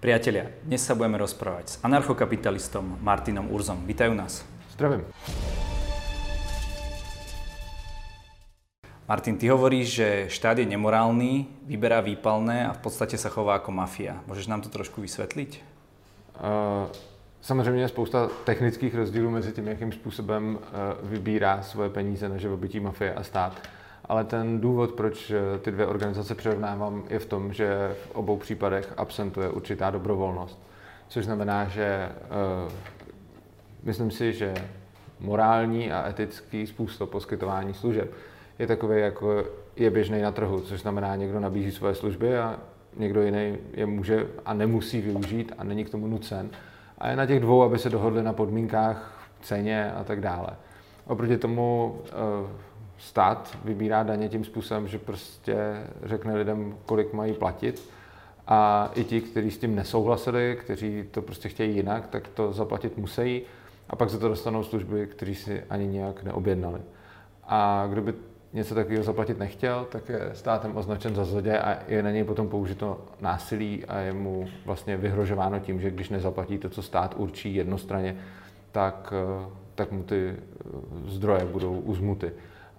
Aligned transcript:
Priatelia, 0.00 0.48
dnes 0.64 0.80
sa 0.80 0.96
budeme 0.96 1.20
rozprávať 1.20 1.64
s 1.68 1.74
anarchokapitalistom 1.84 3.04
Martinom 3.04 3.52
Urzom. 3.52 3.84
Vítajú 3.84 4.16
nás. 4.16 4.48
Zdravím. 4.72 5.04
Martin, 9.04 9.36
ty 9.36 9.52
hovoríš, 9.52 10.00
že 10.00 10.08
štát 10.32 10.56
je 10.56 10.64
nemorálny, 10.64 11.52
vyberá 11.68 12.00
výpalné 12.00 12.64
a 12.64 12.72
v 12.72 12.80
podstate 12.80 13.20
sa 13.20 13.28
chová 13.28 13.60
ako 13.60 13.76
mafia. 13.76 14.24
Môžeš 14.24 14.48
nám 14.48 14.64
to 14.64 14.72
trošku 14.72 15.04
vysvetliť? 15.04 15.60
Uh, 16.40 16.88
samozřejmě 17.44 17.84
je 17.84 17.88
spousta 17.92 18.32
technických 18.48 18.94
rozdílů 18.94 19.30
mezi 19.30 19.52
tím, 19.52 19.68
jakým 19.68 19.92
způsobem 19.92 20.56
uh, 20.56 21.10
vybírá 21.10 21.60
svoje 21.62 21.92
peníze 21.92 22.24
na 22.28 22.40
živobytí 22.40 22.80
mafie 22.80 23.12
a 23.14 23.20
stát. 23.20 23.52
Ale 24.10 24.24
ten 24.24 24.60
důvod, 24.60 24.92
proč 24.92 25.32
ty 25.62 25.70
dvě 25.70 25.86
organizace 25.86 26.34
přirovnávám, 26.34 27.02
je 27.10 27.18
v 27.18 27.26
tom, 27.26 27.52
že 27.52 27.96
v 28.02 28.10
obou 28.10 28.36
případech 28.36 28.94
absentuje 28.96 29.48
určitá 29.48 29.90
dobrovolnost. 29.90 30.58
Což 31.08 31.24
znamená, 31.24 31.64
že 31.64 32.08
uh, 32.66 32.72
myslím 33.82 34.10
si, 34.10 34.32
že 34.32 34.54
morální 35.20 35.92
a 35.92 36.08
etický 36.08 36.66
způsob 36.66 37.10
poskytování 37.10 37.74
služeb 37.74 38.12
je 38.58 38.66
takový, 38.66 39.00
jako 39.00 39.44
je 39.76 39.90
běžný 39.90 40.22
na 40.22 40.32
trhu, 40.32 40.60
což 40.60 40.80
znamená, 40.80 41.16
někdo 41.16 41.40
nabízí 41.40 41.72
svoje 41.72 41.94
služby 41.94 42.38
a 42.38 42.58
někdo 42.96 43.22
jiný 43.22 43.58
je 43.72 43.86
může 43.86 44.26
a 44.44 44.54
nemusí 44.54 45.00
využít 45.00 45.52
a 45.58 45.64
není 45.64 45.84
k 45.84 45.90
tomu 45.90 46.06
nucen. 46.06 46.50
A 46.98 47.08
je 47.08 47.16
na 47.16 47.26
těch 47.26 47.40
dvou, 47.40 47.62
aby 47.62 47.78
se 47.78 47.90
dohodli 47.90 48.22
na 48.22 48.32
podmínkách, 48.32 49.28
ceně 49.42 49.92
a 49.92 50.04
tak 50.04 50.20
dále. 50.20 50.48
Oproti 51.06 51.38
tomu 51.38 51.96
uh, 52.42 52.48
stát 53.00 53.58
vybírá 53.64 54.02
daně 54.02 54.28
tím 54.28 54.44
způsobem, 54.44 54.88
že 54.88 54.98
prostě 54.98 55.56
řekne 56.02 56.36
lidem, 56.36 56.76
kolik 56.86 57.12
mají 57.12 57.32
platit. 57.32 57.90
A 58.46 58.90
i 58.94 59.04
ti, 59.04 59.20
kteří 59.20 59.50
s 59.50 59.58
tím 59.58 59.74
nesouhlasili, 59.74 60.58
kteří 60.60 61.04
to 61.10 61.22
prostě 61.22 61.48
chtějí 61.48 61.76
jinak, 61.76 62.06
tak 62.06 62.28
to 62.28 62.52
zaplatit 62.52 62.98
musí. 62.98 63.42
A 63.88 63.96
pak 63.96 64.10
za 64.10 64.18
to 64.18 64.28
dostanou 64.28 64.64
služby, 64.64 65.06
kteří 65.06 65.34
si 65.34 65.62
ani 65.70 65.86
nějak 65.86 66.22
neobjednali. 66.22 66.80
A 67.44 67.86
kdo 67.90 68.02
by 68.02 68.14
něco 68.52 68.74
takového 68.74 69.04
zaplatit 69.04 69.38
nechtěl, 69.38 69.86
tak 69.90 70.08
je 70.08 70.30
státem 70.32 70.76
označen 70.76 71.14
za 71.14 71.24
zloděje 71.24 71.60
a 71.60 71.78
je 71.88 72.02
na 72.02 72.10
něj 72.10 72.24
potom 72.24 72.48
použito 72.48 73.00
násilí 73.20 73.84
a 73.84 73.98
je 73.98 74.12
mu 74.12 74.48
vlastně 74.64 74.96
vyhrožováno 74.96 75.58
tím, 75.58 75.80
že 75.80 75.90
když 75.90 76.08
nezaplatí 76.08 76.58
to, 76.58 76.68
co 76.68 76.82
stát 76.82 77.14
určí 77.16 77.54
jednostranně, 77.54 78.16
tak, 78.72 79.12
eh, 79.16 79.50
tak 79.74 79.92
mu 79.92 80.02
ty 80.02 80.34
eh, 80.36 80.40
zdroje 81.06 81.44
budou 81.44 81.80
uzmuty. 81.80 82.32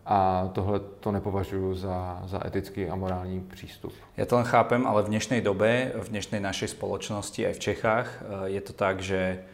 A 0.05 0.49
tohle 0.53 0.79
to 0.79 1.11
nepovažuji 1.11 1.73
za, 1.73 2.21
za 2.25 2.47
etický 2.47 2.89
a 2.89 2.95
morální 2.95 3.41
přístup. 3.41 3.93
Já 4.17 4.25
to 4.25 4.35
len 4.35 4.45
chápem, 4.45 4.87
ale 4.87 5.03
v 5.03 5.07
dnešnej 5.07 5.41
dobe, 5.41 5.91
v 5.95 6.09
dnešnej 6.09 6.41
našej 6.41 6.67
spoločnosti 6.67 7.47
aj 7.47 7.53
v 7.53 7.59
Čechách 7.59 8.07
eh, 8.09 8.57
je 8.57 8.61
to 8.61 8.73
tak, 8.73 9.01
že 9.01 9.45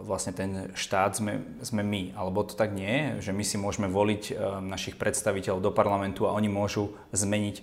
vlastne 0.00 0.32
ten 0.32 0.70
štát 0.74 1.16
sme, 1.16 1.44
sme 1.60 1.82
my, 1.82 2.14
alebo 2.16 2.42
to 2.42 2.54
tak 2.54 2.72
nie 2.72 3.18
že 3.18 3.34
my 3.34 3.44
si 3.44 3.58
môžeme 3.58 3.86
voliť 3.86 4.22
eh, 4.30 4.36
našich 4.58 4.98
predstaviteľov 4.98 5.60
do 5.62 5.70
parlamentu 5.70 6.26
a 6.26 6.34
oni 6.34 6.50
môžu 6.50 6.90
zmeniť 7.14 7.62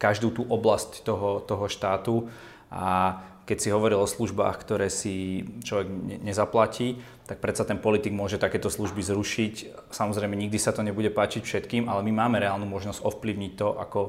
každú 0.00 0.34
tú 0.34 0.42
oblasť 0.48 1.06
toho, 1.06 1.38
toho 1.46 1.68
štátu 1.70 2.26
a 2.72 3.20
keď 3.44 3.58
si 3.60 3.68
hovoril 3.74 3.98
o 3.98 4.06
službách, 4.06 4.56
ktoré 4.62 4.86
si 4.86 5.42
človek 5.66 5.88
nezaplatí, 6.22 7.02
tak 7.26 7.38
predsa 7.42 7.66
ten 7.66 7.78
politik 7.78 8.14
môže 8.14 8.38
takéto 8.38 8.70
služby 8.70 9.02
zrušiť. 9.02 9.54
Samozrejme, 9.90 10.36
nikdy 10.36 10.58
sa 10.58 10.70
to 10.70 10.86
nebude 10.86 11.10
páčiť 11.10 11.42
všetkým, 11.42 11.90
ale 11.90 12.06
my 12.06 12.12
máme 12.12 12.38
reálnu 12.38 12.66
možnosť 12.66 13.02
ovplyvniť 13.02 13.52
to, 13.58 13.68
ako, 13.78 14.00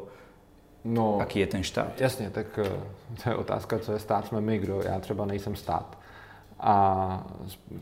no, 0.85 1.17
aký 1.17 1.39
je 1.39 1.47
ten 1.47 1.63
štát. 1.63 2.01
Jasně, 2.01 2.29
tak 2.29 2.59
eh, 2.61 2.69
to 3.23 3.29
je 3.29 3.35
otázka, 3.35 3.79
co 3.79 3.91
je 3.93 3.99
stát, 3.99 4.27
jsme 4.27 4.41
my, 4.41 4.57
kdo. 4.57 4.81
Já 4.81 4.99
třeba 4.99 5.25
nejsem 5.25 5.55
stát 5.55 5.97
a 6.63 7.27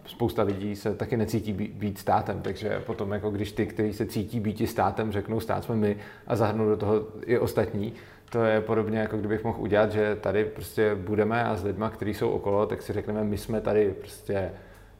spousta 0.06 0.44
lidí 0.44 0.76
se 0.76 0.96
taky 0.96 1.18
necítí 1.18 1.54
být 1.54 1.98
státem, 1.98 2.42
takže 2.42 2.80
potom, 2.80 3.12
jako 3.12 3.32
když 3.32 3.52
ty, 3.52 3.66
kteří 3.66 3.94
se 3.94 4.06
cítí 4.06 4.40
být 4.40 4.70
státem, 4.70 5.12
řeknou 5.12 5.40
stát 5.40 5.64
jsme 5.64 5.76
my 5.76 5.98
a 6.28 6.36
zahrnou 6.36 6.70
do 6.70 6.78
toho 6.78 7.06
i 7.26 7.40
ostatní, 7.40 7.94
to 8.32 8.44
je 8.44 8.62
podobně, 8.62 9.00
jako 9.00 9.18
kdybych 9.18 9.44
mohl 9.44 9.62
udělat, 9.62 9.92
že 9.92 10.16
tady 10.16 10.46
prostě 10.46 10.96
budeme 10.96 11.44
a 11.44 11.56
s 11.56 11.64
lidma, 11.64 11.90
kteří 11.90 12.14
jsou 12.14 12.30
okolo, 12.30 12.66
tak 12.66 12.82
si 12.82 12.94
řekneme, 12.94 13.24
my 13.24 13.38
jsme 13.38 13.62
tady 13.62 13.94
prostě 14.00 14.52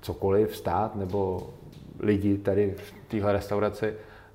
cokoliv, 0.02 0.56
stát 0.56 0.96
nebo 0.96 1.50
lidi 2.00 2.38
tady 2.38 2.74
v 2.78 2.94
téhle 3.08 3.34
restauraci 3.34 3.94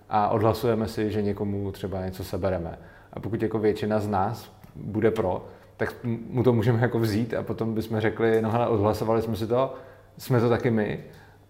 a 0.09 0.29
odhlasujeme 0.29 0.89
si, 0.89 1.11
že 1.11 1.23
někomu 1.23 1.73
třeba 1.73 2.05
něco 2.05 2.25
sebereme. 2.25 2.79
A 3.13 3.21
pokud 3.21 3.43
jako 3.43 3.59
většina 3.59 4.01
z 4.01 4.09
nás 4.09 4.53
bude 4.75 5.11
pro, 5.11 5.47
tak 5.77 5.95
mu 6.31 6.43
to 6.43 6.53
můžeme 6.53 6.79
jako 6.81 6.99
vzít 6.99 7.35
a 7.35 7.43
potom 7.43 7.75
bychom 7.75 8.01
řekli, 8.01 8.43
no 8.43 8.51
hele, 8.51 8.69
odhlasovali 8.69 9.23
jsme 9.23 9.37
si 9.37 9.47
to, 9.47 9.75
jsme 10.19 10.41
to 10.41 10.49
taky 10.49 10.71
my 10.71 11.05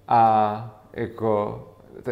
a 0.08 0.82
jako 0.92 1.62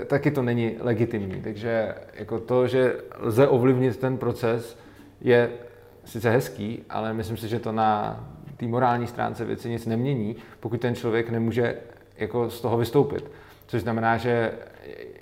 taky 0.07 0.31
to 0.31 0.43
není 0.43 0.77
legitimní. 0.81 1.43
Takže 1.43 1.95
jako 2.15 2.41
to, 2.41 2.67
že 2.67 2.97
lze 3.19 3.49
ovlivnit 3.49 3.97
ten 3.97 4.17
proces, 4.17 4.84
je 5.25 5.51
sice 6.05 6.31
hezký, 6.31 6.85
ale 6.91 7.13
myslím 7.13 7.37
si, 7.37 7.49
že 7.49 7.59
to 7.59 7.73
na 7.73 8.21
té 8.57 8.67
morální 8.67 9.07
stránce 9.07 9.45
věci 9.45 9.69
nic 9.69 9.87
nemění, 9.87 10.37
pokud 10.61 10.81
ten 10.81 10.95
člověk 10.95 11.31
nemůže 11.31 11.77
jako 12.17 12.51
z 12.51 12.61
toho 12.61 12.77
vystoupit. 12.77 13.31
Což 13.67 13.83
znamená, 13.83 14.17
že 14.17 14.53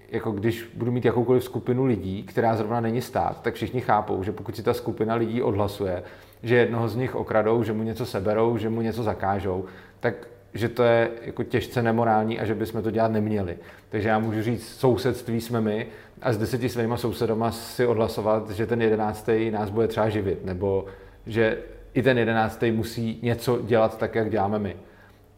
jako 0.09 0.31
když 0.31 0.71
budu 0.75 0.93
mít 0.93 1.05
jakoukoliv 1.05 1.45
skupinu 1.45 1.85
lidí, 1.85 2.23
která 2.23 2.57
zrovna 2.57 2.81
není 2.81 3.01
stát, 3.01 3.43
tak 3.43 3.55
všichni 3.55 3.81
chápou, 3.81 4.23
že 4.23 4.33
pokud 4.33 4.57
si 4.57 4.63
ta 4.63 4.75
skupina 4.75 5.15
lidí 5.15 5.43
odhlasuje, 5.43 6.03
že 6.43 6.57
jednoho 6.57 6.89
z 6.89 6.97
nich 6.97 7.15
okradou, 7.15 7.63
že 7.63 7.73
mu 7.73 7.83
něco 7.83 8.07
seberou, 8.07 8.57
že 8.57 8.69
mu 8.69 8.83
něco 8.83 9.03
zakážou, 9.03 9.65
tak 10.01 10.15
že 10.55 10.69
to 10.69 10.83
je 10.83 11.11
jako 11.23 11.45
těžce 11.45 11.83
nemorální 11.83 12.41
a 12.41 12.45
že 12.45 12.55
bychom 12.55 12.83
to 12.83 12.91
dělat 12.91 13.13
neměli. 13.13 13.57
Takže 13.89 14.09
já 14.09 14.19
můžu 14.19 14.43
říct, 14.43 14.69
sousedství 14.69 15.41
jsme 15.41 15.61
my 15.61 15.87
a 16.23 16.33
s 16.33 16.39
deseti 16.39 16.69
svýma 16.69 16.97
sousedama 16.97 17.53
si 17.53 17.87
odhlasovat, 17.87 18.51
že 18.51 18.67
ten 18.67 18.83
jedenáctý 18.83 19.51
nás 19.51 19.71
bude 19.71 19.89
třeba 19.89 20.09
živit, 20.09 20.45
nebo 20.45 20.85
že 21.27 21.59
i 21.95 22.03
ten 22.03 22.19
jedenáctý 22.19 22.71
musí 22.71 23.19
něco 23.23 23.63
dělat 23.63 23.99
tak, 23.99 24.15
jak 24.15 24.31
děláme 24.31 24.59
my. 24.59 24.77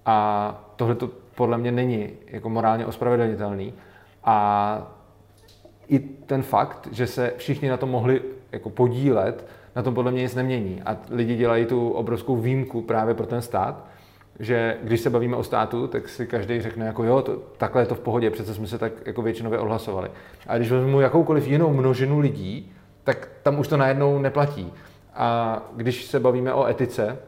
A 0.06 0.72
tohle 0.76 0.94
to 0.94 1.10
podle 1.34 1.58
mě 1.58 1.72
není 1.72 2.10
jako 2.26 2.48
morálně 2.48 2.86
ospravedlnitelný. 2.86 3.74
A 4.24 4.92
i 5.88 5.98
ten 5.98 6.42
fakt, 6.42 6.88
že 6.92 7.06
se 7.06 7.32
všichni 7.36 7.68
na 7.68 7.76
to 7.76 7.86
mohli 7.86 8.22
jako 8.52 8.70
podílet, 8.70 9.46
na 9.76 9.82
tom 9.82 9.94
podle 9.94 10.12
mě 10.12 10.22
nic 10.22 10.34
nemění. 10.34 10.82
A 10.82 10.96
lidi 11.10 11.36
dělají 11.36 11.66
tu 11.66 11.90
obrovskou 11.90 12.36
výjimku 12.36 12.82
právě 12.82 13.14
pro 13.14 13.26
ten 13.26 13.42
stát, 13.42 13.86
že 14.40 14.76
když 14.82 15.00
se 15.00 15.10
bavíme 15.10 15.36
o 15.36 15.44
státu, 15.44 15.86
tak 15.86 16.08
si 16.08 16.26
každý 16.26 16.60
řekne 16.60 16.86
jako 16.86 17.04
jo, 17.04 17.22
to, 17.22 17.36
takhle 17.56 17.82
je 17.82 17.86
to 17.86 17.94
v 17.94 18.00
pohodě, 18.00 18.30
přece 18.30 18.54
jsme 18.54 18.66
se 18.66 18.78
tak 18.78 18.92
jako 19.06 19.22
většinově 19.22 19.58
odhlasovali. 19.58 20.10
A 20.46 20.56
když 20.56 20.70
vezmu 20.70 21.00
jakoukoliv 21.00 21.46
jinou 21.46 21.72
množinu 21.72 22.18
lidí, 22.18 22.72
tak 23.04 23.28
tam 23.42 23.58
už 23.58 23.68
to 23.68 23.76
najednou 23.76 24.18
neplatí. 24.18 24.72
A 25.14 25.62
když 25.76 26.04
se 26.04 26.20
bavíme 26.20 26.52
o 26.52 26.66
etice, 26.66 27.18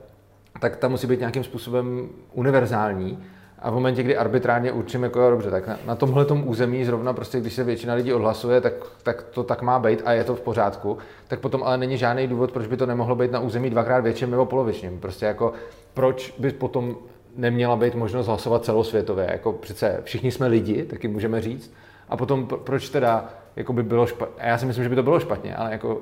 tak 0.61 0.77
ta 0.77 0.89
musí 0.89 1.07
být 1.07 1.21
nějakým 1.21 1.45
způsobem 1.45 2.09
univerzální 2.33 3.19
a 3.59 3.71
v 3.71 3.75
momentě, 3.75 4.03
kdy 4.03 4.17
arbitrárně 4.17 4.73
určíme, 4.73 5.07
jako 5.07 5.21
jo, 5.21 5.31
dobře, 5.31 5.51
tak 5.51 5.67
na, 5.67 5.79
na 5.87 5.95
tomhle 5.95 6.27
území 6.27 6.85
zrovna 6.85 7.13
prostě, 7.13 7.41
když 7.41 7.53
se 7.53 7.65
většina 7.65 7.95
lidí 7.95 8.13
odhlasuje, 8.13 8.61
tak, 8.61 8.73
tak 9.03 9.23
to 9.23 9.45
tak 9.45 9.63
má 9.63 9.79
být 9.79 10.03
a 10.05 10.13
je 10.13 10.25
to 10.25 10.35
v 10.35 10.41
pořádku, 10.41 10.99
tak 11.29 11.41
potom 11.41 11.63
ale 11.63 11.79
není 11.79 11.99
žádný 11.99 12.27
důvod, 12.27 12.53
proč 12.53 12.67
by 12.67 12.77
to 12.77 12.87
nemohlo 12.87 13.17
být 13.17 13.33
na 13.33 13.41
území 13.41 13.71
dvakrát 13.71 14.01
větším 14.01 14.31
nebo 14.31 14.47
polovičním. 14.47 15.01
Prostě 15.01 15.27
jako 15.27 15.53
proč 15.95 16.35
by 16.39 16.53
potom 16.53 16.97
neměla 17.37 17.77
být 17.77 17.95
možnost 17.95 18.27
hlasovat 18.27 18.65
celosvětově. 18.65 19.29
Jako 19.33 19.53
přece 19.53 20.01
všichni 20.03 20.31
jsme 20.31 20.47
lidi, 20.47 20.85
taky 20.85 21.09
můžeme 21.09 21.41
říct. 21.41 21.73
A 22.09 22.17
potom 22.17 22.47
proč 22.47 22.89
teda 22.89 23.29
jako 23.57 23.73
by 23.73 23.83
bylo 23.83 24.07
špatně, 24.07 24.43
já 24.45 24.59
si 24.59 24.67
myslím, 24.67 24.85
že 24.85 24.89
by 24.89 24.97
to 24.97 25.03
bylo 25.03 25.21
špatně, 25.21 25.57
ale 25.57 25.73
jako 25.73 26.01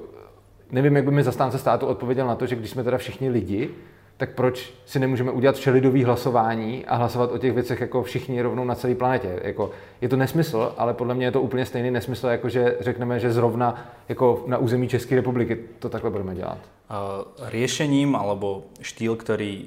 nevím, 0.70 0.96
jak 0.96 1.04
by 1.04 1.10
mi 1.10 1.22
zastánce 1.22 1.58
státu 1.58 1.86
odpověděl 1.86 2.26
na 2.26 2.34
to, 2.34 2.46
že 2.46 2.56
když 2.56 2.70
jsme 2.70 2.84
teda 2.84 2.98
všichni 2.98 3.28
lidi, 3.30 3.70
tak 4.16 4.34
proč 4.34 4.72
si 4.86 4.98
nemůžeme 4.98 5.30
udělat 5.30 5.56
všelidový 5.56 6.04
hlasování 6.04 6.84
a 6.84 6.96
hlasovat 6.96 7.32
o 7.32 7.38
těch 7.38 7.52
věcech 7.52 7.80
jako 7.80 8.02
všichni 8.02 8.42
rovnou 8.42 8.64
na 8.64 8.74
celé 8.74 8.94
planetě. 8.94 9.40
Jako, 9.42 9.70
je 10.00 10.08
to 10.08 10.16
nesmysl, 10.16 10.74
ale 10.78 10.94
podle 10.94 11.14
mě 11.14 11.26
je 11.26 11.32
to 11.32 11.40
úplně 11.40 11.66
stejný 11.66 11.90
nesmysl, 11.90 12.26
jako 12.26 12.48
že 12.48 12.76
řekneme, 12.80 13.20
že 13.20 13.32
zrovna 13.32 13.90
jako 14.08 14.44
na 14.46 14.58
území 14.58 14.88
České 14.88 15.16
republiky 15.16 15.58
to 15.78 15.88
takhle 15.88 16.10
budeme 16.10 16.34
dělat. 16.34 16.58
Riešením 17.42 18.16
alebo 18.16 18.62
štýl, 18.80 19.16
který 19.16 19.66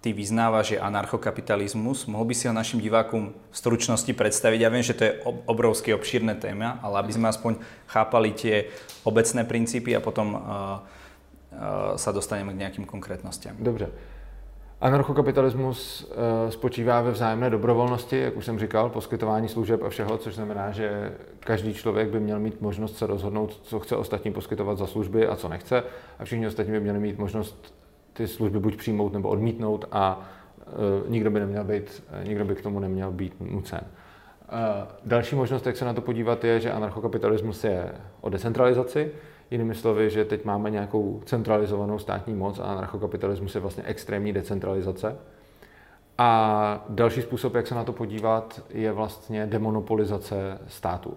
ty 0.00 0.12
vyznávaš, 0.12 0.70
je 0.70 0.80
anarchokapitalismus. 0.80 2.06
Mohl 2.06 2.24
by 2.24 2.34
si 2.34 2.48
ho 2.48 2.54
našim 2.54 2.80
divákům 2.80 3.34
v 3.50 3.58
stručnosti 3.58 4.12
představit? 4.12 4.60
Já 4.60 4.68
vím, 4.68 4.82
že 4.82 4.94
to 4.94 5.04
je 5.04 5.14
obrovské 5.44 5.94
obšírné 5.94 6.34
téma, 6.34 6.78
ale 6.82 6.98
aby 6.98 7.12
jsme 7.12 7.28
aspoň 7.28 7.54
chápali 7.86 8.32
tie 8.32 8.64
obecné 9.02 9.44
princípy 9.44 9.96
a 9.96 10.00
potom 10.00 10.34
uh, 10.34 10.40
sa 11.96 12.12
dostaneme 12.12 12.52
k 12.52 12.56
nějakým 12.56 12.84
konkrétnostem. 12.84 13.56
Dobře. 13.58 13.88
Anarchokapitalismus 14.80 16.10
eh, 16.10 16.50
spočívá 16.50 17.00
ve 17.00 17.10
vzájemné 17.10 17.50
dobrovolnosti, 17.50 18.18
jak 18.20 18.36
už 18.36 18.44
jsem 18.44 18.58
říkal, 18.58 18.90
poskytování 18.90 19.48
služeb 19.48 19.82
a 19.82 19.88
všeho, 19.88 20.18
což 20.18 20.34
znamená, 20.34 20.70
že 20.70 21.12
každý 21.40 21.74
člověk 21.74 22.08
by 22.08 22.20
měl 22.20 22.38
mít 22.38 22.60
možnost 22.60 22.98
se 22.98 23.06
rozhodnout, 23.06 23.60
co 23.62 23.80
chce 23.80 23.96
ostatním 23.96 24.32
poskytovat 24.32 24.78
za 24.78 24.86
služby 24.86 25.26
a 25.26 25.36
co 25.36 25.48
nechce, 25.48 25.82
a 26.18 26.24
všichni 26.24 26.46
ostatní 26.46 26.72
by 26.72 26.80
měli 26.80 26.98
mít 26.98 27.18
možnost 27.18 27.74
ty 28.12 28.28
služby 28.28 28.58
buď 28.58 28.76
přijmout 28.76 29.12
nebo 29.12 29.28
odmítnout 29.28 29.84
a 29.92 30.20
nikdo 31.08 31.30
by, 31.30 31.40
neměl 31.40 31.64
být, 31.64 32.02
nikdo 32.22 32.44
by 32.44 32.54
k 32.54 32.62
tomu 32.62 32.80
neměl 32.80 33.12
být 33.12 33.34
nucen. 33.40 33.80
Další 35.04 35.36
možnost, 35.36 35.66
jak 35.66 35.76
se 35.76 35.84
na 35.84 35.94
to 35.94 36.00
podívat, 36.00 36.44
je, 36.44 36.60
že 36.60 36.72
anarchokapitalismus 36.72 37.64
je 37.64 37.92
o 38.20 38.28
decentralizaci. 38.28 39.10
Jinými 39.50 39.74
slovy, 39.74 40.10
že 40.10 40.24
teď 40.24 40.44
máme 40.44 40.70
nějakou 40.70 41.22
centralizovanou 41.24 41.98
státní 41.98 42.34
moc 42.34 42.58
a 42.58 42.62
anarchokapitalismus 42.62 43.54
je 43.54 43.60
vlastně 43.60 43.82
extrémní 43.86 44.32
decentralizace. 44.32 45.16
A 46.18 46.84
další 46.88 47.22
způsob, 47.22 47.54
jak 47.54 47.66
se 47.66 47.74
na 47.74 47.84
to 47.84 47.92
podívat, 47.92 48.62
je 48.70 48.92
vlastně 48.92 49.46
demonopolizace 49.46 50.58
státu. 50.66 51.16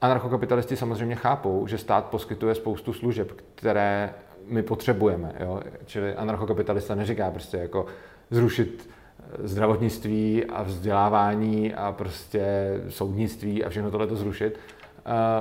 Anarchokapitalisti 0.00 0.76
samozřejmě 0.76 1.14
chápou, 1.14 1.66
že 1.66 1.78
stát 1.78 2.04
poskytuje 2.04 2.54
spoustu 2.54 2.92
služeb, 2.92 3.32
které 3.54 4.14
my 4.46 4.62
potřebujeme. 4.62 5.32
Jo? 5.40 5.60
Čili 5.86 6.14
anarchokapitalista 6.14 6.94
neříká 6.94 7.30
prostě 7.30 7.56
jako 7.56 7.86
zrušit 8.30 8.90
zdravotnictví 9.38 10.44
a 10.44 10.62
vzdělávání 10.62 11.74
a 11.74 11.92
prostě 11.92 12.74
soudnictví 12.88 13.64
a 13.64 13.68
všechno 13.68 13.90
tohle 13.90 14.06
to 14.06 14.16
zrušit. 14.16 14.58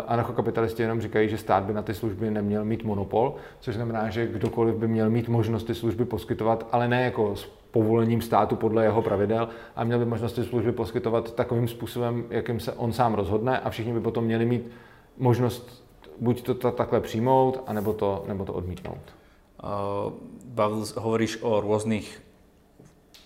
Anarchokapitalisti 0.07 0.81
jenom 0.81 1.01
říkají, 1.01 1.29
že 1.29 1.37
stát 1.37 1.63
by 1.63 1.73
na 1.73 1.81
ty 1.81 1.93
služby 1.93 2.31
neměl 2.31 2.65
mít 2.65 2.83
monopol, 2.83 3.35
což 3.59 3.75
znamená, 3.75 4.09
že 4.09 4.27
kdokoliv 4.27 4.75
by 4.75 4.87
měl 4.87 5.09
mít 5.09 5.29
možnost 5.29 5.63
ty 5.63 5.75
služby 5.75 6.05
poskytovat, 6.05 6.67
ale 6.71 6.87
ne 6.87 7.03
jako 7.03 7.35
s 7.35 7.45
povolením 7.71 8.21
státu 8.21 8.55
podle 8.55 8.83
jeho 8.83 9.01
pravidel, 9.01 9.49
a 9.75 9.83
měl 9.83 9.99
by 9.99 10.05
možnost 10.05 10.33
ty 10.33 10.43
služby 10.43 10.71
poskytovat 10.71 11.35
takovým 11.35 11.67
způsobem, 11.67 12.23
jakým 12.29 12.59
se 12.59 12.71
on 12.71 12.93
sám 12.93 13.13
rozhodne 13.13 13.59
a 13.59 13.69
všichni 13.69 13.93
by 13.93 13.99
potom 13.99 14.23
měli 14.23 14.45
mít 14.45 14.71
možnost 15.17 15.83
buď 16.19 16.43
to 16.43 16.71
takhle 16.71 17.01
přijmout, 17.01 17.63
anebo 17.67 17.93
to, 17.93 18.23
nebo 18.27 18.45
to 18.45 18.53
odmítnout. 18.53 19.15
Uh, 19.63 20.13
bavil, 20.45 20.85
hovoríš 20.99 21.39
o 21.41 21.61
rôznych 21.61 22.22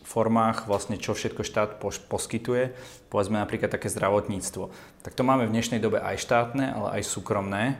formách, 0.08 0.72
vlastne 0.72 0.96
čo 0.96 1.12
všetko 1.12 1.44
štát 1.44 1.70
poskytuje, 2.08 2.72
povedzme 3.12 3.44
napríklad 3.44 3.68
také 3.68 3.92
zdravotníctvo. 3.92 4.72
Tak 5.04 5.12
to 5.12 5.28
máme 5.28 5.44
v 5.44 5.54
dnešnej 5.54 5.84
dobe 5.84 6.00
aj 6.00 6.24
štátne, 6.24 6.72
ale 6.72 6.88
aj 7.00 7.04
súkromné. 7.04 7.76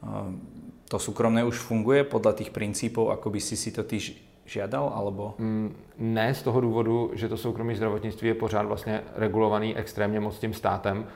Ehm, 0.00 0.40
to 0.88 0.96
súkromné 0.96 1.44
už 1.44 1.60
funguje 1.60 2.08
podľa 2.08 2.40
tých 2.40 2.50
princípov, 2.54 3.12
ako 3.12 3.28
by 3.28 3.40
si 3.44 3.60
si 3.60 3.74
to 3.76 3.84
ty 3.84 4.00
žiadal, 4.46 4.88
alebo? 4.94 5.34
Mm, 5.36 5.74
ne 5.98 6.34
z 6.34 6.42
toho 6.42 6.60
důvodu, 6.60 7.10
že 7.14 7.28
to 7.28 7.36
soukromé 7.36 7.76
zdravotnictví 7.76 8.28
je 8.28 8.34
pořád 8.34 8.66
vlastně 8.66 9.02
regulovaný 9.16 9.76
extrémně 9.76 10.20
moc 10.20 10.38
tím 10.38 10.54
státem, 10.54 11.06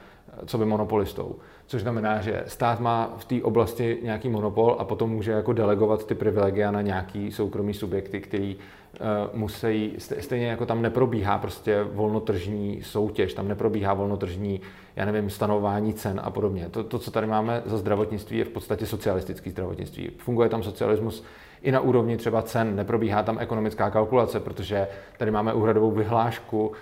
co 0.47 0.59
by 0.59 0.65
monopolistou. 0.65 1.37
Což 1.67 1.83
znamená, 1.83 2.21
že 2.21 2.45
stát 2.47 2.81
má 2.81 3.15
v 3.17 3.25
té 3.25 3.43
oblasti 3.43 3.99
nějaký 4.03 4.29
monopol 4.29 4.77
a 4.79 4.85
potom 4.85 5.11
může 5.11 5.33
jako 5.33 5.53
delegovat 5.53 6.07
ty 6.07 6.15
privilegia 6.15 6.71
na 6.71 6.83
nějaký 6.83 7.33
soukromý 7.33 7.75
subjekty, 7.75 8.21
který 8.21 8.57
uh, 8.57 9.39
musí, 9.39 9.95
stejně 9.99 10.47
jako 10.47 10.67
tam 10.67 10.83
neprobíhá 10.83 11.39
prostě 11.39 11.83
volnotržní 11.83 12.83
soutěž, 12.83 13.35
tam 13.35 13.49
neprobíhá 13.49 13.95
volnotržní, 13.95 14.61
já 14.97 15.05
nevím, 15.05 15.31
stanování 15.31 15.95
cen 15.95 16.21
a 16.25 16.31
podobně. 16.31 16.69
To, 16.71 16.85
to, 16.85 16.99
co 16.99 17.11
tady 17.11 17.27
máme 17.27 17.63
za 17.67 17.79
zdravotnictví, 17.79 18.39
je 18.39 18.45
v 18.45 18.49
podstatě 18.49 18.87
socialistický 18.87 19.51
zdravotnictví. 19.51 20.11
Funguje 20.19 20.49
tam 20.49 20.63
socialismus 20.63 21.25
i 21.63 21.73
na 21.73 21.81
úrovni 21.81 22.17
třeba 22.17 22.43
cen, 22.43 22.77
neprobíhá 22.77 23.23
tam 23.23 23.39
ekonomická 23.39 23.91
kalkulace, 23.91 24.41
protože 24.41 24.89
tady 25.19 25.31
máme 25.31 25.55
úhradovou 25.55 25.91
vyhlášku, 25.91 26.73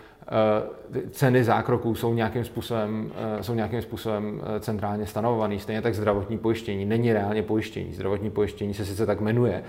ceny 1.11 1.45
zákroků 1.45 1.95
jsou 1.95 2.15
nějakým 2.15 2.45
způsobem, 2.45 3.13
eh, 3.39 3.43
jsou 3.43 3.55
nějakým 3.55 3.83
způsobem 3.83 4.41
eh, 4.43 4.61
centrálně 4.61 5.07
stanovovaný. 5.07 5.59
Stejně 5.59 5.83
tak 5.83 5.95
zdravotní 5.95 6.39
pojištění 6.39 6.85
není 6.85 7.13
reálně 7.13 7.43
pojištění. 7.43 7.93
Zdravotní 7.93 8.31
pojištění 8.31 8.75
se 8.75 8.85
sice 8.85 9.07
tak 9.07 9.21
jmenuje, 9.21 9.65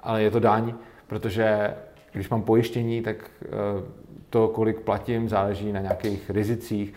ale 0.00 0.22
je 0.22 0.30
to 0.30 0.40
daň, 0.40 0.74
protože 1.06 1.74
když 2.12 2.28
mám 2.28 2.42
pojištění, 2.42 3.02
tak 3.02 3.30
to, 4.30 4.48
kolik 4.48 4.80
platím, 4.80 5.28
záleží 5.28 5.72
na 5.72 5.80
nějakých 5.80 6.30
rizicích, 6.30 6.94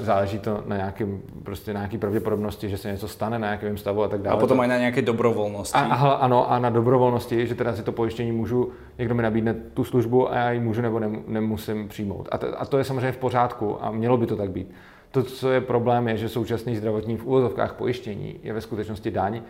záleží 0.00 0.38
to 0.38 0.62
na 0.66 0.76
nějakým, 0.76 1.22
prostě 1.42 1.74
na 1.74 1.80
nějaký 1.80 1.98
pravděpodobnosti, 1.98 2.68
že 2.68 2.78
se 2.78 2.92
něco 2.92 3.08
stane, 3.08 3.38
na 3.38 3.46
nějakém 3.46 3.76
stavu 3.76 4.02
a 4.02 4.08
tak 4.08 4.22
dále. 4.22 4.36
A 4.36 4.40
potom 4.40 4.60
i 4.60 4.68
na 4.68 4.78
nějaké 4.78 5.02
dobrovolnosti. 5.02 5.78
A, 5.78 5.80
a, 5.80 6.12
ano, 6.12 6.50
a 6.50 6.58
na 6.58 6.70
dobrovolnosti, 6.70 7.46
že 7.46 7.54
teda 7.54 7.76
si 7.76 7.82
to 7.82 7.92
pojištění 7.92 8.32
můžu, 8.32 8.70
někdo 8.98 9.14
mi 9.14 9.22
nabídne 9.22 9.54
tu 9.54 9.84
službu 9.84 10.32
a 10.32 10.36
já 10.36 10.50
ji 10.50 10.60
můžu 10.60 10.82
nebo 10.82 11.00
nemusím 11.26 11.88
přijmout. 11.88 12.28
A, 12.32 12.38
to, 12.38 12.60
a 12.60 12.64
to 12.64 12.78
je 12.78 12.84
samozřejmě 12.84 13.12
v 13.12 13.16
pořádku 13.16 13.84
a 13.84 13.90
mělo 13.90 14.16
by 14.16 14.26
to 14.26 14.36
tak 14.36 14.50
být. 14.50 14.70
To, 15.10 15.22
co 15.22 15.50
je 15.50 15.60
problém, 15.60 16.08
je, 16.08 16.16
že 16.16 16.28
současný 16.28 16.76
zdravotní 16.76 17.16
v 17.16 17.26
úvozovkách 17.26 17.72
pojištění 17.74 18.40
je 18.42 18.52
ve 18.52 18.60
skutečnosti 18.60 19.10
daň, 19.10 19.42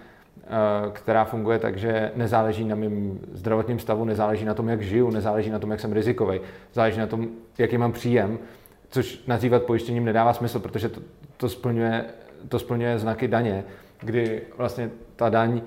která 0.92 1.24
funguje 1.24 1.58
tak, 1.58 1.76
že 1.76 2.12
nezáleží 2.16 2.64
na 2.64 2.74
mém 2.74 3.18
zdravotním 3.32 3.78
stavu, 3.78 4.04
nezáleží 4.04 4.44
na 4.44 4.54
tom, 4.54 4.68
jak 4.68 4.82
žiju, 4.82 5.10
nezáleží 5.10 5.50
na 5.50 5.58
tom, 5.58 5.70
jak 5.70 5.80
jsem 5.80 5.92
rizikový, 5.92 6.40
záleží 6.72 6.98
na 6.98 7.06
tom, 7.06 7.28
jaký 7.58 7.78
mám 7.78 7.92
příjem 7.92 8.38
což 8.92 9.20
nazývat 9.26 9.62
pojištěním 9.62 10.04
nedává 10.04 10.32
smysl, 10.32 10.58
protože 10.58 10.88
to, 10.88 11.00
to, 11.36 11.48
splňuje, 11.48 12.04
to 12.48 12.58
splňuje 12.58 12.98
znaky 12.98 13.28
daně, 13.28 13.64
kdy 14.00 14.42
vlastně 14.56 14.90
ta 15.16 15.28
daň 15.28 15.52
uh, 15.52 15.60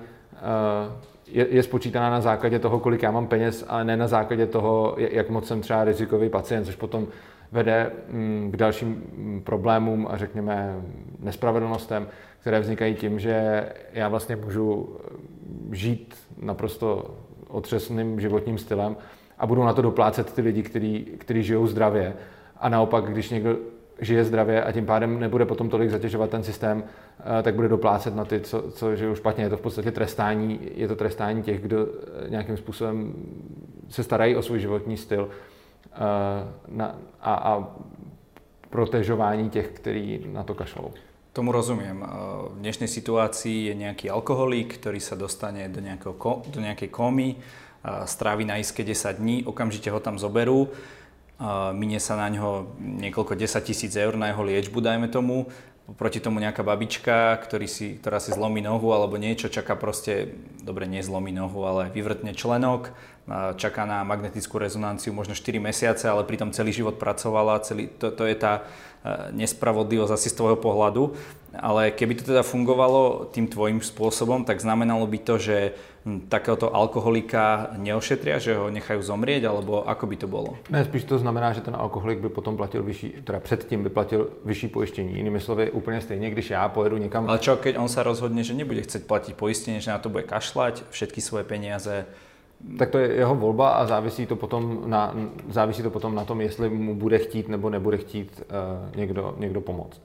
je, 1.26 1.46
je 1.50 1.62
spočítaná 1.62 2.10
na 2.10 2.20
základě 2.20 2.58
toho, 2.58 2.80
kolik 2.80 3.02
já 3.02 3.10
mám 3.10 3.26
peněz, 3.26 3.64
ale 3.68 3.84
ne 3.84 3.96
na 3.96 4.08
základě 4.08 4.46
toho, 4.46 4.94
jak 4.98 5.30
moc 5.30 5.46
jsem 5.46 5.60
třeba 5.60 5.84
rizikový 5.84 6.28
pacient, 6.28 6.64
což 6.64 6.76
potom 6.76 7.06
vede 7.52 7.90
mm, 8.08 8.50
k 8.52 8.56
dalším 8.56 8.88
mm, 8.88 9.42
problémům 9.44 10.08
a 10.10 10.16
řekněme 10.16 10.76
nespravedlnostem, 11.18 12.08
které 12.40 12.60
vznikají 12.60 12.94
tím, 12.94 13.18
že 13.18 13.66
já 13.92 14.08
vlastně 14.08 14.36
můžu 14.36 14.96
žít 15.72 16.14
naprosto 16.38 17.14
otřesným 17.48 18.20
životním 18.20 18.58
stylem 18.58 18.96
a 19.38 19.46
budu 19.46 19.64
na 19.64 19.72
to 19.72 19.82
doplácet 19.82 20.32
ty 20.32 20.42
lidi, 20.42 20.62
kteří 21.18 21.42
žijou 21.42 21.66
zdravě 21.66 22.14
a 22.58 22.68
naopak, 22.68 23.04
když 23.04 23.30
někdo 23.30 23.56
žije 24.00 24.24
zdravě 24.24 24.64
a 24.64 24.72
tím 24.72 24.86
pádem 24.86 25.20
nebude 25.20 25.44
potom 25.44 25.70
tolik 25.70 25.90
zatěžovat 25.90 26.30
ten 26.30 26.42
systém, 26.42 26.84
eh, 26.84 27.42
tak 27.42 27.54
bude 27.54 27.68
doplácet 27.68 28.14
na 28.14 28.24
ty, 28.24 28.40
co, 28.40 28.70
co 28.70 28.96
žijou 28.96 29.14
špatně. 29.14 29.44
Je 29.44 29.50
to 29.50 29.56
v 29.56 29.60
podstatě 29.60 29.90
trestání, 29.90 30.60
je 30.74 30.88
to 30.88 30.96
trestání 30.96 31.42
těch, 31.42 31.60
kdo 31.60 31.86
eh, 31.86 32.30
nějakým 32.30 32.56
způsobem 32.56 33.14
se 33.88 34.02
starají 34.02 34.36
o 34.36 34.42
svůj 34.42 34.60
životní 34.60 34.96
styl 34.96 35.28
eh, 35.28 35.98
na, 36.68 36.98
a, 37.20 37.34
a 37.34 37.68
protežování 38.70 39.50
těch, 39.50 39.68
kteří 39.68 40.26
na 40.32 40.42
to 40.42 40.54
kašlou. 40.54 40.90
Tomu 41.32 41.52
rozumiem. 41.52 42.00
V 42.56 42.64
dnešnej 42.64 42.88
situácii 42.88 43.68
je 43.68 43.74
nejaký 43.76 44.08
alkoholík, 44.08 44.80
ktorý 44.80 44.96
sa 45.04 45.20
dostane 45.20 45.68
do, 45.68 45.84
do 46.48 46.60
nejakej 46.64 46.88
komy, 46.88 47.36
strávi 47.84 48.48
na 48.48 48.56
iske 48.56 48.80
10 48.80 49.20
dní, 49.20 49.44
okamžite 49.44 49.92
ho 49.92 50.00
tam 50.00 50.16
zoberú 50.16 50.72
minie 51.76 52.00
sa 52.00 52.16
na 52.16 52.32
ňo 52.32 52.78
niekoľko 52.80 53.36
10 53.36 53.60
tisíc 53.60 53.92
eur 53.92 54.16
na 54.16 54.32
jeho 54.32 54.40
liečbu, 54.40 54.80
dajme 54.80 55.12
tomu, 55.12 55.52
proti 55.94 56.18
tomu 56.18 56.42
nejaká 56.42 56.66
babička, 56.66 57.38
ktorý 57.46 57.70
si, 57.70 58.02
ktorá 58.02 58.18
si 58.18 58.34
zlomí 58.34 58.58
nohu 58.58 58.90
alebo 58.90 59.14
niečo, 59.14 59.46
čaká 59.46 59.78
proste, 59.78 60.34
dobre, 60.66 60.90
nie 60.90 60.98
zlomí 60.98 61.30
nohu, 61.30 61.62
ale 61.62 61.94
vyvrtne 61.94 62.34
členok, 62.34 62.90
čaká 63.54 63.86
na 63.86 64.02
magnetickú 64.02 64.58
rezonanciu 64.58 65.14
možno 65.14 65.38
4 65.38 65.62
mesiace, 65.62 66.10
ale 66.10 66.26
pritom 66.26 66.50
celý 66.50 66.74
život 66.74 66.98
pracovala, 66.98 67.62
celý, 67.62 67.86
to, 67.86 68.10
to 68.10 68.26
je 68.26 68.34
tá 68.38 68.62
e, 68.62 69.34
nespravodlivosť 69.34 70.14
asi 70.14 70.30
z 70.30 70.38
tvojho 70.38 70.58
pohľadu. 70.62 71.14
Ale 71.60 71.90
keby 71.90 72.14
to 72.20 72.22
teda 72.30 72.42
fungovalo 72.46 73.32
tým 73.32 73.48
tvojim 73.50 73.80
spôsobom, 73.82 74.44
tak 74.44 74.60
znamenalo 74.60 75.06
by 75.06 75.18
to, 75.18 75.34
že 75.38 75.56
Hm, 76.06 76.30
takéhoto 76.30 76.70
alkoholika 76.70 77.74
neošetria, 77.82 78.38
že 78.38 78.54
ho 78.54 78.70
nechajú 78.70 79.02
zomrieť, 79.02 79.50
alebo 79.50 79.82
ako 79.82 80.06
by 80.06 80.16
to 80.22 80.30
bolo? 80.30 80.54
Ne, 80.70 80.86
spíš 80.86 81.02
to 81.02 81.18
znamená, 81.18 81.50
že 81.50 81.66
ten 81.66 81.74
alkoholik 81.74 82.22
by 82.22 82.30
potom 82.30 82.54
platil 82.54 82.86
vyšší, 82.86 83.26
teda 83.26 83.42
předtím 83.42 83.82
by 83.82 83.90
platil 83.90 84.30
vyšší 84.46 84.68
pojištění. 84.68 85.16
Jinými 85.16 85.40
slovy, 85.40 85.70
úplně 85.70 86.00
stejně, 86.00 86.30
když 86.30 86.50
já 86.50 86.68
pojedu 86.68 86.96
někam... 86.96 87.26
Ale 87.26 87.42
čo, 87.42 87.56
keď 87.58 87.82
on 87.82 87.90
sa 87.90 88.06
rozhodne, 88.06 88.46
že 88.46 88.54
nebude 88.54 88.86
chcieť 88.86 89.02
platiť 89.02 89.34
poistenie, 89.34 89.82
že 89.82 89.90
na 89.90 89.98
to 89.98 90.06
bude 90.06 90.30
kašlať, 90.30 90.86
všetky 90.94 91.18
svoje 91.18 91.42
peniaze 91.42 92.06
tak 92.78 92.90
to 92.90 92.98
je 92.98 93.12
jeho 93.12 93.34
volba 93.34 93.70
a 93.70 93.86
závisí 93.86 94.26
to 94.26 94.36
potom 94.36 94.82
na, 94.86 95.14
závisí 95.48 95.82
to 95.82 95.90
potom 95.90 96.14
na 96.14 96.24
tom, 96.24 96.40
jestli 96.40 96.68
mu 96.68 96.94
bude 96.94 97.18
chtít 97.18 97.48
nebo 97.48 97.70
nebude 97.70 97.96
chtít 97.96 98.42
uh, 98.42 98.96
někdo, 98.96 99.34
někdo 99.38 99.60
pomoct. 99.60 100.00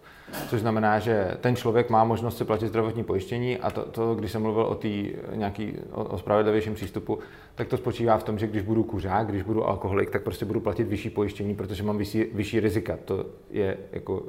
Což 0.50 0.62
znamená, 0.62 1.00
že 1.00 1.38
ten 1.42 1.56
člověk 1.56 1.90
má 1.90 2.04
možnost 2.04 2.38
si 2.38 2.46
platit 2.46 2.68
zdravotní 2.68 3.04
pojištění 3.04 3.58
a 3.58 3.72
to, 3.72 3.82
to 3.82 4.16
když 4.16 4.32
jsem 4.32 4.42
mluvil 4.42 4.64
o, 4.64 4.76
tý, 4.76 5.12
nějaký, 5.34 5.74
o, 5.92 6.04
o 6.04 6.18
spravedlivějším 6.18 6.74
přístupu, 6.74 7.20
tak 7.56 7.68
to 7.68 7.78
spočívá 7.78 8.18
v 8.18 8.24
tom, 8.24 8.40
že 8.40 8.48
když 8.48 8.62
budu 8.62 8.84
kuřák, 8.84 9.28
když 9.28 9.44
budu 9.44 9.68
alkoholik, 9.68 10.10
tak 10.10 10.24
prostě 10.24 10.46
budu 10.46 10.60
platit 10.60 10.84
vyšší 10.84 11.10
pojištění, 11.10 11.56
protože 11.56 11.84
mám 11.84 11.98
vyšší, 11.98 12.24
vyšší 12.34 12.60
rizika. 12.60 12.98
To 13.06 13.26
je 13.52 13.78
jako 13.92 14.24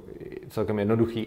celkem 0.49 0.79
jednoduchý. 0.79 1.26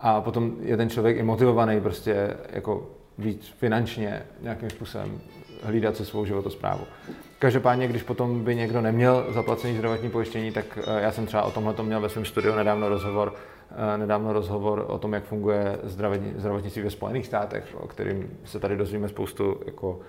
A 0.00 0.20
potom 0.20 0.56
je 0.60 0.76
ten 0.76 0.90
člověk 0.90 1.16
i 1.16 1.22
motivovaný 1.22 1.80
prostě 1.80 2.36
jako 2.50 2.86
víc 3.18 3.54
finančně 3.58 4.22
nějakým 4.42 4.70
způsobem 4.70 5.20
hlídat 5.62 5.96
se 5.96 6.04
svou 6.04 6.24
životosprávu. 6.24 6.84
Každopádně, 7.38 7.88
když 7.88 8.02
potom 8.02 8.44
by 8.44 8.56
někdo 8.56 8.80
neměl 8.80 9.26
zaplacený 9.30 9.76
zdravotní 9.76 10.10
pojištění, 10.10 10.52
tak 10.52 10.78
eh, 10.78 11.02
já 11.02 11.12
jsem 11.12 11.26
třeba 11.26 11.42
o 11.42 11.50
tomhle 11.50 11.74
měl 11.82 12.00
ve 12.00 12.08
svém 12.08 12.24
studiu 12.24 12.54
nedávno 12.54 12.88
rozhovor, 12.88 13.34
eh, 13.94 13.98
nedávno 13.98 14.32
rozhovor 14.32 14.84
o 14.88 14.98
tom, 14.98 15.12
jak 15.12 15.24
funguje 15.24 15.78
zdravotnictví 16.36 16.82
ve 16.82 16.90
Spojených 16.90 17.26
státech, 17.26 17.64
o 17.80 17.86
kterým 17.86 18.30
se 18.44 18.60
tady 18.60 18.76
dozvíme 18.76 19.08
spoustu 19.08 19.60
jako 19.66 20.00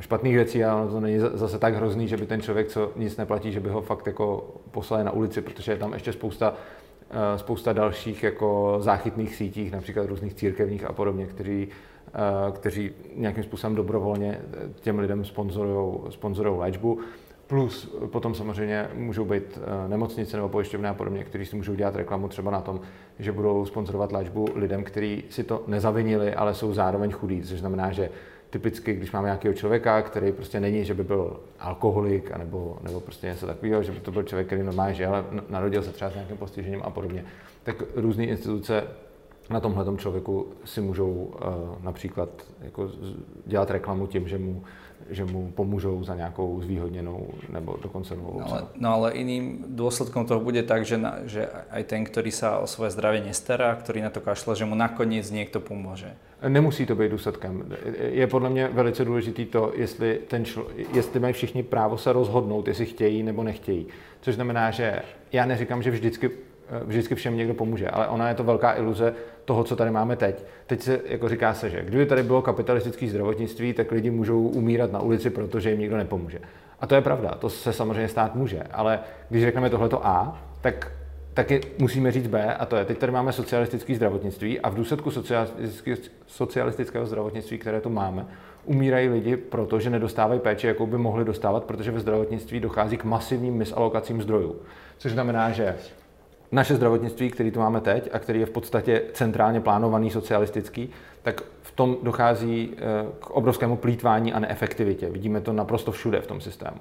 špatných 0.00 0.34
věcí, 0.34 0.64
ale 0.64 0.82
ono 0.82 0.92
to 0.92 1.00
není 1.00 1.18
zase 1.18 1.58
tak 1.58 1.74
hrozný, 1.74 2.08
že 2.08 2.16
by 2.16 2.26
ten 2.26 2.42
člověk, 2.42 2.68
co 2.68 2.92
nic 2.96 3.16
neplatí, 3.16 3.52
že 3.52 3.60
by 3.60 3.68
ho 3.68 3.82
fakt 3.82 4.06
jako 4.06 4.54
poslali 4.70 5.04
na 5.04 5.10
ulici, 5.10 5.40
protože 5.40 5.72
je 5.72 5.78
tam 5.78 5.92
ještě 5.92 6.12
spousta, 6.12 6.54
eh, 7.10 7.38
spousta 7.38 7.72
dalších 7.72 8.22
jako 8.22 8.76
záchytných 8.80 9.34
sítích, 9.34 9.72
například 9.72 10.06
různých 10.06 10.34
církevních 10.34 10.84
a 10.84 10.92
podobně, 10.92 11.26
kteří, 11.26 11.68
eh, 11.68 11.74
kteří 12.52 12.90
nějakým 13.16 13.44
způsobem 13.44 13.76
dobrovolně 13.76 14.40
těm 14.80 14.98
lidem 14.98 15.24
sponzorují 16.10 16.58
léčbu. 16.58 16.98
Plus 17.46 17.96
potom 18.06 18.34
samozřejmě 18.34 18.88
můžou 18.94 19.24
být 19.24 19.58
eh, 19.58 19.88
nemocnice 19.88 20.36
nebo 20.36 20.48
pojišťovny 20.48 20.88
a 20.88 20.94
podobně, 20.94 21.24
kteří 21.24 21.46
si 21.46 21.56
můžou 21.56 21.74
dělat 21.74 21.96
reklamu 21.96 22.28
třeba 22.28 22.50
na 22.50 22.60
tom, 22.60 22.80
že 23.18 23.32
budou 23.32 23.66
sponzorovat 23.66 24.12
léčbu 24.12 24.48
lidem, 24.54 24.84
kteří 24.84 25.24
si 25.30 25.44
to 25.44 25.62
nezavinili, 25.66 26.34
ale 26.34 26.54
jsou 26.54 26.72
zároveň 26.72 27.10
chudí, 27.10 27.42
což 27.42 27.60
znamená, 27.60 27.92
že 27.92 28.10
typicky, 28.50 28.94
když 28.94 29.12
máme 29.12 29.26
nějakého 29.26 29.54
člověka, 29.54 30.02
který 30.02 30.32
prostě 30.32 30.60
není, 30.60 30.84
že 30.84 30.94
by 30.94 31.04
byl 31.04 31.40
alkoholik, 31.60 32.36
nebo, 32.36 32.78
nebo 32.82 33.00
prostě 33.00 33.26
něco 33.26 33.46
takového, 33.46 33.82
že 33.82 33.92
by 33.92 34.00
to 34.00 34.12
byl 34.12 34.22
člověk, 34.22 34.46
který 34.46 34.62
normálně 34.62 34.94
žije, 34.94 35.08
ale 35.08 35.24
narodil 35.48 35.82
se 35.82 35.92
třeba 35.92 36.10
s 36.10 36.14
nějakým 36.14 36.36
postižením 36.36 36.82
a 36.84 36.90
podobně, 36.90 37.24
tak 37.62 37.82
různé 37.94 38.24
instituce 38.24 38.84
na 39.50 39.60
tomhle 39.60 39.96
člověku 39.96 40.46
si 40.64 40.80
můžou 40.80 41.10
uh, 41.10 41.84
například 41.84 42.28
jako 42.60 42.90
dělat 43.46 43.70
reklamu 43.70 44.06
tím, 44.06 44.28
že 44.28 44.38
mu 44.38 44.62
že 45.10 45.24
mu 45.24 45.52
pomůžou 45.54 46.04
za 46.04 46.14
nějakou 46.14 46.60
zvýhodněnou 46.60 47.28
nebo 47.52 47.76
dokonce 47.82 48.16
novou 48.16 48.40
no 48.40 48.46
ale, 48.52 48.62
no 48.76 48.88
ale 48.92 49.08
iným 49.12 49.64
dôsledkom 49.68 50.24
toho 50.24 50.40
bude 50.40 50.62
tak, 50.62 50.84
že, 50.84 50.96
na, 50.96 51.28
že 51.28 51.44
aj 51.70 51.82
ten, 51.84 52.08
ktorý 52.08 52.32
sa 52.32 52.58
o 52.64 52.66
svoje 52.66 52.96
zdravie 52.96 53.20
nestará, 53.20 53.76
ktorý 53.76 54.00
na 54.00 54.10
to 54.10 54.24
kašle, 54.24 54.56
že 54.56 54.64
mu 54.64 54.74
nakoniec 54.74 55.30
někdo 55.30 55.60
pomůže. 55.60 56.16
Nemusí 56.48 56.86
to 56.86 56.94
být 56.94 57.10
důsledkem. 57.10 57.68
Je 58.00 58.26
podle 58.26 58.50
mě 58.50 58.68
velice 58.68 59.04
důležité 59.04 59.44
to, 59.44 59.72
jestli, 59.74 60.20
ten 60.28 60.44
člo, 60.44 60.66
jestli 60.92 61.20
mají 61.20 61.32
všichni 61.32 61.62
právo 61.62 61.98
se 61.98 62.12
rozhodnout, 62.12 62.68
jestli 62.68 62.86
chtějí 62.86 63.22
nebo 63.22 63.42
nechtějí. 63.42 63.86
Což 64.20 64.34
znamená, 64.34 64.70
že 64.70 65.02
já 65.32 65.46
neříkám, 65.46 65.82
že 65.82 65.90
vždycky 65.90 66.30
vždycky 66.84 67.14
všem 67.14 67.36
někdo 67.36 67.54
pomůže, 67.54 67.88
ale 67.88 68.08
ona 68.08 68.28
je 68.28 68.34
to 68.34 68.44
velká 68.44 68.76
iluze 68.76 69.14
toho, 69.44 69.64
co 69.64 69.76
tady 69.76 69.90
máme 69.90 70.16
teď. 70.16 70.44
Teď 70.66 70.82
se 70.82 71.00
jako 71.06 71.28
říká 71.28 71.54
se, 71.54 71.70
že 71.70 71.82
kdyby 71.84 72.06
tady 72.06 72.22
bylo 72.22 72.42
kapitalistické 72.42 73.06
zdravotnictví, 73.06 73.72
tak 73.72 73.92
lidi 73.92 74.10
můžou 74.10 74.40
umírat 74.40 74.92
na 74.92 75.00
ulici, 75.00 75.30
protože 75.30 75.70
jim 75.70 75.80
nikdo 75.80 75.96
nepomůže. 75.96 76.38
A 76.80 76.86
to 76.86 76.94
je 76.94 77.00
pravda, 77.00 77.30
to 77.30 77.50
se 77.50 77.72
samozřejmě 77.72 78.08
stát 78.08 78.34
může, 78.34 78.62
ale 78.72 79.00
když 79.30 79.42
řekneme 79.42 79.70
tohleto 79.70 80.06
A, 80.06 80.42
tak 80.60 80.92
taky 81.34 81.60
musíme 81.78 82.12
říct 82.12 82.26
B, 82.26 82.54
a 82.54 82.66
to 82.66 82.76
je, 82.76 82.84
teď 82.84 82.98
tady 82.98 83.12
máme 83.12 83.32
socialistické 83.32 83.94
zdravotnictví 83.94 84.60
a 84.60 84.68
v 84.68 84.74
důsledku 84.74 85.10
socialistického 86.26 87.06
zdravotnictví, 87.06 87.58
které 87.58 87.80
tu 87.80 87.90
máme, 87.90 88.26
umírají 88.64 89.08
lidi, 89.08 89.36
protože 89.36 89.90
nedostávají 89.90 90.40
péči, 90.40 90.66
jakou 90.66 90.86
by 90.86 90.98
mohli 90.98 91.24
dostávat, 91.24 91.64
protože 91.64 91.90
ve 91.90 92.00
zdravotnictví 92.00 92.60
dochází 92.60 92.96
k 92.96 93.04
masivním 93.04 93.54
misalokacím 93.54 94.22
zdrojů. 94.22 94.56
Což 94.98 95.12
znamená, 95.12 95.50
že 95.50 95.76
naše 96.54 96.74
zdravotnictví, 96.74 97.30
který 97.30 97.50
tu 97.50 97.60
máme 97.60 97.80
teď 97.80 98.10
a 98.12 98.18
který 98.18 98.40
je 98.40 98.46
v 98.46 98.50
podstatě 98.50 99.02
centrálně 99.12 99.60
plánovaný 99.60 100.10
socialistický, 100.10 100.90
tak 101.22 101.40
v 101.62 101.72
tom 101.72 101.96
dochází 102.02 102.74
eh, 102.76 102.80
k 103.20 103.30
obrovskému 103.30 103.76
plítvání 103.76 104.32
a 104.32 104.38
neefektivitě. 104.38 105.10
Vidíme 105.10 105.40
to 105.40 105.52
naprosto 105.52 105.92
všude 105.92 106.20
v 106.20 106.26
tom 106.26 106.40
systému. 106.40 106.76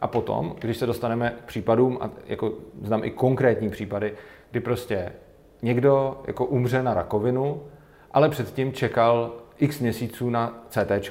A 0.00 0.06
potom, 0.06 0.54
když 0.60 0.76
se 0.76 0.86
dostaneme 0.86 1.34
k 1.40 1.44
případům, 1.44 1.98
a 2.00 2.10
jako 2.26 2.52
znám 2.82 3.04
i 3.04 3.10
konkrétní 3.10 3.70
případy, 3.70 4.14
kdy 4.50 4.60
prostě 4.60 5.12
někdo 5.62 6.22
jako 6.26 6.44
umře 6.44 6.82
na 6.82 6.94
rakovinu, 6.94 7.62
ale 8.10 8.28
předtím 8.28 8.72
čekal 8.72 9.32
x 9.58 9.80
měsíců 9.80 10.30
na 10.30 10.64
CT. 10.68 11.10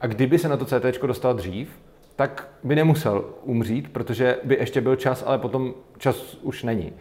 A 0.00 0.06
kdyby 0.06 0.38
se 0.38 0.48
na 0.48 0.56
to 0.56 0.64
CT 0.64 1.02
dostal 1.06 1.34
dřív, 1.34 1.68
tak 2.16 2.48
by 2.64 2.76
nemusel 2.76 3.24
umřít, 3.42 3.92
protože 3.92 4.38
by 4.44 4.54
ještě 4.54 4.80
byl 4.80 4.96
čas, 4.96 5.24
ale 5.26 5.38
potom 5.38 5.74
čas 5.98 6.38
už 6.42 6.62
není. 6.62 6.92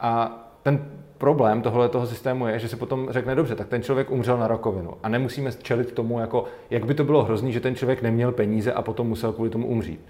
A 0.00 0.44
ten 0.62 0.84
problém 1.18 1.62
tohle 1.62 1.88
toho 1.88 2.06
systému 2.06 2.46
je, 2.46 2.58
že 2.58 2.68
se 2.68 2.76
potom 2.76 3.08
řekne, 3.10 3.34
dobře, 3.34 3.54
tak 3.54 3.68
ten 3.68 3.82
člověk 3.82 4.10
umřel 4.10 4.38
na 4.38 4.48
rakovinu 4.48 4.92
a 5.02 5.08
nemusíme 5.08 5.52
čelit 5.52 5.92
tomu, 5.92 6.20
jako, 6.20 6.44
jak 6.70 6.84
by 6.84 6.94
to 6.94 7.04
bylo 7.04 7.24
hrozný, 7.24 7.52
že 7.52 7.60
ten 7.60 7.74
člověk 7.74 8.02
neměl 8.02 8.32
peníze 8.32 8.72
a 8.72 8.82
potom 8.82 9.08
musel 9.08 9.32
kvůli 9.32 9.50
tomu 9.50 9.66
umřít. 9.66 10.00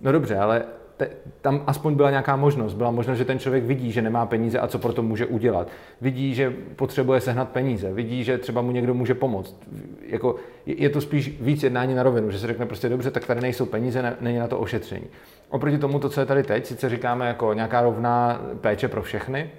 No 0.00 0.12
dobře, 0.12 0.38
ale 0.38 0.64
te, 1.00 1.08
tam 1.40 1.62
aspoň 1.66 1.94
byla 1.94 2.10
nějaká 2.10 2.36
možnost. 2.36 2.74
Byla 2.74 2.90
možnost, 2.90 3.18
že 3.18 3.24
ten 3.24 3.38
člověk 3.38 3.64
vidí, 3.64 3.92
že 3.92 4.02
nemá 4.02 4.26
peníze 4.26 4.58
a 4.58 4.66
co 4.66 4.78
pro 4.78 4.92
to 4.92 5.02
může 5.02 5.26
udělat. 5.26 5.68
Vidí, 6.00 6.34
že 6.34 6.52
potřebuje 6.76 7.20
sehnat 7.20 7.48
peníze. 7.48 7.92
Vidí, 7.92 8.24
že 8.24 8.38
třeba 8.38 8.62
mu 8.62 8.70
někdo 8.70 8.94
může 8.94 9.14
pomoct. 9.14 9.56
Jako, 10.06 10.36
je, 10.66 10.82
je 10.82 10.88
to 10.88 11.00
spíš 11.00 11.40
víc 11.40 11.62
jednání 11.62 11.94
na 11.94 12.02
rovinu, 12.02 12.30
že 12.30 12.38
se 12.38 12.46
řekne 12.46 12.66
prostě 12.66 12.88
dobře, 12.88 13.10
tak 13.10 13.26
tady 13.26 13.40
nejsou 13.40 13.66
peníze, 13.66 14.02
ne, 14.02 14.16
není 14.20 14.38
na 14.38 14.48
to 14.48 14.58
ošetření. 14.58 15.06
Oproti 15.50 15.78
tomu, 15.78 15.98
to, 15.98 16.08
co 16.08 16.20
je 16.20 16.26
tady 16.26 16.42
teď, 16.42 16.66
sice 16.66 16.88
říkáme 16.88 17.28
jako 17.28 17.54
nějaká 17.54 17.80
rovná 17.80 18.40
péče 18.60 18.88
pro 18.88 19.02
všechny, 19.02 19.50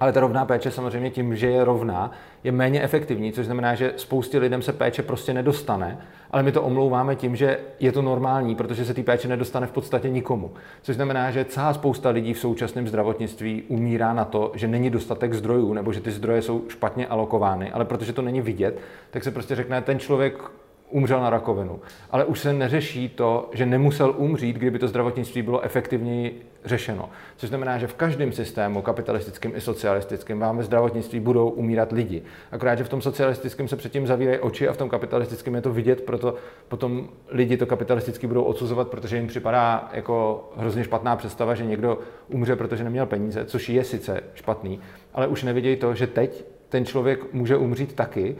ale 0.00 0.12
ta 0.12 0.20
rovná 0.20 0.44
péče 0.44 0.70
samozřejmě 0.70 1.10
tím, 1.10 1.36
že 1.36 1.46
je 1.46 1.64
rovná, 1.64 2.10
je 2.44 2.52
méně 2.52 2.82
efektivní, 2.82 3.32
což 3.32 3.46
znamená, 3.46 3.74
že 3.74 3.92
spoustě 3.96 4.38
lidem 4.38 4.62
se 4.62 4.72
péče 4.72 5.02
prostě 5.02 5.34
nedostane, 5.34 5.98
ale 6.30 6.42
my 6.42 6.52
to 6.52 6.62
omlouváme 6.62 7.16
tím, 7.16 7.36
že 7.36 7.58
je 7.80 7.92
to 7.92 8.02
normální, 8.02 8.54
protože 8.54 8.84
se 8.84 8.94
té 8.94 9.02
péče 9.02 9.28
nedostane 9.28 9.66
v 9.66 9.72
podstatě 9.72 10.10
nikomu. 10.10 10.50
Což 10.82 10.96
znamená, 10.96 11.30
že 11.30 11.44
celá 11.44 11.74
spousta 11.74 12.10
lidí 12.10 12.34
v 12.34 12.38
současném 12.38 12.88
zdravotnictví 12.88 13.62
umírá 13.68 14.12
na 14.12 14.24
to, 14.24 14.52
že 14.54 14.68
není 14.68 14.90
dostatek 14.90 15.34
zdrojů, 15.34 15.72
nebo 15.72 15.92
že 15.92 16.00
ty 16.00 16.10
zdroje 16.10 16.42
jsou 16.42 16.64
špatně 16.68 17.06
alokovány, 17.06 17.72
ale 17.72 17.84
protože 17.84 18.12
to 18.12 18.22
není 18.22 18.40
vidět, 18.40 18.78
tak 19.10 19.24
se 19.24 19.30
prostě 19.30 19.54
řekne, 19.54 19.82
ten 19.82 19.98
člověk 19.98 20.50
umřel 20.90 21.20
na 21.20 21.30
rakovinu. 21.30 21.80
Ale 22.10 22.24
už 22.24 22.40
se 22.40 22.52
neřeší 22.52 23.08
to, 23.08 23.50
že 23.52 23.66
nemusel 23.66 24.14
umřít, 24.16 24.56
kdyby 24.56 24.78
to 24.78 24.88
zdravotnictví 24.88 25.42
bylo 25.42 25.60
efektivněji 25.60 26.46
řešeno. 26.64 27.10
Což 27.36 27.48
znamená, 27.48 27.78
že 27.78 27.86
v 27.86 27.94
každém 27.94 28.32
systému, 28.32 28.82
kapitalistickém 28.82 29.52
i 29.54 29.60
socialistickém, 29.60 30.38
máme 30.38 30.62
zdravotnictví, 30.62 31.20
budou 31.20 31.48
umírat 31.48 31.92
lidi. 31.92 32.22
Akorát, 32.52 32.74
že 32.74 32.84
v 32.84 32.88
tom 32.88 33.02
socialistickém 33.02 33.68
se 33.68 33.76
předtím 33.76 34.06
zavírají 34.06 34.38
oči 34.38 34.68
a 34.68 34.72
v 34.72 34.76
tom 34.76 34.88
kapitalistickém 34.88 35.54
je 35.54 35.60
to 35.60 35.72
vidět, 35.72 36.00
proto 36.00 36.34
potom 36.68 37.08
lidi 37.28 37.56
to 37.56 37.66
kapitalisticky 37.66 38.26
budou 38.26 38.42
odsuzovat, 38.42 38.88
protože 38.88 39.16
jim 39.16 39.26
připadá 39.26 39.90
jako 39.92 40.48
hrozně 40.56 40.84
špatná 40.84 41.16
představa, 41.16 41.54
že 41.54 41.66
někdo 41.66 41.98
umře, 42.28 42.56
protože 42.56 42.84
neměl 42.84 43.06
peníze, 43.06 43.44
což 43.44 43.68
je 43.68 43.84
sice 43.84 44.20
špatný, 44.34 44.80
ale 45.14 45.26
už 45.26 45.42
nevidějí 45.42 45.76
to, 45.76 45.94
že 45.94 46.06
teď 46.06 46.44
ten 46.68 46.84
člověk 46.84 47.32
může 47.32 47.56
umřít 47.56 47.94
taky 47.94 48.36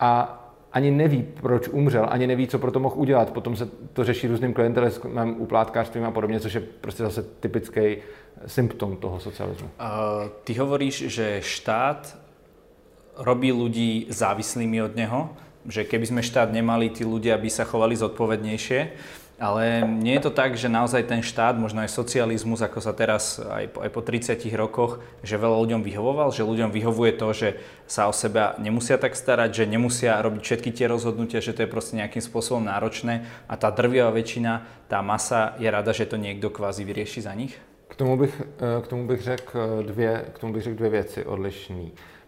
a 0.00 0.39
ani 0.72 0.90
neví, 0.90 1.26
proč 1.40 1.68
umřel, 1.68 2.06
ani 2.10 2.26
neví, 2.26 2.46
co 2.46 2.58
pro 2.58 2.70
to 2.70 2.80
mohl 2.80 2.94
udělat. 2.98 3.30
Potom 3.30 3.56
se 3.56 3.68
to 3.92 4.04
řeší 4.04 4.26
různým 4.26 4.54
klientelismem, 4.54 5.34
uplátkářstvím 5.38 6.04
a 6.04 6.10
podobně, 6.10 6.40
což 6.40 6.54
je 6.54 6.60
prostě 6.60 7.02
zase 7.02 7.22
typický 7.22 7.96
symptom 8.46 8.96
toho 8.96 9.20
socialismu. 9.20 9.68
Uh, 9.80 10.28
ty 10.44 10.54
hovoríš, 10.54 11.04
že 11.06 11.40
štát 11.42 12.16
robí 13.16 13.52
ľudí 13.52 14.06
závislými 14.08 14.82
od 14.82 14.96
neho, 14.96 15.20
že 15.68 15.84
keby 15.84 16.06
sme 16.08 16.22
štát 16.24 16.48
nemali, 16.48 16.88
tí 16.88 17.04
ľudia 17.04 17.36
by 17.36 17.50
sa 17.52 17.68
chovali 17.68 17.92
zodpovednejšie. 17.92 18.80
Ale 19.40 19.88
nie 19.88 20.20
je 20.20 20.28
to 20.28 20.32
tak, 20.36 20.52
že 20.60 20.68
naozaj 20.68 21.08
ten 21.08 21.24
štát, 21.24 21.56
možno 21.56 21.80
aj 21.80 21.88
socializmus, 21.88 22.60
ako 22.60 22.84
sa 22.84 22.92
teraz 22.92 23.40
aj 23.40 23.72
po, 23.72 23.80
aj 23.80 23.88
po 23.88 24.04
30 24.04 24.36
rokoch, 24.52 25.00
že 25.24 25.40
veľa 25.40 25.56
ľuďom 25.64 25.80
vyhovoval, 25.80 26.28
že 26.28 26.44
ľuďom 26.44 26.68
vyhovuje 26.68 27.16
to, 27.16 27.32
že 27.32 27.48
sa 27.88 28.04
o 28.04 28.12
seba 28.12 28.52
nemusia 28.60 29.00
tak 29.00 29.16
starať, 29.16 29.64
že 29.64 29.64
nemusia 29.64 30.20
robiť 30.20 30.44
všetky 30.44 30.76
tie 30.76 30.92
rozhodnutia, 30.92 31.40
že 31.40 31.56
to 31.56 31.64
je 31.64 31.72
proste 31.72 31.96
nejakým 31.96 32.20
spôsobom 32.20 32.68
náročné 32.68 33.24
a 33.48 33.56
tá 33.56 33.72
drvivá 33.72 34.12
väčšina, 34.12 34.84
tá 34.92 35.00
masa 35.00 35.56
je 35.56 35.72
rada, 35.72 35.96
že 35.96 36.04
to 36.04 36.20
niekto 36.20 36.52
kvázi 36.52 36.84
vyrieši 36.84 37.24
za 37.24 37.32
nich? 37.32 37.56
K 37.88 37.96
tomu 37.96 38.20
bych, 38.20 38.34
eh, 38.60 38.82
k 38.82 38.86
tomu 38.86 39.06
bych 39.06 39.20
řekl 39.22 39.58
eh, 39.58 39.82
dvě, 39.82 40.24
k 40.32 40.38
tomu 40.38 40.52
bych 40.52 40.62
řekl 40.62 40.76
dvě 40.76 40.90
věci 40.90 41.24
odlišné. 41.24 41.84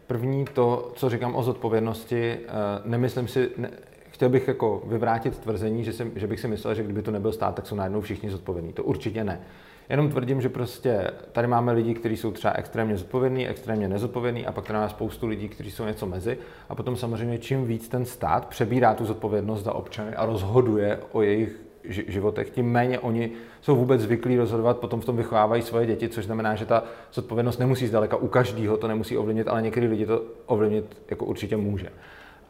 První 0.06 0.44
to, 0.44 0.92
co 0.96 1.10
říkám 1.10 1.36
o 1.36 1.42
zodpovědnosti, 1.42 2.38
eh, 2.40 2.48
nemyslím 2.84 3.28
si, 3.28 3.50
ne, 3.56 3.70
chtěl 4.12 4.28
bych 4.28 4.48
jako 4.48 4.82
vyvrátit 4.86 5.38
tvrzení, 5.38 5.84
že, 5.84 5.92
jsem, 5.92 6.12
že 6.14 6.26
bych 6.26 6.40
si 6.40 6.48
myslel, 6.48 6.74
že 6.74 6.82
kdyby 6.82 7.02
to 7.02 7.10
nebyl 7.10 7.32
stát, 7.32 7.54
tak 7.54 7.66
jsou 7.66 7.76
najednou 7.76 8.00
všichni 8.00 8.30
zodpovědní. 8.30 8.72
To 8.72 8.84
určitě 8.84 9.24
ne. 9.24 9.40
Jenom 9.88 10.10
tvrdím, 10.10 10.40
že 10.40 10.48
prostě 10.48 11.10
tady 11.32 11.46
máme 11.46 11.72
lidi, 11.72 11.94
kteří 11.94 12.16
jsou 12.16 12.30
třeba 12.30 12.54
extrémně 12.54 12.96
zodpovědní, 12.96 13.48
extrémně 13.48 13.88
nezodpovědní 13.88 14.46
a 14.46 14.52
pak 14.52 14.64
tady 14.64 14.76
máme 14.76 14.88
spoustu 14.88 15.26
lidí, 15.26 15.48
kteří 15.48 15.70
jsou 15.70 15.84
něco 15.84 16.06
mezi. 16.06 16.38
A 16.68 16.74
potom 16.74 16.96
samozřejmě 16.96 17.38
čím 17.38 17.64
víc 17.64 17.88
ten 17.88 18.04
stát 18.04 18.46
přebírá 18.46 18.94
tu 18.94 19.04
zodpovědnost 19.04 19.64
za 19.64 19.72
občany 19.72 20.14
a 20.14 20.26
rozhoduje 20.26 20.98
o 21.12 21.22
jejich 21.22 21.60
životech, 21.84 22.50
tím 22.50 22.66
méně 22.66 22.98
oni 22.98 23.30
jsou 23.60 23.76
vůbec 23.76 24.00
zvyklí 24.00 24.36
rozhodovat, 24.36 24.78
potom 24.78 25.00
v 25.00 25.04
tom 25.04 25.16
vychovávají 25.16 25.62
svoje 25.62 25.86
děti, 25.86 26.08
což 26.08 26.24
znamená, 26.24 26.54
že 26.54 26.66
ta 26.66 26.84
zodpovědnost 27.12 27.58
nemusí 27.58 27.86
zdaleka 27.86 28.16
u 28.16 28.28
každého 28.28 28.76
to 28.76 28.88
nemusí 28.88 29.16
ovlivnit, 29.16 29.48
ale 29.48 29.62
některý 29.62 29.86
lidi 29.86 30.06
to 30.06 30.22
ovlivnit 30.46 31.02
jako 31.10 31.24
určitě 31.24 31.56
může. 31.56 31.88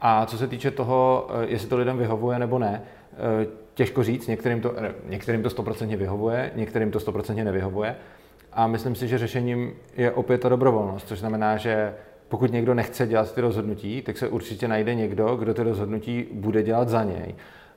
A 0.05 0.27
co 0.27 0.39
se 0.39 0.49
týče 0.49 0.71
toho, 0.71 1.29
eh, 1.31 1.47
jestli 1.49 1.69
to 1.69 1.77
lidem 1.77 1.99
vyhovuje 1.99 2.39
nebo 2.39 2.59
ne, 2.59 2.83
eh, 3.13 3.47
těžko 3.75 4.03
říct, 4.03 4.27
některým 4.27 4.61
to, 4.61 4.75
některým 5.09 5.43
to 5.43 5.51
100% 5.51 5.97
vyhovuje, 5.97 6.51
některým 6.55 6.91
to 6.91 7.01
100% 7.01 7.45
nevyhovuje. 7.45 7.97
A 8.53 8.67
myslím 8.67 8.95
si, 8.95 9.09
že 9.09 9.19
řešením 9.19 9.73
je 9.97 10.13
opět 10.13 10.41
ta 10.41 10.49
dobrovolnost, 10.49 11.09
což 11.09 11.19
znamená, 11.19 11.57
že 11.57 11.95
pokud 12.29 12.53
někdo 12.53 12.75
nechce 12.75 13.07
dělat 13.07 13.35
ty 13.35 13.41
rozhodnutí, 13.41 14.03
tak 14.03 14.19
se 14.19 14.29
určitě 14.29 14.69
najde 14.69 14.95
někdo, 14.95 15.37
kdo 15.37 15.55
ty 15.55 15.63
rozhodnutí 15.63 16.27
bude 16.33 16.63
dělat 16.63 16.89
za 16.89 17.05
něj. 17.05 17.35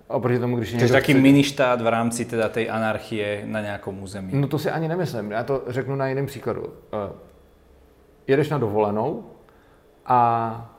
Oproti 0.08 0.40
tomu, 0.40 0.58
když 0.58 0.70
Čiže 0.70 0.94
taký 0.94 1.14
chce... 1.14 1.22
mini 1.22 1.44
štát 1.44 1.82
v 1.82 1.88
rámci 1.88 2.26
teda 2.26 2.50
tej 2.50 2.70
anarchie 2.70 3.42
na 3.46 3.62
nějakom 3.62 4.04
území. 4.04 4.32
No 4.34 4.48
to 4.48 4.60
si 4.60 4.72
ani 4.72 4.88
nemyslím. 4.88 5.32
Já 5.32 5.44
to 5.44 5.64
řeknu 5.68 5.96
na 5.96 6.08
jiném 6.08 6.26
příkladu. 6.26 6.62
Uh, 6.62 6.70
jedeš 8.28 8.50
na 8.50 8.58
dovolenou 8.58 9.24
a 10.06 10.75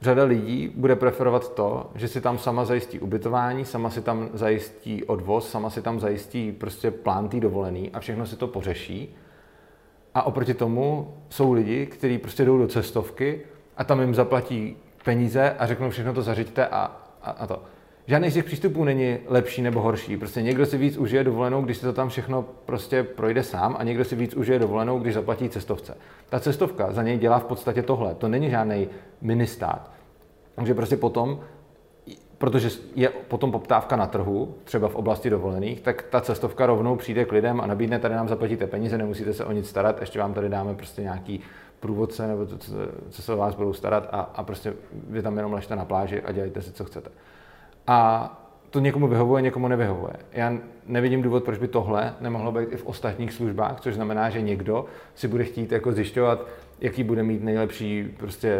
řada 0.00 0.24
lidí 0.24 0.72
bude 0.74 0.96
preferovat 0.96 1.54
to, 1.54 1.90
že 1.94 2.08
si 2.08 2.20
tam 2.20 2.38
sama 2.38 2.64
zajistí 2.64 3.00
ubytování, 3.00 3.64
sama 3.64 3.90
si 3.90 4.02
tam 4.02 4.28
zajistí 4.32 5.04
odvoz, 5.04 5.50
sama 5.50 5.70
si 5.70 5.82
tam 5.82 6.00
zajistí 6.00 6.52
prostě 6.52 6.90
plán 6.90 7.28
tý 7.28 7.40
dovolený 7.40 7.90
a 7.90 8.00
všechno 8.00 8.26
si 8.26 8.36
to 8.36 8.46
pořeší. 8.46 9.16
A 10.14 10.22
oproti 10.22 10.54
tomu 10.54 11.14
jsou 11.28 11.52
lidi, 11.52 11.86
kteří 11.86 12.18
prostě 12.18 12.44
jdou 12.44 12.58
do 12.58 12.66
cestovky 12.66 13.40
a 13.76 13.84
tam 13.84 14.00
jim 14.00 14.14
zaplatí 14.14 14.76
peníze 15.04 15.50
a 15.58 15.66
řeknou 15.66 15.90
všechno 15.90 16.14
to 16.14 16.22
zařiďte 16.22 16.66
a, 16.66 16.96
a, 17.22 17.30
a 17.30 17.46
to. 17.46 17.62
Žádný 18.08 18.30
z 18.30 18.34
těch 18.34 18.44
přístupů 18.44 18.84
není 18.84 19.18
lepší 19.26 19.62
nebo 19.62 19.80
horší. 19.80 20.16
Prostě 20.16 20.42
někdo 20.42 20.66
si 20.66 20.78
víc 20.78 20.96
užije 20.96 21.24
dovolenou, 21.24 21.62
když 21.62 21.76
se 21.76 21.86
to 21.86 21.92
tam 21.92 22.08
všechno 22.08 22.44
prostě 22.66 23.02
projde 23.02 23.42
sám 23.42 23.76
a 23.78 23.84
někdo 23.84 24.04
si 24.04 24.16
víc 24.16 24.34
užije 24.34 24.58
dovolenou, 24.58 24.98
když 24.98 25.14
zaplatí 25.14 25.48
cestovce. 25.48 25.96
Ta 26.28 26.40
cestovka 26.40 26.92
za 26.92 27.02
něj 27.02 27.18
dělá 27.18 27.38
v 27.38 27.44
podstatě 27.44 27.82
tohle. 27.82 28.14
To 28.14 28.28
není 28.28 28.50
žádný 28.50 28.88
ministát. 29.20 29.90
Takže 30.54 30.74
prostě 30.74 30.96
potom, 30.96 31.40
protože 32.38 32.70
je 32.94 33.08
potom 33.08 33.52
poptávka 33.52 33.96
na 33.96 34.06
trhu, 34.06 34.54
třeba 34.64 34.88
v 34.88 34.94
oblasti 34.94 35.30
dovolených, 35.30 35.80
tak 35.80 36.02
ta 36.02 36.20
cestovka 36.20 36.66
rovnou 36.66 36.96
přijde 36.96 37.24
k 37.24 37.32
lidem 37.32 37.60
a 37.60 37.66
nabídne, 37.66 37.98
tady 37.98 38.14
nám 38.14 38.28
zaplatíte 38.28 38.66
peníze, 38.66 38.98
nemusíte 38.98 39.32
se 39.32 39.44
o 39.44 39.52
nic 39.52 39.68
starat, 39.68 40.00
ještě 40.00 40.18
vám 40.18 40.34
tady 40.34 40.48
dáme 40.48 40.74
prostě 40.74 41.02
nějaký 41.02 41.40
průvodce 41.80 42.26
nebo 42.26 42.46
to, 42.46 42.58
co, 43.10 43.22
se 43.22 43.32
o 43.32 43.36
vás 43.36 43.54
budou 43.54 43.72
starat 43.72 44.08
a, 44.12 44.20
a 44.20 44.42
prostě 44.42 44.74
vy 44.92 45.22
tam 45.22 45.36
jenom 45.36 45.52
ležte 45.52 45.76
na 45.76 45.84
pláži 45.84 46.22
a 46.22 46.32
dělejte 46.32 46.62
si, 46.62 46.72
co 46.72 46.84
chcete. 46.84 47.10
A 47.86 48.32
to 48.70 48.80
někomu 48.80 49.08
vyhovuje, 49.08 49.42
někomu 49.42 49.68
nevyhovuje. 49.68 50.12
Já 50.32 50.52
nevidím 50.86 51.22
důvod, 51.22 51.44
proč 51.44 51.58
by 51.58 51.68
tohle 51.68 52.14
nemohlo 52.20 52.52
být 52.52 52.68
i 52.72 52.76
v 52.76 52.86
ostatních 52.86 53.32
službách, 53.32 53.80
což 53.80 53.94
znamená, 53.94 54.30
že 54.30 54.40
někdo 54.40 54.84
si 55.14 55.28
bude 55.28 55.44
chtít 55.44 55.72
jako 55.72 55.92
zjišťovat, 55.92 56.46
jaký 56.80 57.04
bude 57.04 57.22
mít 57.22 57.44
nejlepší 57.44 58.14
prostě 58.16 58.58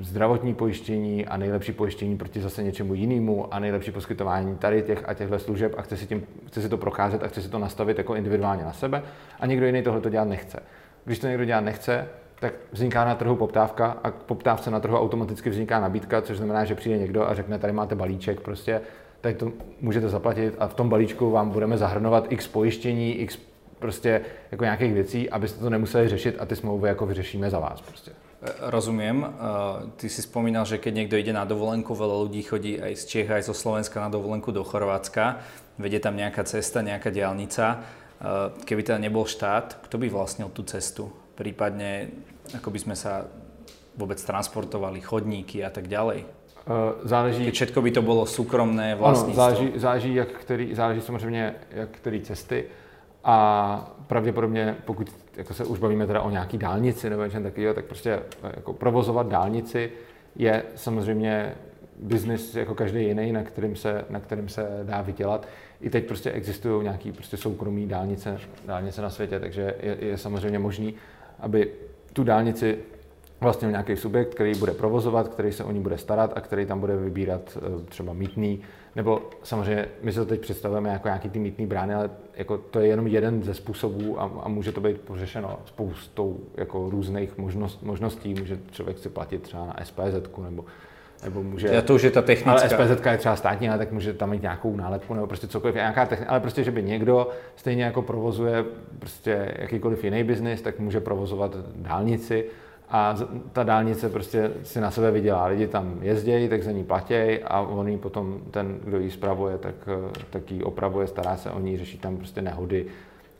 zdravotní 0.00 0.54
pojištění 0.54 1.26
a 1.26 1.36
nejlepší 1.36 1.72
pojištění 1.72 2.16
proti 2.16 2.40
zase 2.40 2.62
něčemu 2.62 2.94
jinému 2.94 3.54
a 3.54 3.58
nejlepší 3.58 3.90
poskytování 3.90 4.56
tady 4.56 4.82
těch 4.82 5.08
a 5.08 5.14
těchto 5.14 5.38
služeb 5.38 5.74
a 5.78 5.82
chce 5.82 5.96
si, 5.96 6.06
tím, 6.06 6.26
chce 6.46 6.62
si 6.62 6.68
to 6.68 6.76
procházet 6.76 7.22
a 7.22 7.28
chce 7.28 7.42
si 7.42 7.48
to 7.48 7.58
nastavit 7.58 7.98
jako 7.98 8.14
individuálně 8.14 8.64
na 8.64 8.72
sebe 8.72 9.02
a 9.40 9.46
někdo 9.46 9.66
jiný 9.66 9.82
tohle 9.82 10.00
to 10.00 10.10
dělat 10.10 10.28
nechce. 10.28 10.62
Když 11.04 11.18
to 11.18 11.26
někdo 11.26 11.44
dělat 11.44 11.60
nechce, 11.60 12.08
tak 12.40 12.54
vzniká 12.72 13.04
na 13.04 13.14
trhu 13.14 13.36
poptávka 13.36 13.98
a 14.02 14.10
k 14.10 14.14
poptávce 14.14 14.70
na 14.70 14.80
trhu 14.80 14.98
automaticky 14.98 15.50
vzniká 15.50 15.80
nabídka, 15.80 16.22
což 16.22 16.36
znamená, 16.36 16.64
že 16.64 16.74
přijde 16.74 16.98
někdo 16.98 17.28
a 17.28 17.34
řekne, 17.34 17.58
tady 17.58 17.72
máte 17.72 17.94
balíček, 17.94 18.40
prostě 18.40 18.80
tady 19.20 19.34
to 19.34 19.52
můžete 19.80 20.08
zaplatit 20.08 20.54
a 20.58 20.66
v 20.66 20.74
tom 20.74 20.88
balíčku 20.88 21.30
vám 21.30 21.50
budeme 21.50 21.78
zahrnovat 21.78 22.26
x 22.28 22.48
pojištění, 22.48 23.14
x 23.14 23.38
prostě 23.78 24.20
jako 24.52 24.64
nějakých 24.64 24.94
věcí, 24.94 25.30
abyste 25.30 25.60
to 25.60 25.70
nemuseli 25.70 26.08
řešit 26.08 26.36
a 26.38 26.46
ty 26.46 26.56
smlouvy 26.56 26.88
jako 26.88 27.06
vyřešíme 27.06 27.50
za 27.50 27.58
vás 27.58 27.80
prostě. 27.80 28.10
E, 28.42 28.52
rozumím. 28.60 29.26
E, 29.26 29.30
ty 29.96 30.08
si 30.08 30.22
spomínal, 30.22 30.64
že 30.64 30.78
keď 30.78 30.94
někdo 30.94 31.16
jde 31.16 31.32
na 31.32 31.44
dovolenku, 31.44 31.94
veľa 31.94 32.22
lidí 32.28 32.42
chodí 32.42 32.82
aj 32.82 32.96
z 32.96 33.04
Čech, 33.04 33.30
aj 33.30 33.42
zo 33.42 33.54
Slovenska 33.54 34.00
na 34.00 34.08
dovolenku 34.08 34.50
do 34.50 34.64
Chorvátska. 34.64 35.36
Vede 35.78 36.00
tam 36.00 36.16
nějaká 36.16 36.44
cesta, 36.44 36.82
nějaká 36.82 37.10
diálnica. 37.10 37.80
E, 37.80 38.64
keby 38.64 38.82
teda 38.82 38.98
nebol 38.98 39.24
štát, 39.24 39.78
kto 39.82 39.98
by 39.98 40.08
vlastnil 40.08 40.48
tu 40.48 40.62
cestu? 40.62 41.12
Prípadne, 41.36 42.08
ako 42.56 42.72
by 42.72 42.78
sme 42.80 42.96
sa 42.96 43.28
vôbec 43.96 44.16
transportovali, 44.16 45.00
chodníky 45.00 45.60
a 45.60 45.70
tak 45.70 45.88
ďalej? 45.88 46.24
Záleží... 47.04 47.44
Keď 47.44 47.54
všetko 47.54 47.78
by 47.82 47.90
to 47.90 48.02
bylo 48.02 48.26
soukromné 48.26 48.94
vlastnictvo. 48.94 49.42
Ano, 49.42 49.54
záleží, 49.54 49.78
záleží, 49.78 50.14
jak 50.14 50.28
který, 50.28 50.74
záleží 50.74 51.00
samozřejmě, 51.00 51.54
jak 51.70 51.90
který 51.90 52.20
cesty. 52.20 52.64
A 53.24 53.96
pravděpodobně, 54.06 54.76
pokud 54.84 55.12
jako 55.36 55.54
se 55.54 55.64
už 55.64 55.78
bavíme 55.78 56.06
teda 56.06 56.22
o 56.22 56.30
nějaký 56.30 56.58
dálnici 56.58 57.10
nebo 57.10 57.24
něčem 57.24 57.42
takového, 57.42 57.74
tak 57.74 57.84
prostě 57.84 58.10
eh, 58.42 58.52
jako 58.56 58.72
provozovat 58.72 59.28
dálnici 59.28 59.92
je 60.36 60.62
samozřejmě 60.74 61.54
biznis 61.98 62.54
jako 62.54 62.74
každý 62.74 63.04
jiný, 63.04 63.32
na 63.32 63.42
kterým, 63.42 63.76
se, 63.76 64.04
na 64.10 64.20
kterým 64.20 64.48
se 64.48 64.80
dá 64.82 65.02
vydělat. 65.02 65.48
I 65.80 65.90
teď 65.90 66.06
prostě 66.06 66.30
existují 66.30 66.82
nějaký 66.82 67.12
prostě 67.12 67.36
soukromí 67.36 67.86
dálnice, 67.86 68.38
dálnice 68.64 69.02
na 69.02 69.10
světě, 69.10 69.40
takže 69.40 69.74
je, 69.80 69.96
je 70.00 70.18
samozřejmě 70.18 70.58
možný, 70.58 70.94
aby 71.40 71.70
tu 72.12 72.24
dálnici 72.24 72.78
vlastně 73.40 73.68
nějaký 73.68 73.96
subjekt, 73.96 74.34
který 74.34 74.54
bude 74.54 74.72
provozovat, 74.72 75.28
který 75.28 75.52
se 75.52 75.64
o 75.64 75.72
ní 75.72 75.80
bude 75.80 75.98
starat 75.98 76.32
a 76.36 76.40
který 76.40 76.66
tam 76.66 76.80
bude 76.80 76.96
vybírat 76.96 77.58
eh, 77.58 77.84
třeba 77.88 78.12
mítný, 78.12 78.60
nebo 78.96 79.22
samozřejmě 79.42 79.88
my 80.02 80.12
se 80.12 80.20
to 80.20 80.26
teď 80.26 80.40
představujeme 80.40 80.88
jako 80.88 81.08
nějaký 81.08 81.30
ty 81.30 81.38
mítný 81.38 81.66
brány, 81.66 81.94
ale 81.94 82.10
jako 82.34 82.58
to 82.58 82.80
je 82.80 82.86
jenom 82.86 83.06
jeden 83.06 83.42
ze 83.42 83.54
způsobů 83.54 84.20
a, 84.20 84.30
a 84.42 84.48
může 84.48 84.72
to 84.72 84.80
být 84.80 85.00
pořešeno 85.00 85.58
spoustou 85.64 86.40
jako 86.54 86.90
různých 86.90 87.38
možnost, 87.38 87.82
možností. 87.82 88.34
Může 88.34 88.58
člověk 88.70 88.98
si 88.98 89.08
platit 89.08 89.42
třeba 89.42 89.66
na 89.66 89.76
SPZ 89.84 90.38
nebo 90.44 90.64
nebo 91.24 91.42
může... 91.42 91.68
Já 91.68 91.82
to 91.82 91.94
už 91.94 92.02
je 92.02 92.10
ta 92.10 92.22
technická. 92.22 92.50
Ale 92.50 92.90
SPZ 92.90 93.06
je 93.06 93.18
třeba 93.18 93.36
státní, 93.36 93.68
ale 93.68 93.78
tak 93.78 93.92
může 93.92 94.12
tam 94.12 94.30
mít 94.30 94.42
nějakou 94.42 94.76
nálepku 94.76 95.14
nebo 95.14 95.26
prostě 95.26 95.46
cokoliv, 95.46 95.74
nějaká 95.74 96.06
techni- 96.06 96.24
ale 96.28 96.40
prostě, 96.40 96.64
že 96.64 96.70
by 96.70 96.82
někdo 96.82 97.30
stejně 97.56 97.84
jako 97.84 98.02
provozuje 98.02 98.64
prostě 98.98 99.54
jakýkoliv 99.58 100.04
jiný 100.04 100.24
biznis, 100.24 100.62
tak 100.62 100.78
může 100.78 101.00
provozovat 101.00 101.56
dálnici 101.76 102.44
a 102.88 103.16
ta 103.52 103.62
dálnice 103.62 104.08
prostě 104.08 104.50
si 104.62 104.80
na 104.80 104.90
sebe 104.90 105.10
vydělá. 105.10 105.46
Lidi 105.46 105.66
tam 105.66 105.98
jezdějí, 106.02 106.48
tak 106.48 106.62
za 106.62 106.70
ní 106.70 106.84
platějí 106.84 107.38
a 107.42 107.60
on 107.60 107.88
ji 107.88 107.96
potom, 107.96 108.40
ten, 108.50 108.78
kdo 108.84 108.98
ji 108.98 109.10
spravuje, 109.10 109.58
tak, 109.58 109.74
tak 110.30 110.50
ji 110.50 110.62
opravuje, 110.62 111.06
stará 111.06 111.36
se 111.36 111.50
o 111.50 111.60
ní, 111.60 111.78
řeší 111.78 111.98
tam 111.98 112.16
prostě 112.16 112.42
nehody 112.42 112.86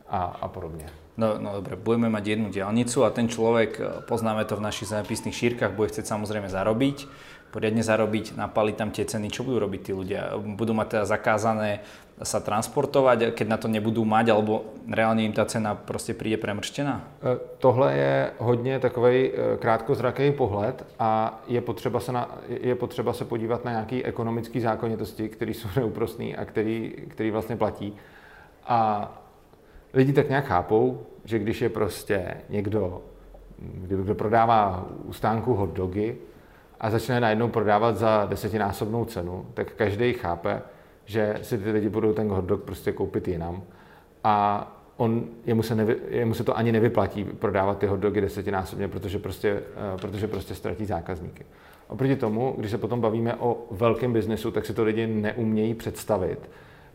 a, 0.09 0.37
a 0.41 0.47
podobně. 0.47 0.85
No, 1.17 1.41
no 1.41 1.51
dobre, 1.57 1.75
budeme 1.75 2.09
mať 2.13 2.27
jednu 2.27 2.53
diálnicu 2.53 3.01
a 3.01 3.09
ten 3.09 3.25
človek, 3.25 3.81
poznáme 4.05 4.45
to 4.45 4.53
v 4.53 4.61
našich 4.61 4.87
zemepisných 4.87 5.33
šírkach, 5.33 5.73
bude 5.73 5.89
chcieť 5.89 6.05
samozrejme 6.05 6.45
zarobiť, 6.45 7.09
poriadne 7.51 7.83
zarobiť, 7.83 8.35
napaliť 8.35 8.75
tam 8.75 8.89
tie 8.91 9.05
ceny, 9.05 9.31
čo 9.31 9.43
budú 9.43 9.59
robiť 9.59 9.81
tí 9.81 9.91
ľudia? 9.95 10.35
Budú 10.37 10.73
mať 10.75 10.87
teda 10.87 11.05
zakázané 11.05 11.81
sa 12.17 12.41
transportovať, 12.41 13.37
keď 13.37 13.47
na 13.47 13.57
to 13.61 13.69
nebudú 13.69 14.01
mať, 14.01 14.33
alebo 14.33 14.73
reálne 14.89 15.21
im 15.21 15.33
ta 15.33 15.45
cena 15.45 15.75
prostě 15.75 16.13
přijde 16.13 16.37
premrštěná? 16.37 17.01
E, 17.21 17.39
tohle 17.57 17.93
je 17.93 18.31
hodně 18.37 18.79
takový 18.79 19.31
e, 19.31 19.57
krátkozraký 19.57 20.31
pohled 20.31 20.85
a 20.99 21.41
je 21.47 21.61
potřeba 21.61 21.99
se, 21.99 22.11
na, 22.11 22.37
je 22.49 22.75
potřeba 22.75 23.13
se 23.13 23.25
podívat 23.25 23.65
na 23.65 23.71
nějaké 23.71 24.03
ekonomické 24.03 24.61
zákonitosti, 24.61 25.29
které 25.29 25.51
jsou 25.51 25.67
neúprostné 25.75 26.25
a 26.35 26.45
který, 26.45 26.93
který 27.07 27.31
vlastně 27.31 27.55
platí. 27.55 27.93
A 28.67 29.11
lidi 29.93 30.13
tak 30.13 30.29
nějak 30.29 30.45
chápou, 30.45 31.01
že 31.25 31.39
když 31.39 31.61
je 31.61 31.69
prostě 31.69 32.37
někdo, 32.49 33.01
kdo 33.87 34.15
prodává 34.15 34.85
u 35.05 35.13
stánku 35.13 35.53
hot 35.53 35.69
dogy 35.69 36.17
a 36.79 36.89
začne 36.89 37.19
najednou 37.19 37.47
prodávat 37.47 37.97
za 37.97 38.25
desetinásobnou 38.29 39.05
cenu, 39.05 39.45
tak 39.53 39.71
každý 39.71 40.13
chápe, 40.13 40.61
že 41.05 41.39
si 41.41 41.57
ty 41.57 41.71
lidi 41.71 41.89
budou 41.89 42.13
ten 42.13 42.29
hot 42.29 42.45
dog 42.45 42.63
prostě 42.63 42.91
koupit 42.91 43.27
jinam. 43.27 43.63
A 44.23 44.67
on, 44.97 45.23
jemu, 45.45 45.63
se 45.63 45.75
nevy, 45.75 45.97
jemu 46.09 46.33
se 46.33 46.43
to 46.43 46.57
ani 46.57 46.71
nevyplatí 46.71 47.23
prodávat 47.23 47.77
ty 47.77 47.87
hot 47.87 47.99
dogy 47.99 48.21
desetinásobně, 48.21 48.87
protože 48.87 49.19
prostě, 49.19 49.53
uh, 49.53 49.99
protože 50.01 50.27
prostě 50.27 50.55
ztratí 50.55 50.85
zákazníky. 50.85 51.45
Oproti 51.87 52.15
tomu, 52.15 52.55
když 52.57 52.71
se 52.71 52.77
potom 52.77 53.01
bavíme 53.01 53.35
o 53.35 53.57
velkém 53.71 54.13
biznesu, 54.13 54.51
tak 54.51 54.65
si 54.65 54.73
to 54.73 54.83
lidi 54.83 55.07
neumějí 55.07 55.73
představit, 55.73 56.49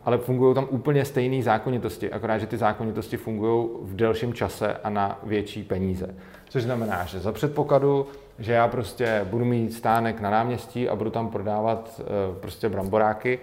ale 0.05 0.17
fungují 0.17 0.55
tam 0.55 0.67
úplně 0.69 1.05
stejné 1.05 1.43
zákonitosti, 1.43 2.11
akorát, 2.11 2.37
že 2.37 2.47
ty 2.47 2.57
zákonitosti 2.57 3.17
fungují 3.17 3.69
v 3.81 3.95
delším 3.95 4.33
čase 4.33 4.73
a 4.83 4.89
na 4.89 5.19
větší 5.23 5.63
peníze. 5.63 6.15
Což 6.49 6.63
znamená, 6.63 7.05
že 7.05 7.19
za 7.19 7.31
předpokladu, 7.31 8.07
že 8.39 8.53
já 8.53 8.67
prostě 8.67 9.25
budu 9.29 9.45
mít 9.45 9.73
stánek 9.73 10.21
na 10.21 10.29
náměstí 10.29 10.89
a 10.89 10.95
budu 10.95 11.09
tam 11.09 11.29
prodávat 11.29 12.01
uh, 12.01 12.35
prostě 12.35 12.69
bramboráky, 12.69 13.39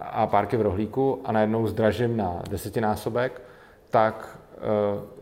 a 0.00 0.26
párky 0.26 0.56
v 0.56 0.62
rohlíku 0.62 1.20
a 1.24 1.32
najednou 1.32 1.66
zdražím 1.66 2.16
na 2.16 2.42
desetinásobek, 2.50 3.42
tak 3.90 4.38
e, 4.56 4.58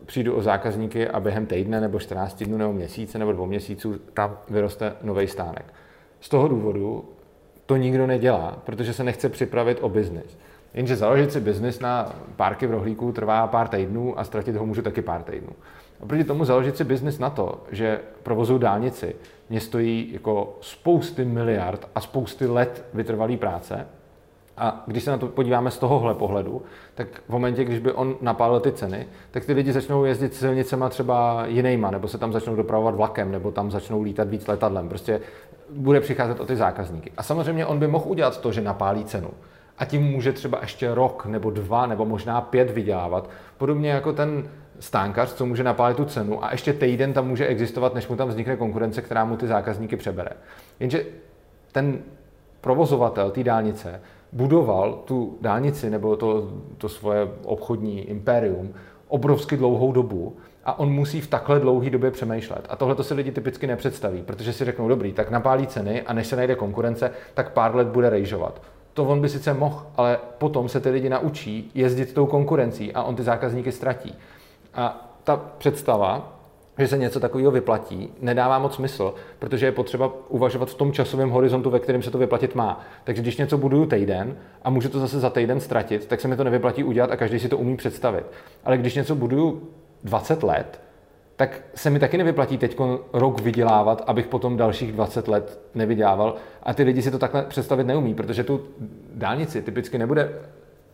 přijdu 0.07 0.35
o 0.35 0.43
zákazníky 0.43 1.09
a 1.09 1.21
během 1.21 1.47
týdne 1.47 1.81
nebo 1.81 1.99
14 1.99 2.43
dnů 2.43 2.59
nebo 2.59 2.73
měsíce 2.73 3.19
nebo 3.19 3.33
dvou 3.33 3.47
měsíců 3.47 3.99
tam 4.15 4.39
vyroste 4.51 4.93
nový 5.03 5.29
stánek. 5.29 5.65
Z 6.21 6.29
toho 6.29 6.49
důvodu 6.49 7.05
to 7.67 7.77
nikdo 7.77 8.07
nedělá, 8.07 8.59
protože 8.65 8.93
se 8.93 9.05
nechce 9.05 9.29
připravit 9.29 9.79
o 9.81 9.89
biznis. 9.89 10.39
Jenže 10.75 10.97
založit 10.97 11.33
si 11.33 11.41
biznis 11.41 11.81
na 11.81 12.13
párky 12.37 12.67
v 12.67 12.71
rohlíku 12.71 13.13
trvá 13.13 13.47
pár 13.47 13.69
týdnů 13.69 14.19
a 14.19 14.25
ztratit 14.25 14.57
ho 14.57 14.67
můžu 14.67 14.83
taky 14.83 15.03
pár 15.03 15.23
týdnů. 15.23 15.53
Oproti 16.01 16.25
tomu 16.25 16.45
založit 16.45 16.77
si 16.77 16.85
biznis 16.85 17.19
na 17.19 17.31
to, 17.31 17.65
že 17.73 18.01
provozuju 18.23 18.59
dálnici, 18.59 19.17
mě 19.51 19.61
stojí 19.61 20.13
jako 20.13 20.59
spousty 20.61 21.25
miliard 21.25 21.89
a 21.95 22.01
spousty 22.01 22.47
let 22.47 22.85
vytrvalý 22.95 23.37
práce, 23.37 23.87
a 24.59 24.83
když 24.87 25.05
se 25.05 25.11
na 25.11 25.19
to 25.19 25.27
podíváme 25.27 25.71
z 25.71 25.79
tohohle 25.79 26.15
pohledu, 26.15 26.63
tak 26.95 27.09
v 27.27 27.29
momentě, 27.29 27.65
když 27.65 27.79
by 27.79 27.93
on 27.93 28.17
napálil 28.21 28.61
ty 28.61 28.73
ceny, 28.73 29.07
tak 29.31 29.45
ty 29.45 29.53
lidi 29.53 29.73
začnou 29.73 30.05
jezdit 30.05 30.35
silnicema 30.35 30.89
třeba 30.89 31.47
jinýma, 31.47 31.91
nebo 31.91 32.09
se 32.09 32.19
tam 32.19 32.33
začnou 32.33 32.57
dopravovat 32.57 32.95
vlakem, 32.95 33.33
nebo 33.33 33.51
tam 33.51 33.71
začnou 33.71 34.03
lítat 34.03 34.29
víc 34.29 34.47
letadlem. 34.47 34.89
Prostě 34.89 35.21
bude 35.71 36.01
přicházet 36.01 36.41
o 36.41 36.47
ty 36.47 36.57
zákazníky. 36.57 37.13
A 37.17 37.23
samozřejmě 37.23 37.67
on 37.67 37.79
by 37.79 37.87
mohl 37.87 38.05
udělat 38.09 38.41
to, 38.41 38.53
že 38.53 38.61
napálí 38.61 39.05
cenu. 39.05 39.31
A 39.79 39.85
tím 39.85 40.03
může 40.03 40.33
třeba 40.33 40.59
ještě 40.61 40.95
rok 40.95 41.27
nebo 41.27 41.51
dva 41.51 41.87
nebo 41.87 42.05
možná 42.05 42.41
pět 42.41 42.71
vydělávat. 42.71 43.31
Podobně 43.59 43.91
jako 43.91 44.13
ten 44.13 44.49
stánkař, 44.81 45.35
co 45.35 45.47
může 45.47 45.65
napálit 45.65 45.97
tu 45.97 46.05
cenu 46.05 46.45
a 46.45 46.53
ještě 46.53 46.73
týden 46.73 47.13
tam 47.13 47.29
může 47.29 47.47
existovat, 47.47 47.95
než 47.95 48.09
mu 48.09 48.17
tam 48.17 48.29
vznikne 48.29 48.57
konkurence, 48.57 49.03
která 49.03 49.25
mu 49.25 49.37
ty 49.37 49.47
zákazníky 49.47 49.97
přebere. 49.97 50.31
Jenže 50.81 51.05
ten 51.73 51.99
provozovatel 52.61 53.31
té 53.31 53.45
dálnice 53.45 54.01
budoval 54.33 54.93
tu 54.93 55.39
dálnici 55.41 55.91
nebo 55.91 56.17
to, 56.17 56.51
to 56.79 56.89
svoje 56.89 57.29
obchodní 57.45 58.01
impérium 58.01 58.75
obrovsky 59.09 59.57
dlouhou 59.57 59.93
dobu 59.93 60.37
a 60.65 60.79
on 60.79 60.93
musí 60.93 61.21
v 61.21 61.27
takhle 61.27 61.61
dlouhé 61.61 61.91
době 61.91 62.11
přemýšlet. 62.11 62.67
A 62.69 62.77
tohle 62.77 62.95
to 62.95 63.05
si 63.05 63.15
lidi 63.15 63.33
typicky 63.33 63.67
nepředstaví, 63.67 64.23
protože 64.23 64.53
si 64.53 64.65
řeknou, 64.65 64.89
dobrý, 64.89 65.13
tak 65.13 65.31
napálí 65.31 65.67
ceny 65.67 66.03
a 66.03 66.13
než 66.13 66.27
se 66.27 66.37
najde 66.37 66.55
konkurence, 66.55 67.11
tak 67.35 67.53
pár 67.53 67.77
let 67.77 67.87
bude 67.87 68.11
rejžovat. 68.11 68.63
To 68.97 69.05
on 69.05 69.21
by 69.21 69.29
sice 69.29 69.55
mohl, 69.55 69.87
ale 69.97 70.19
potom 70.39 70.69
se 70.69 70.81
ty 70.81 70.91
lidi 70.91 71.09
naučí 71.09 71.71
jezdit 71.75 72.15
tou 72.15 72.27
konkurencí 72.27 72.93
a 72.93 73.03
on 73.03 73.17
ty 73.17 73.23
zákazníky 73.23 73.73
ztratí. 73.73 74.15
A 74.75 75.11
ta 75.25 75.37
představa, 75.59 76.33
že 76.79 76.89
se 76.89 76.99
něco 76.99 77.21
takového 77.21 77.53
vyplatí, 77.53 78.13
nedává 78.21 78.59
moc 78.59 78.75
smysl, 78.75 79.15
protože 79.39 79.67
je 79.67 79.73
potřeba 79.73 80.13
uvažovat 80.29 80.71
v 80.71 80.75
tom 80.75 80.93
časovém 80.93 81.31
horizontu, 81.31 81.71
ve 81.71 81.79
kterém 81.79 82.03
se 82.03 82.11
to 82.11 82.19
vyplatit 82.19 82.55
má. 82.55 82.81
Takže 83.05 83.23
když 83.23 83.37
něco 83.37 83.59
buduju 83.59 83.87
týden 83.87 84.37
a 84.63 84.71
můžu 84.71 84.89
to 84.89 85.01
zase 85.01 85.21
za 85.21 85.31
týden 85.31 85.61
ztratit, 85.61 86.07
tak 86.07 86.21
se 86.21 86.29
mi 86.29 86.37
to 86.37 86.45
nevyplatí 86.45 86.85
udělat 86.85 87.11
a 87.11 87.17
každý 87.17 87.39
si 87.39 87.49
to 87.49 87.59
umí 87.59 87.77
představit. 87.77 88.27
Ale 88.65 88.79
když 88.79 88.95
něco 88.95 89.15
buduju 89.15 89.63
20 90.05 90.43
let, 90.43 90.81
tak 91.37 91.61
se 91.75 91.91
mi 91.91 91.99
taky 91.99 92.19
nevyplatí 92.19 92.59
teď 92.59 92.79
rok 93.13 93.41
vydělávat, 93.41 94.03
abych 94.07 94.27
potom 94.27 94.57
dalších 94.57 94.93
20 94.93 95.29
let 95.29 95.61
nevydělával. 95.75 96.35
A 96.63 96.75
ty 96.75 96.83
lidi 96.83 97.03
si 97.03 97.11
to 97.11 97.19
takhle 97.19 97.43
představit 97.43 97.85
neumí, 97.85 98.15
protože 98.15 98.45
tu 98.45 98.61
dálnici 99.15 99.63
typicky 99.63 99.99
nebude 99.99 100.33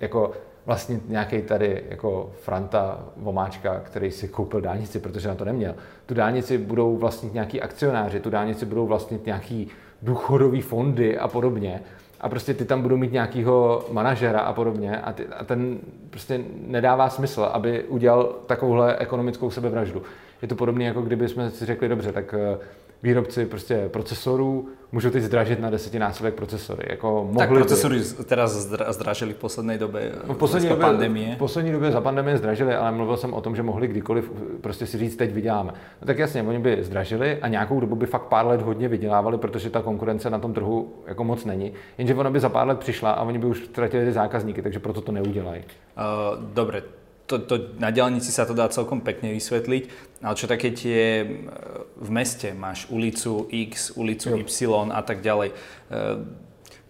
jako 0.00 0.32
vlastně 0.66 1.00
nějaký 1.08 1.42
tady 1.42 1.84
jako 1.88 2.30
Franta 2.40 2.98
Vomáčka, 3.16 3.80
který 3.80 4.10
si 4.10 4.28
koupil 4.28 4.60
dálnici, 4.60 4.98
protože 4.98 5.28
na 5.28 5.34
to 5.34 5.44
neměl. 5.44 5.74
Tu 6.06 6.14
dálnici 6.14 6.58
budou 6.58 6.96
vlastnit 6.96 7.34
nějaký 7.34 7.60
akcionáři, 7.60 8.20
tu 8.20 8.30
dálnici 8.30 8.66
budou 8.66 8.86
vlastnit 8.86 9.26
nějaký 9.26 9.68
důchodový 10.02 10.60
fondy 10.60 11.18
a 11.18 11.28
podobně. 11.28 11.80
A 12.20 12.28
prostě 12.28 12.54
ty 12.54 12.64
tam 12.64 12.82
budou 12.82 12.96
mít 12.96 13.12
nějakého 13.12 13.84
manažera 13.90 14.40
a 14.40 14.52
podobně 14.52 15.00
a, 15.00 15.12
ty, 15.12 15.26
a 15.26 15.44
ten 15.44 15.78
prostě 16.10 16.40
nedává 16.66 17.08
smysl, 17.08 17.42
aby 17.42 17.84
udělal 17.84 18.24
takovouhle 18.46 18.96
ekonomickou 18.96 19.50
sebevraždu. 19.50 20.02
Je 20.42 20.48
to 20.48 20.54
podobné, 20.54 20.84
jako 20.84 21.02
kdyby 21.02 21.28
jsme 21.28 21.50
si 21.50 21.66
řekli, 21.66 21.88
dobře, 21.88 22.12
tak 22.12 22.34
eh, 22.34 22.58
výrobci 23.02 23.46
prostě 23.46 23.88
procesorů 23.88 24.68
můžou 24.92 25.10
teď 25.10 25.22
zdražit 25.22 25.60
na 25.60 25.70
desetinásobek 25.70 26.34
procesory. 26.34 26.86
Jako 26.90 27.24
mohli 27.24 27.38
tak 27.38 27.48
procesory 27.48 27.98
by... 27.98 28.24
teraz 28.24 28.52
zdražili 28.88 29.32
v 29.32 29.36
poslední 29.36 29.78
době 29.78 30.12
no, 30.28 30.34
v 30.34 30.36
poslední 30.36 30.68
době, 30.68 30.86
pandemie. 30.86 31.34
V 31.34 31.38
poslední 31.38 31.72
době 31.72 31.90
za 31.90 32.00
pandemie 32.00 32.36
zdražili, 32.36 32.74
ale 32.74 32.92
mluvil 32.92 33.16
jsem 33.16 33.34
o 33.34 33.40
tom, 33.40 33.56
že 33.56 33.62
mohli 33.62 33.88
kdykoliv 33.88 34.32
prostě 34.60 34.86
si 34.86 34.98
říct, 34.98 35.16
teď 35.16 35.32
vyděláme. 35.32 35.72
No 36.00 36.06
tak 36.06 36.18
jasně, 36.18 36.42
oni 36.42 36.58
by 36.58 36.78
zdražili 36.80 37.38
a 37.42 37.48
nějakou 37.48 37.80
dobu 37.80 37.96
by 37.96 38.06
fakt 38.06 38.22
pár 38.22 38.46
let 38.46 38.62
hodně 38.62 38.88
vydělávali, 38.88 39.38
protože 39.38 39.70
ta 39.70 39.82
konkurence 39.82 40.30
na 40.30 40.38
tom 40.38 40.54
trhu 40.54 40.92
jako 41.06 41.24
moc 41.24 41.44
není. 41.44 41.72
Jenže 41.98 42.14
ona 42.14 42.30
by 42.30 42.40
za 42.40 42.48
pár 42.48 42.66
let 42.66 42.78
přišla 42.78 43.10
a 43.10 43.22
oni 43.22 43.38
by 43.38 43.46
už 43.46 43.64
ztratili 43.64 44.04
ty 44.04 44.12
zákazníky, 44.12 44.62
takže 44.62 44.78
proto 44.78 45.00
to 45.00 45.12
neudělají. 45.12 45.62
Uh, 45.62 46.44
dobre, 46.54 46.82
to, 47.26 47.38
to, 47.38 47.54
na 47.78 47.88
diálnici 47.94 48.28
sa 48.28 48.44
to 48.44 48.52
dá 48.52 48.68
celkom 48.68 49.00
pekne 49.00 49.32
vysvetliť, 49.32 49.84
ale 50.20 50.34
čo 50.36 50.50
také 50.50 50.74
tie 50.74 51.24
v 51.96 52.10
meste, 52.10 52.52
máš 52.52 52.86
ulicu 52.90 53.48
X, 53.48 53.96
ulicu 53.96 54.34
jo. 54.34 54.36
Y 54.42 54.90
a 54.92 55.00
tak 55.00 55.24
ďalej. 55.24 55.54
E, 55.54 55.54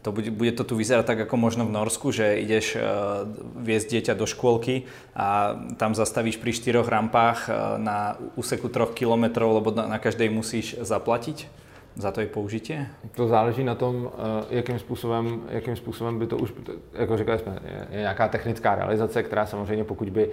to 0.03 0.11
bude, 0.11 0.35
bude 0.35 0.53
to 0.59 0.67
tu 0.67 0.75
vyzerať 0.75 1.15
tak 1.15 1.19
ako 1.31 1.39
možno 1.39 1.63
v 1.63 1.75
Norsku, 1.79 2.11
že 2.11 2.43
ideš 2.43 2.75
uh, 2.75 3.23
viesť 3.63 3.87
dieťa 3.87 4.15
do 4.19 4.27
škôlky 4.27 4.91
a 5.15 5.55
tam 5.79 5.95
zastavíš 5.95 6.43
pri 6.43 6.51
štyroch 6.51 6.91
rampách 6.91 7.47
uh, 7.47 7.79
na 7.79 8.19
úseku 8.35 8.67
troch 8.67 8.99
kilometrov, 8.99 9.63
lebo 9.63 9.71
na, 9.71 9.87
na 9.87 9.99
každej 10.03 10.27
musíš 10.27 10.75
zaplatiť? 10.83 11.47
Za 11.97 12.11
to 12.11 12.21
je 12.21 12.27
použitie? 12.27 12.87
To 13.15 13.29
záleží 13.29 13.65
na 13.65 13.75
tom, 13.75 14.11
jakým 14.51 14.79
způsobem, 14.79 15.43
jakým 15.49 15.77
způsobem 15.77 16.19
by 16.19 16.27
to 16.27 16.37
už, 16.37 16.53
jako 16.93 17.17
říkali 17.17 17.39
jsme, 17.39 17.59
je, 17.91 18.01
nějaká 18.01 18.29
technická 18.29 18.75
realizace, 18.75 19.23
která 19.23 19.47
samozřejmě 19.47 19.85
pokud 19.85 20.11
by 20.11 20.31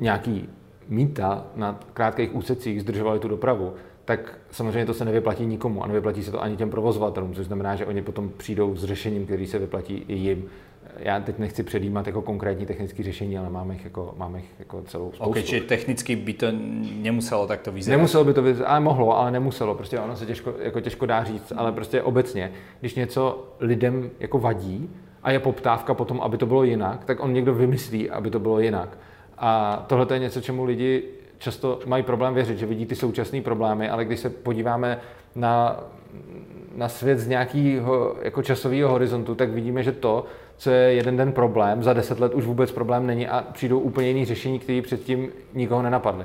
nějaký 0.00 0.48
mýta 0.88 1.44
na 1.56 1.80
krátkých 1.94 2.34
úsecích 2.34 2.80
zdržovali 2.80 3.18
tu 3.18 3.28
dopravu, 3.28 3.74
tak 4.04 4.38
samozřejmě 4.50 4.86
to 4.86 4.94
se 4.94 5.04
nevyplatí 5.04 5.46
nikomu 5.46 5.84
a 5.84 5.86
nevyplatí 5.86 6.22
se 6.22 6.30
to 6.30 6.42
ani 6.42 6.56
těm 6.56 6.70
provozovatelům, 6.70 7.34
což 7.34 7.46
znamená, 7.46 7.76
že 7.76 7.86
oni 7.86 8.02
potom 8.02 8.30
přijdou 8.36 8.76
s 8.76 8.84
řešením, 8.84 9.24
který 9.24 9.46
se 9.46 9.58
vyplatí 9.58 10.04
i 10.08 10.14
jim 10.14 10.44
já 10.98 11.20
teď 11.20 11.38
nechci 11.38 11.62
předjímat 11.62 12.06
jako 12.06 12.22
konkrétní 12.22 12.66
technické 12.66 13.02
řešení, 13.02 13.38
ale 13.38 13.50
máme 13.50 13.74
jich 13.74 13.84
jako, 13.84 14.14
máme 14.16 14.38
jich 14.38 14.50
jako 14.58 14.82
celou 14.82 15.12
spoustu. 15.12 15.30
Okay, 15.30 15.42
čiže 15.42 15.60
technicky 15.60 16.16
by 16.16 16.32
to 16.32 16.46
nemuselo 16.94 17.46
takto 17.46 17.72
vyzerát? 17.72 17.98
Nemuselo 17.98 18.24
by 18.24 18.34
to 18.34 18.42
vyzerát, 18.42 18.70
ale 18.70 18.80
mohlo, 18.80 19.18
ale 19.18 19.30
nemuselo. 19.30 19.74
Prostě 19.74 20.00
ono 20.00 20.16
se 20.16 20.26
těžko, 20.26 20.54
jako 20.58 20.80
těžko 20.80 21.06
dá 21.06 21.24
říct, 21.24 21.52
ale 21.56 21.72
prostě 21.72 22.02
obecně, 22.02 22.52
když 22.80 22.94
něco 22.94 23.46
lidem 23.60 24.10
jako 24.20 24.38
vadí 24.38 24.90
a 25.22 25.30
je 25.30 25.38
poptávka 25.38 25.94
potom, 25.94 26.20
aby 26.20 26.38
to 26.38 26.46
bylo 26.46 26.64
jinak, 26.64 27.04
tak 27.04 27.20
on 27.20 27.32
někdo 27.32 27.54
vymyslí, 27.54 28.10
aby 28.10 28.30
to 28.30 28.38
bylo 28.38 28.60
jinak. 28.60 28.98
A 29.38 29.84
tohle 29.86 30.06
je 30.12 30.18
něco, 30.18 30.40
čemu 30.40 30.64
lidi 30.64 31.02
často 31.38 31.78
mají 31.86 32.02
problém 32.02 32.34
věřit, 32.34 32.58
že 32.58 32.66
vidí 32.66 32.86
ty 32.86 32.94
současné 32.94 33.40
problémy, 33.40 33.88
ale 33.88 34.04
když 34.04 34.20
se 34.20 34.30
podíváme 34.30 34.98
na, 35.34 35.80
na 36.76 36.88
svět 36.88 37.18
z 37.18 37.28
nějakého 37.28 38.16
jako 38.22 38.42
časového 38.42 38.90
horizontu, 38.90 39.34
tak 39.34 39.50
vidíme, 39.50 39.82
že 39.82 39.92
to, 39.92 40.24
co 40.56 40.70
je 40.70 40.92
jeden 40.92 41.16
den 41.16 41.32
problém, 41.32 41.82
za 41.82 41.92
deset 41.92 42.20
let 42.20 42.34
už 42.34 42.44
vůbec 42.44 42.72
problém 42.72 43.06
není 43.06 43.28
a 43.28 43.44
přijdou 43.52 43.78
úplně 43.78 44.08
jiný 44.08 44.24
řešení, 44.24 44.58
které 44.58 44.82
předtím 44.82 45.28
nikoho 45.54 45.82
nenapadly. 45.82 46.24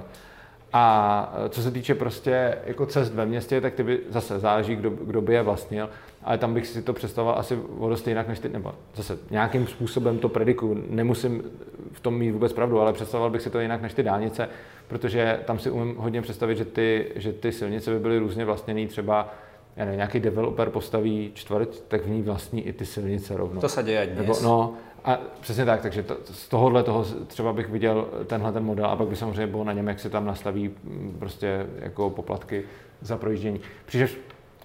A 0.73 1.33
co 1.49 1.61
se 1.61 1.71
týče 1.71 1.95
prostě 1.95 2.57
jako 2.65 2.85
cest 2.85 3.13
ve 3.13 3.25
městě, 3.25 3.61
tak 3.61 3.73
ty 3.73 3.83
by 3.83 3.99
zase 4.09 4.39
záleží, 4.39 4.75
kdo, 4.75 4.89
kdo 4.89 5.21
by 5.21 5.33
je 5.33 5.41
vlastnil, 5.41 5.89
ale 6.23 6.37
tam 6.37 6.53
bych 6.53 6.67
si 6.67 6.81
to 6.81 6.93
představoval 6.93 7.39
asi 7.39 7.59
o 7.79 7.89
dost 7.89 8.07
jinak 8.07 8.27
než 8.27 8.39
ty, 8.39 8.49
nebo 8.49 8.73
zase 8.95 9.17
nějakým 9.31 9.67
způsobem 9.67 10.17
to 10.17 10.29
predikuju, 10.29 10.83
nemusím 10.89 11.43
v 11.91 11.99
tom 11.99 12.17
mít 12.17 12.31
vůbec 12.31 12.53
pravdu, 12.53 12.79
ale 12.79 12.93
představoval 12.93 13.29
bych 13.29 13.41
si 13.41 13.49
to 13.49 13.59
jinak 13.59 13.81
než 13.81 13.93
ty 13.93 14.03
dálnice, 14.03 14.49
protože 14.87 15.39
tam 15.45 15.59
si 15.59 15.71
umím 15.71 15.95
hodně 15.97 16.21
představit, 16.21 16.55
že 16.55 16.65
ty, 16.65 17.11
že 17.15 17.33
ty 17.33 17.51
silnice 17.51 17.91
by 17.91 17.99
byly 17.99 18.19
různě 18.19 18.45
vlastněné 18.45 18.87
třeba 18.87 19.33
já 19.75 19.85
nevím, 19.85 19.97
nějaký 19.97 20.19
developer 20.19 20.69
postaví 20.69 21.31
čtvrť, 21.33 21.79
tak 21.87 22.05
v 22.05 22.09
ní 22.09 22.21
vlastní 22.21 22.67
i 22.67 22.73
ty 22.73 22.85
silnice 22.85 23.37
rovnou. 23.37 23.61
To 23.61 23.69
se 23.69 23.83
děje 23.83 24.05
dnes. 24.05 24.17
Nebo, 24.17 24.35
no, 24.43 24.73
a 25.05 25.19
přesně 25.41 25.65
tak, 25.65 25.81
takže 25.81 26.03
to, 26.03 26.17
z 26.31 26.47
tohohle 26.47 26.83
toho 26.83 27.05
třeba 27.27 27.53
bych 27.53 27.69
viděl 27.69 28.07
tenhle 28.27 28.51
ten 28.51 28.63
model 28.63 28.85
a 28.85 28.95
pak 28.95 29.07
by 29.07 29.15
samozřejmě 29.15 29.47
bylo 29.47 29.63
na 29.63 29.73
něm, 29.73 29.87
jak 29.87 29.99
se 29.99 30.09
tam 30.09 30.25
nastaví 30.25 30.67
mm, 30.83 31.15
prostě 31.19 31.65
jako 31.79 32.09
poplatky 32.09 32.63
za 33.01 33.17
projíždění. 33.17 33.61
Přičemž 33.85 34.17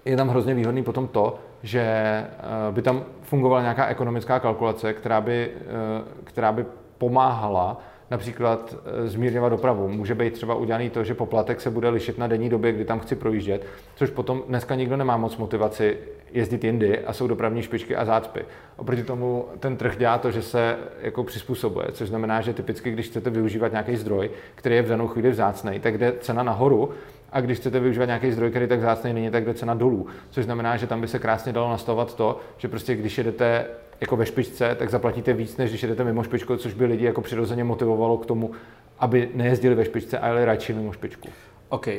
je 0.05 0.17
tam 0.17 0.29
hrozně 0.29 0.53
výhodný 0.53 0.83
potom 0.83 1.07
to, 1.07 1.39
že 1.63 1.81
eh, 1.81 2.27
by 2.71 2.81
tam 2.81 3.03
fungovala 3.21 3.61
nějaká 3.61 3.85
ekonomická 3.85 4.39
kalkulace, 4.39 4.93
která 4.93 5.21
by, 5.21 5.51
eh, 5.55 6.03
která 6.23 6.51
by 6.51 6.65
pomáhala 6.97 7.81
například 8.11 8.75
eh, 8.85 9.07
zmírňovat 9.07 9.51
dopravu. 9.51 9.89
Může 9.89 10.15
být 10.15 10.33
třeba 10.33 10.55
udělaný 10.55 10.89
to, 10.89 11.03
že 11.03 11.13
poplatek 11.13 11.61
se 11.61 11.69
bude 11.69 11.89
lišit 11.89 12.17
na 12.17 12.27
denní 12.27 12.49
době, 12.49 12.71
kdy 12.71 12.85
tam 12.85 12.99
chci 12.99 13.15
projíždět, 13.15 13.65
což 13.95 14.09
potom 14.09 14.43
dneska 14.47 14.75
nikdo 14.75 14.97
nemá 14.97 15.17
moc 15.17 15.37
motivaci 15.37 15.97
jezdit 16.31 16.63
jindy 16.63 16.99
a 16.99 17.13
jsou 17.13 17.27
dopravní 17.27 17.61
špičky 17.61 17.95
a 17.95 18.05
zácpy. 18.05 18.45
Oproti 18.77 19.03
tomu 19.03 19.45
ten 19.59 19.77
trh 19.77 19.97
dělá 19.97 20.17
to, 20.17 20.31
že 20.31 20.41
se 20.41 20.77
jako 21.01 21.23
přizpůsobuje, 21.23 21.87
což 21.91 22.09
znamená, 22.09 22.41
že 22.41 22.53
typicky, 22.53 22.91
když 22.91 23.05
chcete 23.05 23.29
využívat 23.29 23.71
nějaký 23.71 23.95
zdroj, 23.95 24.31
který 24.55 24.75
je 24.75 24.81
v 24.81 24.87
danou 24.87 25.07
chvíli 25.07 25.29
vzácný, 25.29 25.79
tak 25.79 25.97
jde 25.97 26.13
cena 26.19 26.43
nahoru 26.43 26.89
a 27.31 27.41
když 27.41 27.57
chcete 27.57 27.79
využívat 27.79 28.05
nějaký 28.05 28.31
zdroj, 28.31 28.49
který 28.49 28.67
tak 28.67 28.79
vzácný 28.79 29.13
není, 29.13 29.31
tak 29.31 29.45
jde 29.45 29.53
cena 29.53 29.73
dolů. 29.73 30.07
Což 30.29 30.45
znamená, 30.45 30.77
že 30.77 30.87
tam 30.87 31.01
by 31.01 31.07
se 31.07 31.19
krásně 31.19 31.53
dalo 31.53 31.69
nastavovat 31.69 32.15
to, 32.15 32.39
že 32.57 32.67
prostě 32.67 32.95
když 32.95 33.17
jedete 33.17 33.65
jako 34.01 34.15
ve 34.15 34.25
špičce, 34.25 34.75
tak 34.75 34.89
zaplatíte 34.89 35.33
víc, 35.33 35.57
než 35.57 35.69
když 35.69 35.83
jdete 35.83 36.03
mimo 36.03 36.23
špičku, 36.23 36.57
což 36.57 36.73
by 36.73 36.85
lidi 36.85 37.05
jako 37.05 37.21
přirozeně 37.21 37.63
motivovalo 37.63 38.17
k 38.17 38.25
tomu, 38.25 38.51
aby 38.99 39.29
nejezdili 39.33 39.75
ve 39.75 39.85
špičce 39.85 40.19
a 40.19 40.27
jeli 40.27 40.45
radši 40.45 40.73
mimo 40.73 40.93
špičku. 40.93 41.29
OK. 41.69 41.87
Uh, 41.87 41.93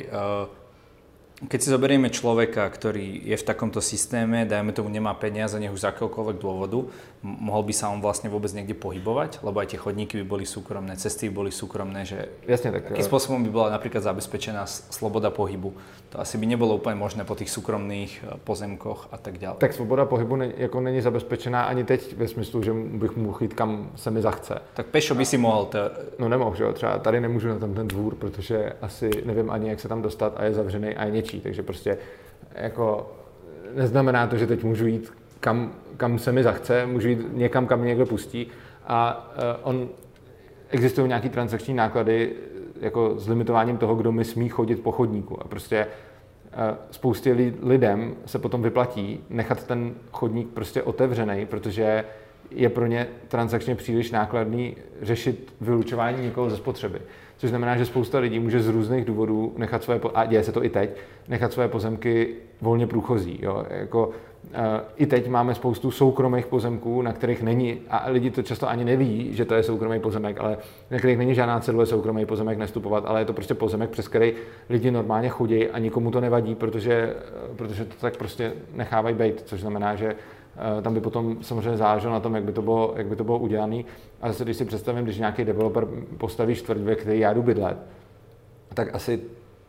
keď 1.47 1.59
si 1.63 1.71
zoberieme 1.71 2.11
človeka, 2.11 2.67
ktorý 2.67 3.23
je 3.23 3.37
v 3.39 3.47
takomto 3.47 3.79
systéme, 3.79 4.43
dajme 4.43 4.75
tomu 4.75 4.91
nemá 4.91 5.15
peniaze, 5.15 5.55
nech 5.55 5.71
už 5.71 5.87
z 5.87 5.89
akéhokoľvek 5.95 6.35
dôvodu, 6.35 6.83
mohol 7.23 7.63
by 7.63 7.73
sa 7.75 7.87
on 7.87 8.03
vlastne 8.03 8.27
vôbec 8.27 8.51
niekde 8.51 8.75
pohybovať? 8.75 9.39
Lebo 9.39 9.63
aj 9.63 9.71
tie 9.71 9.79
chodníky 9.79 10.19
by 10.23 10.25
boli 10.27 10.45
súkromné, 10.47 10.99
cesty 10.99 11.31
by 11.31 11.33
boli 11.39 11.51
súkromné, 11.55 12.03
že 12.03 12.27
Jasne, 12.43 12.75
tak, 12.75 12.91
akým 12.91 13.07
spôsobom 13.07 13.39
by 13.47 13.51
bola 13.51 13.69
napríklad 13.71 14.03
zabezpečená 14.03 14.67
sloboda 14.67 15.31
pohybu? 15.31 15.71
To 16.09 16.19
asi 16.19 16.41
by 16.41 16.49
nebolo 16.49 16.75
úplne 16.75 16.97
možné 16.97 17.21
po 17.21 17.37
tých 17.37 17.53
súkromných 17.53 18.11
eh, 18.19 18.35
pozemkoch 18.43 19.13
a 19.13 19.17
tak 19.21 19.37
ďalej. 19.37 19.61
Tak 19.61 19.73
svoboda 19.73 20.05
pohybu 20.05 20.35
ne, 20.35 20.51
jako 20.57 20.81
není 20.81 21.01
zabezpečená 21.01 21.63
ani 21.63 21.83
teď 21.83 22.17
ve 22.17 22.27
smyslu, 22.27 22.63
že 22.63 22.73
bych 22.73 23.15
mohl 23.15 23.37
jít 23.41 23.53
kam 23.53 23.91
se 23.95 24.11
mi 24.11 24.21
zachce. 24.21 24.61
Tak 24.73 24.85
pešo 24.85 25.15
by 25.15 25.25
si 25.25 25.37
mohl. 25.37 25.65
To... 25.65 25.77
No 26.19 26.29
nemohl, 26.29 26.55
že 26.55 26.63
jo? 26.63 26.73
Třeba 26.73 26.97
tady 26.97 27.19
nemůžu 27.19 27.47
na 27.47 27.59
tam 27.59 27.73
ten 27.73 27.87
dvůr, 27.87 28.15
protože 28.15 28.73
asi 28.81 29.09
nevím 29.25 29.51
ani, 29.51 29.69
jak 29.69 29.79
se 29.79 29.87
tam 29.87 30.01
dostat 30.01 30.33
a 30.37 30.43
je 30.43 30.53
zavřený 30.53 30.95
a 30.95 31.05
je 31.05 31.11
něčí, 31.11 31.28
takže 31.37 31.63
prostě 31.63 31.97
jako 32.55 33.11
neznamená 33.75 34.27
to, 34.27 34.37
že 34.37 34.47
teď 34.47 34.63
můžu 34.63 34.87
jít 34.87 35.13
kam, 35.39 35.73
kam 35.97 36.19
se 36.19 36.31
mi 36.31 36.43
zachce, 36.43 36.85
můžu 36.85 37.07
jít 37.07 37.19
někam, 37.33 37.67
kam 37.67 37.79
mě 37.79 37.87
někdo 37.87 38.05
pustí 38.05 38.47
a 38.87 39.29
on, 39.63 39.89
existují 40.69 41.07
nějaké 41.07 41.29
transakční 41.29 41.73
náklady 41.73 42.33
jako 42.81 43.19
s 43.19 43.27
limitováním 43.27 43.77
toho, 43.77 43.95
kdo 43.95 44.11
mi 44.11 44.25
smí 44.25 44.49
chodit 44.49 44.83
po 44.83 44.91
chodníku 44.91 45.41
a 45.41 45.47
prostě 45.47 45.87
spoustě 46.91 47.53
lidem 47.61 48.15
se 48.25 48.39
potom 48.39 48.61
vyplatí 48.61 49.23
nechat 49.29 49.63
ten 49.63 49.93
chodník 50.11 50.49
prostě 50.49 50.83
otevřený, 50.83 51.45
protože 51.45 52.03
je 52.51 52.69
pro 52.69 52.85
ně 52.85 53.07
transakčně 53.27 53.75
příliš 53.75 54.11
nákladný 54.11 54.75
řešit 55.01 55.53
vylučování 55.61 56.23
někoho 56.23 56.49
ze 56.49 56.57
spotřeby. 56.57 57.01
Což 57.39 57.49
znamená, 57.49 57.77
že 57.77 57.85
spousta 57.85 58.19
lidí 58.19 58.39
může 58.39 58.59
z 58.59 58.67
různých 58.67 59.05
důvodů 59.05 59.53
nechat 59.57 59.83
své, 59.83 59.99
a 60.13 60.25
děje 60.25 60.43
se 60.43 60.51
to 60.51 60.63
i 60.63 60.69
teď, 60.69 60.89
nechat 61.27 61.53
své 61.53 61.67
pozemky 61.67 62.35
volně 62.61 62.87
průchozí. 62.87 63.39
Jo? 63.41 63.65
Jako, 63.69 64.09
I 64.97 65.05
teď 65.05 65.27
máme 65.27 65.55
spoustu 65.55 65.91
soukromých 65.91 66.47
pozemků, 66.47 67.01
na 67.01 67.13
kterých 67.13 67.43
není, 67.43 67.79
a 67.89 68.09
lidi 68.09 68.31
to 68.31 68.43
často 68.43 68.69
ani 68.69 68.85
neví, 68.85 69.33
že 69.33 69.45
to 69.45 69.55
je 69.55 69.63
soukromý 69.63 69.99
pozemek, 69.99 70.39
ale 70.39 70.57
na 70.91 70.97
kterých 70.97 71.17
není 71.17 71.35
žádná 71.35 71.59
cedule 71.59 71.85
soukromý 71.85 72.25
pozemek 72.25 72.57
nestupovat, 72.57 73.03
ale 73.07 73.21
je 73.21 73.25
to 73.25 73.33
prostě 73.33 73.53
pozemek, 73.53 73.89
přes 73.89 74.07
který 74.07 74.33
lidi 74.69 74.91
normálně 74.91 75.29
chodí 75.29 75.67
a 75.67 75.79
nikomu 75.79 76.11
to 76.11 76.21
nevadí, 76.21 76.55
protože, 76.55 77.15
protože 77.55 77.85
to 77.85 77.95
tak 78.01 78.17
prostě 78.17 78.53
nechávají 78.75 79.15
být, 79.15 79.41
což 79.45 79.61
znamená, 79.61 79.95
že 79.95 80.15
Eh, 80.15 80.15
tam 80.81 80.93
by 80.93 81.01
potom 81.01 81.37
samozřejmě 81.41 81.77
záleželo 81.77 82.13
na 82.13 82.19
tom, 82.19 82.35
jak 82.35 82.43
by 82.43 82.51
to 82.51 82.61
bylo, 82.61 82.93
jak 82.95 83.07
by 83.07 83.15
to 83.15 83.23
bylo 83.23 83.37
udělané. 83.37 83.83
A 84.21 84.27
zase, 84.27 84.43
když 84.43 84.57
si 84.57 84.65
představím, 84.65 85.03
když 85.03 85.17
nějaký 85.17 85.45
developer 85.45 85.87
postaví 86.17 86.55
čtvrť, 86.55 86.79
ve 86.79 86.95
který 86.95 87.19
já 87.19 87.33
jdu 87.33 87.43
bydlet, 87.43 87.77
tak 88.73 88.95
asi 88.95 89.21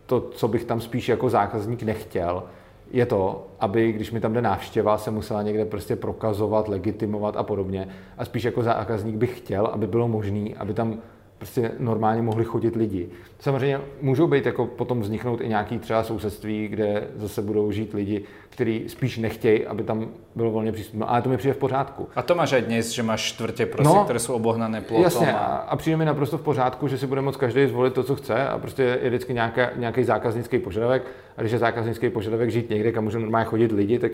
to, 0.06 0.20
co 0.20 0.48
bych 0.48 0.64
tam 0.64 0.80
spíš 0.80 1.08
jako 1.08 1.30
zákazník 1.30 1.82
nechtěl, 1.82 2.42
je 2.90 3.06
to, 3.06 3.46
aby 3.60 3.92
když 3.92 4.10
mi 4.10 4.20
tam 4.20 4.32
jde 4.32 4.42
návštěva, 4.42 4.98
se 4.98 5.10
musela 5.10 5.42
někde 5.42 5.64
prostě 5.64 5.96
prokazovat, 5.96 6.68
legitimovat 6.68 7.36
a 7.36 7.42
podobně. 7.42 7.88
A 8.18 8.24
spíš 8.24 8.44
jako 8.44 8.62
zákazník 8.62 9.16
bych 9.16 9.38
chtěl, 9.38 9.66
aby 9.66 9.86
bylo 9.86 10.08
možné, 10.08 10.50
aby 10.56 10.74
tam 10.74 10.98
prostě 11.40 11.70
normálně 11.78 12.22
mohli 12.22 12.44
chodit 12.44 12.76
lidi. 12.76 13.08
Samozřejmě 13.38 13.80
můžou 14.00 14.26
být 14.26 14.46
jako 14.46 14.66
potom 14.66 15.00
vzniknout 15.00 15.40
i 15.40 15.48
nějaký 15.48 15.78
třeba 15.78 16.02
sousedství, 16.02 16.68
kde 16.68 17.08
zase 17.16 17.42
budou 17.42 17.72
žít 17.72 17.94
lidi, 17.94 18.24
kteří 18.50 18.84
spíš 18.86 19.18
nechtějí, 19.18 19.66
aby 19.66 19.82
tam 19.82 20.08
bylo 20.34 20.50
volně 20.50 20.72
přístupné. 20.72 21.06
Ale 21.06 21.22
to 21.22 21.28
mi 21.28 21.36
přijde 21.36 21.54
v 21.54 21.56
pořádku. 21.56 22.08
A 22.16 22.22
to 22.22 22.34
máš 22.34 22.52
aj 22.52 22.62
dnes, 22.62 22.90
že 22.90 23.02
máš 23.02 23.22
čtvrtě, 23.22 23.66
prostě, 23.66 23.94
no, 23.94 24.04
které 24.04 24.18
jsou 24.18 24.34
obohnané 24.34 24.80
plotom. 24.80 25.04
Jasně, 25.04 25.32
a... 25.32 25.44
a 25.46 25.76
přijde 25.76 25.96
mi 25.96 26.04
naprosto 26.04 26.38
v 26.38 26.42
pořádku, 26.42 26.88
že 26.88 26.98
si 26.98 27.06
bude 27.06 27.20
moct 27.20 27.36
každý 27.36 27.66
zvolit 27.66 27.94
to, 27.94 28.02
co 28.02 28.16
chce 28.16 28.48
a 28.48 28.58
prostě 28.58 28.98
je 29.02 29.08
vždycky 29.08 29.34
nějaká, 29.34 29.70
nějaký 29.76 30.04
zákaznický 30.04 30.58
požadavek. 30.58 31.02
A 31.36 31.40
když 31.40 31.52
je 31.52 31.58
zákaznický 31.58 32.10
požadavek 32.10 32.50
žít 32.50 32.70
někde, 32.70 32.92
kam 32.92 33.04
můžou 33.04 33.18
normálně 33.18 33.44
chodit 33.44 33.72
lidi, 33.72 33.98
tak 33.98 34.12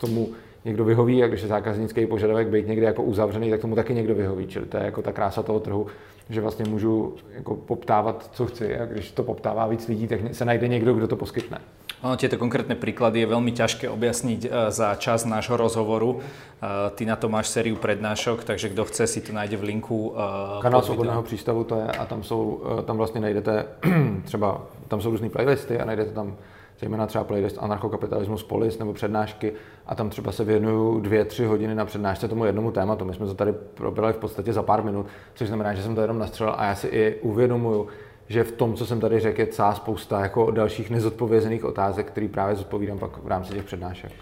tomu 0.00 0.28
někdo 0.64 0.84
vyhoví 0.84 1.24
a 1.24 1.26
když 1.26 1.42
je 1.42 1.48
zákaznický 1.48 2.06
požadavek 2.06 2.48
být 2.48 2.66
někde 2.66 2.86
jako 2.86 3.02
uzavřený, 3.02 3.50
tak 3.50 3.60
tomu 3.60 3.74
taky 3.74 3.94
někdo 3.94 4.14
vyhoví. 4.14 4.46
Čili 4.46 4.66
to 4.66 4.76
je 4.76 4.84
jako 4.84 5.02
ta 5.02 5.12
krása 5.12 5.42
toho 5.42 5.60
trhu, 5.60 5.86
že 6.30 6.40
vlastně 6.40 6.64
můžu 6.68 7.14
jako 7.34 7.54
poptávat, 7.56 8.30
co 8.32 8.46
chci 8.46 8.78
a 8.78 8.86
když 8.86 9.12
to 9.12 9.22
poptává 9.22 9.66
víc 9.66 9.88
lidí, 9.88 10.08
tak 10.08 10.20
se 10.32 10.44
najde 10.44 10.68
někdo, 10.68 10.94
kdo 10.94 11.08
to 11.08 11.16
poskytne. 11.16 11.58
Ono, 12.04 12.20
tieto 12.20 12.36
konkrétne 12.36 12.76
príklady 12.76 13.24
je 13.24 13.32
veľmi 13.32 13.48
ťažké 13.56 13.88
objasniť 13.88 14.40
e, 14.44 14.48
za 14.68 14.92
čas 15.00 15.24
nášho 15.24 15.56
rozhovoru. 15.56 16.20
E, 16.20 16.92
ty 17.00 17.08
na 17.08 17.16
to 17.16 17.32
máš 17.32 17.48
sériu 17.48 17.80
prednášok, 17.80 18.44
takže 18.44 18.68
kdo 18.68 18.84
chce, 18.84 19.08
si 19.08 19.24
to 19.24 19.32
najde 19.32 19.56
v 19.56 19.72
linku. 19.72 20.12
E, 20.12 20.60
Kanál 20.60 20.84
Svobodného 20.84 21.24
přístavu 21.24 21.64
to 21.64 21.80
je 21.80 21.86
a 21.88 22.04
tam, 22.04 22.20
jsou, 22.22 22.60
tam 22.84 22.96
vlastně 22.96 23.20
najdete 23.20 23.64
třeba, 24.24 24.60
tam 24.88 25.00
jsou 25.00 25.10
různé 25.10 25.32
playlisty 25.32 25.80
a 25.80 25.84
najdete 25.84 26.12
tam 26.12 26.36
zejména 26.78 27.06
třeba 27.06 27.24
playlist 27.24 27.58
Anarchokapitalismus 27.60 28.42
Polis 28.42 28.78
nebo 28.78 28.92
přednášky 28.92 29.52
a 29.86 29.94
tam 29.94 30.10
třeba 30.10 30.32
se 30.32 30.44
věnuju 30.44 31.00
dvě, 31.00 31.24
tři 31.24 31.44
hodiny 31.44 31.74
na 31.74 31.84
přednášce 31.84 32.28
tomu 32.28 32.44
jednomu 32.44 32.70
tématu. 32.70 33.04
My 33.04 33.14
jsme 33.14 33.26
to 33.26 33.34
tady 33.34 33.52
probírali 33.52 34.12
v 34.12 34.16
podstatě 34.16 34.52
za 34.52 34.62
pár 34.62 34.84
minut, 34.84 35.06
což 35.34 35.48
znamená, 35.48 35.74
že 35.74 35.82
jsem 35.82 35.94
to 35.94 36.00
jenom 36.00 36.18
nastřelil 36.18 36.54
a 36.56 36.64
já 36.64 36.74
si 36.74 36.86
i 36.86 37.20
uvědomuju, 37.20 37.88
že 38.28 38.44
v 38.44 38.52
tom, 38.52 38.74
co 38.74 38.86
jsem 38.86 39.00
tady 39.00 39.20
řekl, 39.20 39.40
je 39.40 39.46
celá 39.46 39.74
spousta 39.74 40.20
jako 40.20 40.50
dalších 40.50 40.90
nezodpovězených 40.90 41.64
otázek, 41.64 42.06
které 42.06 42.28
právě 42.28 42.56
zodpovídám 42.56 42.98
pak 42.98 43.22
v 43.22 43.28
rámci 43.28 43.52
těch 43.52 43.64
přednášek. 43.64 44.12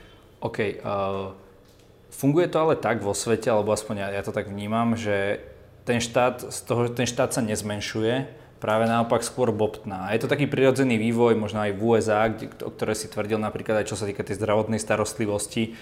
OK. 0.40 0.58
Uh, 0.58 0.64
funguje 2.10 2.48
to 2.48 2.60
ale 2.60 2.76
tak 2.76 3.02
vo 3.02 3.14
svete, 3.14 3.50
alebo 3.50 3.72
aspoň 3.72 3.96
ja 4.12 4.22
to 4.22 4.34
tak 4.34 4.50
vnímam, 4.50 4.96
že 4.96 5.38
ten 5.84 6.00
štát, 6.00 6.44
z 6.50 6.60
toho, 6.66 6.88
ten 6.90 7.06
štát 7.06 7.32
sa 7.32 7.40
nezmenšuje, 7.40 8.41
práve 8.62 8.86
naopak 8.86 9.26
skôr 9.26 9.50
bobtná. 9.50 10.06
A 10.06 10.14
je 10.14 10.22
to 10.22 10.30
taký 10.30 10.46
prirodzený 10.46 10.94
vývoj, 10.94 11.34
možno 11.34 11.66
aj 11.66 11.74
v 11.74 11.82
USA, 11.82 12.30
kde, 12.30 12.46
o 12.62 12.70
ktoré 12.70 12.94
si 12.94 13.10
tvrdil 13.10 13.42
napríklad 13.42 13.82
aj 13.82 13.90
čo 13.90 13.98
sa 13.98 14.06
týka 14.06 14.22
tej 14.22 14.38
zdravotnej 14.38 14.78
starostlivosti, 14.78 15.74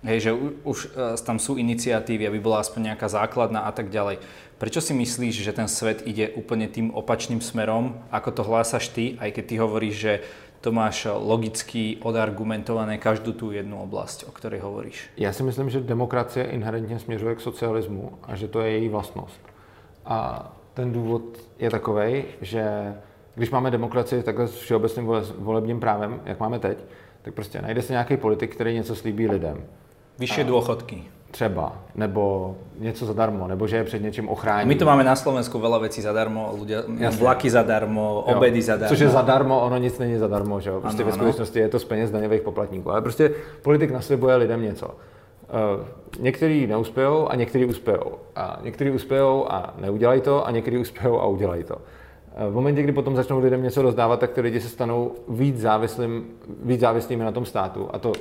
hej, 0.00 0.18
že 0.18 0.30
už 0.64 0.78
uh, 0.96 1.14
tam 1.20 1.36
sú 1.36 1.60
iniciatívy, 1.60 2.24
aby 2.24 2.40
bola 2.40 2.64
aspoň 2.64 2.96
nejaká 2.96 3.12
základná 3.12 3.68
a 3.68 3.72
tak 3.76 3.92
ďalej. 3.92 4.16
Prečo 4.56 4.80
si 4.80 4.96
myslíš, 4.96 5.44
že 5.44 5.52
ten 5.52 5.68
svet 5.68 6.08
ide 6.08 6.32
úplne 6.32 6.72
tým 6.72 6.88
opačným 6.96 7.44
smerom, 7.44 8.00
ako 8.08 8.30
to 8.32 8.42
hlásaš 8.48 8.88
ty, 8.88 9.20
aj 9.20 9.36
keď 9.36 9.44
ty 9.44 9.54
hovoríš, 9.60 9.94
že 10.00 10.12
to 10.62 10.70
máš 10.70 11.10
logicky 11.10 11.98
odargumentované 11.98 12.94
každou 12.98 13.34
tu 13.34 13.50
jednu 13.50 13.82
oblast, 13.82 14.24
o 14.24 14.32
ktorej 14.32 14.62
hovoríš? 14.62 15.10
Já 15.18 15.32
si 15.32 15.42
myslím, 15.42 15.70
že 15.70 15.80
demokracie 15.80 16.44
inherentně 16.44 16.98
směřuje 16.98 17.34
k 17.34 17.40
socialismu 17.40 18.12
a 18.22 18.36
že 18.36 18.48
to 18.48 18.60
je 18.60 18.70
její 18.70 18.88
vlastnost. 18.88 19.40
A 20.06 20.46
ten 20.74 20.92
důvod 20.92 21.22
je 21.58 21.70
takový, 21.70 22.24
že 22.40 22.94
když 23.34 23.50
máme 23.50 23.70
demokracii 23.70 24.22
takhle 24.22 24.48
s 24.48 24.54
všeobecným 24.54 25.06
volebním 25.38 25.80
právem, 25.80 26.20
jak 26.24 26.40
máme 26.40 26.58
teď, 26.58 26.78
tak 27.22 27.34
prostě 27.34 27.62
najde 27.62 27.82
se 27.82 27.92
nějaký 27.92 28.16
politik, 28.16 28.54
který 28.54 28.74
něco 28.74 28.96
slíbí 28.96 29.28
lidem. 29.28 29.64
Vyšší 30.18 30.44
důchodky. 30.44 31.02
Třeba, 31.30 31.72
nebo 31.94 32.54
něco 32.78 33.06
zadarmo, 33.06 33.48
nebo 33.48 33.66
že 33.66 33.76
je 33.76 33.84
před 33.84 34.02
něčím 34.02 34.28
ochrání. 34.28 34.68
My 34.68 34.74
to 34.74 34.84
máme 34.84 35.04
na 35.04 35.16
Slovensku 35.16 35.56
veľa 35.58 35.80
věcí 35.80 36.04
zadarmo, 36.04 36.52
ľudia, 36.60 36.84
vlaky 37.16 37.48
zadarmo, 37.50 38.24
jo. 38.28 38.36
obedy 38.36 38.62
zadarmo. 38.62 38.88
Což 38.88 39.00
je 39.00 39.08
zadarmo, 39.08 39.60
ono 39.60 39.78
nic 39.78 39.98
není 39.98 40.18
zadarmo, 40.18 40.60
že 40.60 40.70
jo? 40.70 40.80
Prostě 40.80 41.02
ano, 41.02 41.10
ve 41.10 41.16
skutečnosti 41.16 41.58
ano. 41.58 41.64
je 41.64 41.68
to 41.68 41.78
z 41.78 41.84
peněz 41.84 42.10
daňových 42.10 42.40
poplatníků. 42.40 42.90
Ale 42.90 43.00
prostě 43.00 43.32
politik 43.62 43.90
naslibuje 43.90 44.36
lidem 44.36 44.62
něco. 44.62 44.90
Uh, 45.52 45.84
některý 46.20 46.66
neuspějou 46.66 47.28
a 47.28 47.34
některý 47.34 47.64
uspějou. 47.64 48.12
A 48.36 48.58
některý 48.62 48.90
uspějou 48.90 49.46
a 49.52 49.74
neudělají 49.80 50.20
to 50.20 50.46
a 50.46 50.50
některý 50.50 50.78
uspějou 50.78 51.20
a 51.20 51.26
udělají 51.26 51.64
to. 51.64 51.74
Uh, 51.76 52.52
v 52.52 52.54
momentě, 52.54 52.82
kdy 52.82 52.92
potom 52.92 53.16
začnou 53.16 53.38
lidem 53.38 53.62
něco 53.62 53.82
rozdávat, 53.82 54.20
tak 54.20 54.30
ty 54.30 54.40
lidi 54.40 54.60
se 54.60 54.68
stanou 54.68 55.12
víc, 55.28 55.60
závislým, 55.60 56.24
víc 56.64 56.80
závislými 56.80 57.24
na 57.24 57.32
tom 57.32 57.44
státu. 57.44 57.88
A 57.92 57.98
to 57.98 58.12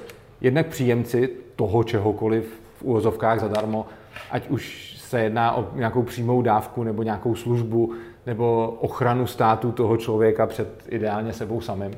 jednak 0.42 0.68
příjemci 0.68 1.30
toho 1.56 1.84
čehokoliv 1.84 2.62
v 2.78 2.84
úvozovkách 2.84 3.40
zadarmo, 3.40 3.86
ať 4.32 4.50
už 4.50 4.96
se 4.98 5.20
jedná 5.22 5.56
o 5.56 5.68
nějakou 5.76 6.04
přímou 6.04 6.42
dávku 6.42 6.84
nebo 6.84 7.04
nějakou 7.04 7.36
službu 7.36 7.94
nebo 8.26 8.78
ochranu 8.82 9.28
státu 9.28 9.72
toho 9.72 9.98
člověka 9.98 10.48
před 10.48 10.84
ideálně 10.90 11.34
sebou 11.34 11.62
samým. 11.62 11.92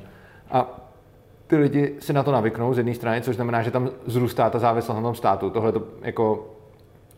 A 0.52 0.83
ty 1.54 1.58
lidi 1.58 1.96
si 2.00 2.14
na 2.14 2.24
to 2.24 2.32
navyknou 2.32 2.74
z 2.74 2.78
jedné 2.78 2.94
strany, 2.94 3.22
což 3.22 3.36
znamená, 3.36 3.62
že 3.62 3.72
tam 3.72 3.90
zrůstá 4.06 4.50
ta 4.50 4.60
závislost 4.60 4.98
na 4.98 5.02
tom 5.02 5.16
státu. 5.16 5.50
Tohle 5.50 5.72
to 5.72 5.84
jako 6.02 6.50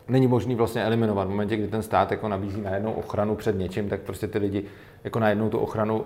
není 0.08 0.26
možný 0.26 0.54
vlastně 0.54 0.84
eliminovat. 0.84 1.26
V 1.26 1.30
momentě, 1.30 1.56
kdy 1.56 1.68
ten 1.68 1.82
stát 1.82 2.10
jako 2.10 2.28
nabízí 2.28 2.60
najednou 2.60 2.92
ochranu 2.92 3.34
před 3.34 3.58
něčím, 3.58 3.88
tak 3.88 4.00
prostě 4.00 4.26
ty 4.26 4.38
lidi 4.38 4.64
jako 5.04 5.18
najednou 5.18 5.48
tu 5.48 5.58
ochranu 5.58 6.04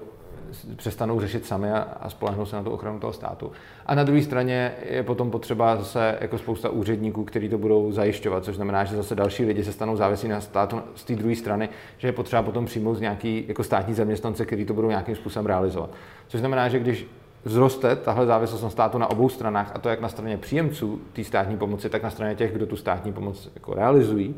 přestanou 0.76 1.20
řešit 1.20 1.46
sami 1.46 1.70
a, 1.70 1.78
a 2.00 2.10
spolehnou 2.10 2.46
se 2.46 2.56
na 2.56 2.62
tu 2.62 2.70
ochranu 2.70 3.00
toho 3.00 3.12
státu. 3.12 3.52
A 3.86 3.94
na 3.94 4.04
druhé 4.04 4.22
straně 4.22 4.72
je 4.90 5.02
potom 5.02 5.30
potřeba 5.30 5.76
zase 5.76 6.18
jako 6.20 6.38
spousta 6.38 6.68
úředníků, 6.68 7.24
kteří 7.24 7.48
to 7.48 7.58
budou 7.58 7.92
zajišťovat, 7.92 8.44
což 8.44 8.56
znamená, 8.56 8.84
že 8.84 8.96
zase 8.96 9.14
další 9.14 9.44
lidi 9.44 9.64
se 9.64 9.72
stanou 9.72 9.96
závislí 9.96 10.28
na 10.28 10.40
státu 10.40 10.82
z 10.94 11.04
té 11.04 11.16
druhé 11.16 11.36
strany, 11.36 11.68
že 11.98 12.08
je 12.08 12.12
potřeba 12.12 12.42
potom 12.42 12.66
přijmout 12.66 13.00
nějaký 13.00 13.44
jako 13.48 13.64
státní 13.64 13.94
zaměstnance, 13.94 14.46
kteří 14.46 14.64
to 14.64 14.74
budou 14.74 14.88
nějakým 14.88 15.16
způsobem 15.16 15.46
realizovat. 15.46 15.90
Což 16.28 16.40
znamená, 16.40 16.68
že 16.68 16.78
když 16.78 17.06
vzroste 17.44 17.96
tahle 17.96 18.26
závislost 18.26 18.62
na 18.62 18.70
státu 18.70 18.98
na 18.98 19.10
obou 19.10 19.28
stranách, 19.28 19.72
a 19.74 19.78
to 19.78 19.88
jak 19.88 20.00
na 20.00 20.08
straně 20.08 20.36
příjemců 20.36 21.00
té 21.12 21.24
státní 21.24 21.56
pomoci, 21.56 21.90
tak 21.90 22.02
na 22.02 22.10
straně 22.10 22.34
těch, 22.34 22.52
kdo 22.52 22.66
tu 22.66 22.76
státní 22.76 23.12
pomoc 23.12 23.50
jako 23.54 23.74
realizují, 23.74 24.34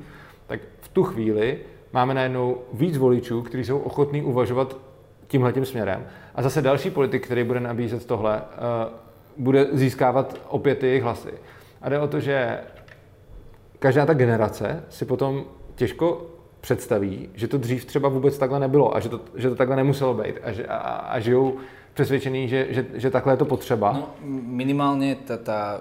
tak 0.46 0.60
v 0.80 0.88
tu 0.88 1.02
chvíli 1.02 1.58
máme 1.92 2.14
najednou 2.14 2.58
víc 2.72 2.96
voličů, 2.96 3.42
kteří 3.42 3.64
jsou 3.64 3.78
ochotní 3.78 4.22
uvažovat 4.22 4.76
tímhle 5.26 5.64
směrem. 5.64 6.06
A 6.34 6.42
zase 6.42 6.62
další 6.62 6.90
politik, 6.90 7.24
který 7.24 7.44
bude 7.44 7.60
nabízet 7.60 8.06
tohle, 8.06 8.42
eh, 8.42 8.90
bude 9.36 9.66
získávat 9.72 10.40
opět 10.48 10.78
ty 10.78 10.86
jejich 10.86 11.02
hlasy. 11.02 11.32
A 11.82 11.88
jde 11.88 11.98
o 11.98 12.08
to, 12.08 12.20
že 12.20 12.58
každá 13.78 14.06
ta 14.06 14.14
generace 14.14 14.84
si 14.88 15.04
potom 15.04 15.44
těžko 15.74 16.26
představí, 16.60 17.28
že 17.34 17.48
to 17.48 17.58
dřív 17.58 17.84
třeba 17.84 18.08
vůbec 18.08 18.38
takhle 18.38 18.60
nebylo 18.60 18.96
a 18.96 19.00
že 19.00 19.08
to, 19.08 19.20
že 19.34 19.48
to 19.48 19.54
takhle 19.54 19.76
nemuselo 19.76 20.14
být 20.14 20.34
a, 20.42 20.52
že, 20.52 20.66
a, 20.66 20.76
a 20.76 21.18
žijou 21.18 21.56
přesvědčený, 21.94 22.48
že, 22.48 22.66
že, 22.70 22.86
že 22.94 23.10
takhle 23.10 23.32
je 23.32 23.36
to 23.36 23.44
potřeba. 23.44 23.92
No, 23.92 24.08
minimálně 24.46 25.14
ta, 25.14 25.36
ta 25.36 25.80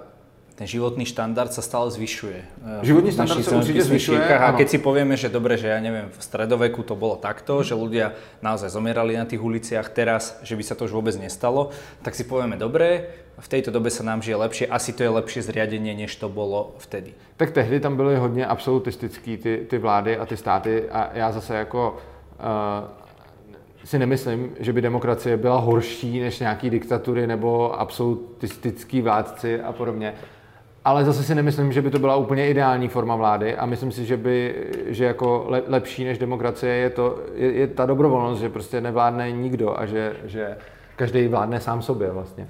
ten 0.54 0.68
životný 0.68 1.08
štandard 1.08 1.50
sa 1.50 1.64
stále 1.64 1.90
zvyšuje. 1.90 2.38
Eh, 2.38 2.86
životný 2.86 3.10
štandard 3.10 3.42
sa 3.42 3.58
určite 3.58 3.82
zvyšuje. 3.82 4.20
A 4.20 4.52
keď 4.52 4.68
si 4.68 4.78
povieme, 4.78 5.16
že 5.16 5.32
dobre, 5.32 5.56
že 5.56 5.72
ja 5.72 5.80
neviem, 5.80 6.12
v 6.12 6.20
stredoveku 6.22 6.84
to 6.84 6.94
bolo 6.94 7.16
takto, 7.16 7.64
že 7.64 7.74
ľudia 7.74 8.14
naozaj 8.44 8.70
zomierali 8.70 9.16
na 9.16 9.24
tých 9.24 9.40
uliciach, 9.40 9.90
teraz, 9.90 10.38
že 10.44 10.54
by 10.54 10.62
sa 10.62 10.76
to 10.76 10.86
už 10.86 10.92
vôbec 10.92 11.16
nestalo, 11.16 11.72
tak 12.04 12.14
si 12.14 12.28
povieme, 12.28 12.60
dobre, 12.60 13.10
v 13.40 13.48
tejto 13.48 13.72
dobe 13.72 13.88
sa 13.90 14.04
nám 14.04 14.20
žije 14.20 14.36
lepšie, 14.38 14.64
asi 14.68 14.92
to 14.92 15.02
je 15.02 15.10
lepšie 15.10 15.40
zriadenie, 15.42 15.98
než 15.98 16.14
to 16.20 16.28
bylo 16.28 16.76
vtedy. 16.78 17.16
Tak 17.36 17.50
tehdy 17.50 17.80
tam 17.80 17.96
byly 17.96 18.16
hodně 18.16 18.46
absolutistický 18.46 19.36
ty, 19.36 19.66
ty 19.66 19.78
vlády 19.78 20.16
a 20.16 20.26
ty 20.26 20.36
státy 20.36 20.90
a 20.90 21.10
já 21.14 21.32
zase 21.32 21.56
jako 21.56 21.96
uh, 22.38 23.01
si 23.84 23.98
nemyslím, 23.98 24.50
že 24.60 24.72
by 24.72 24.80
demokracie 24.80 25.36
byla 25.36 25.58
horší 25.58 26.20
než 26.20 26.40
nějaký 26.40 26.70
diktatury 26.70 27.26
nebo 27.26 27.80
absolutistický 27.80 29.02
vládci 29.02 29.60
a 29.60 29.72
podobně. 29.72 30.14
Ale 30.84 31.04
zase 31.04 31.22
si 31.22 31.34
nemyslím, 31.34 31.72
že 31.72 31.82
by 31.82 31.90
to 31.90 31.98
byla 31.98 32.16
úplně 32.16 32.50
ideální 32.50 32.88
forma 32.88 33.16
vlády 33.16 33.56
a 33.56 33.66
myslím 33.66 33.92
si, 33.92 34.06
že 34.06 34.16
by, 34.16 34.54
že 34.86 35.04
jako 35.04 35.46
lepší 35.66 36.04
než 36.04 36.18
demokracie 36.18 36.74
je, 36.74 36.90
to, 36.90 37.18
je, 37.34 37.52
je 37.52 37.66
ta 37.66 37.86
dobrovolnost, 37.86 38.40
že 38.40 38.48
prostě 38.48 38.80
nevládne 38.80 39.32
nikdo 39.32 39.80
a 39.80 39.86
že, 39.86 40.16
že 40.24 40.56
každý 40.96 41.28
vládne 41.28 41.60
sám 41.60 41.82
sobě 41.82 42.10
vlastně. 42.10 42.48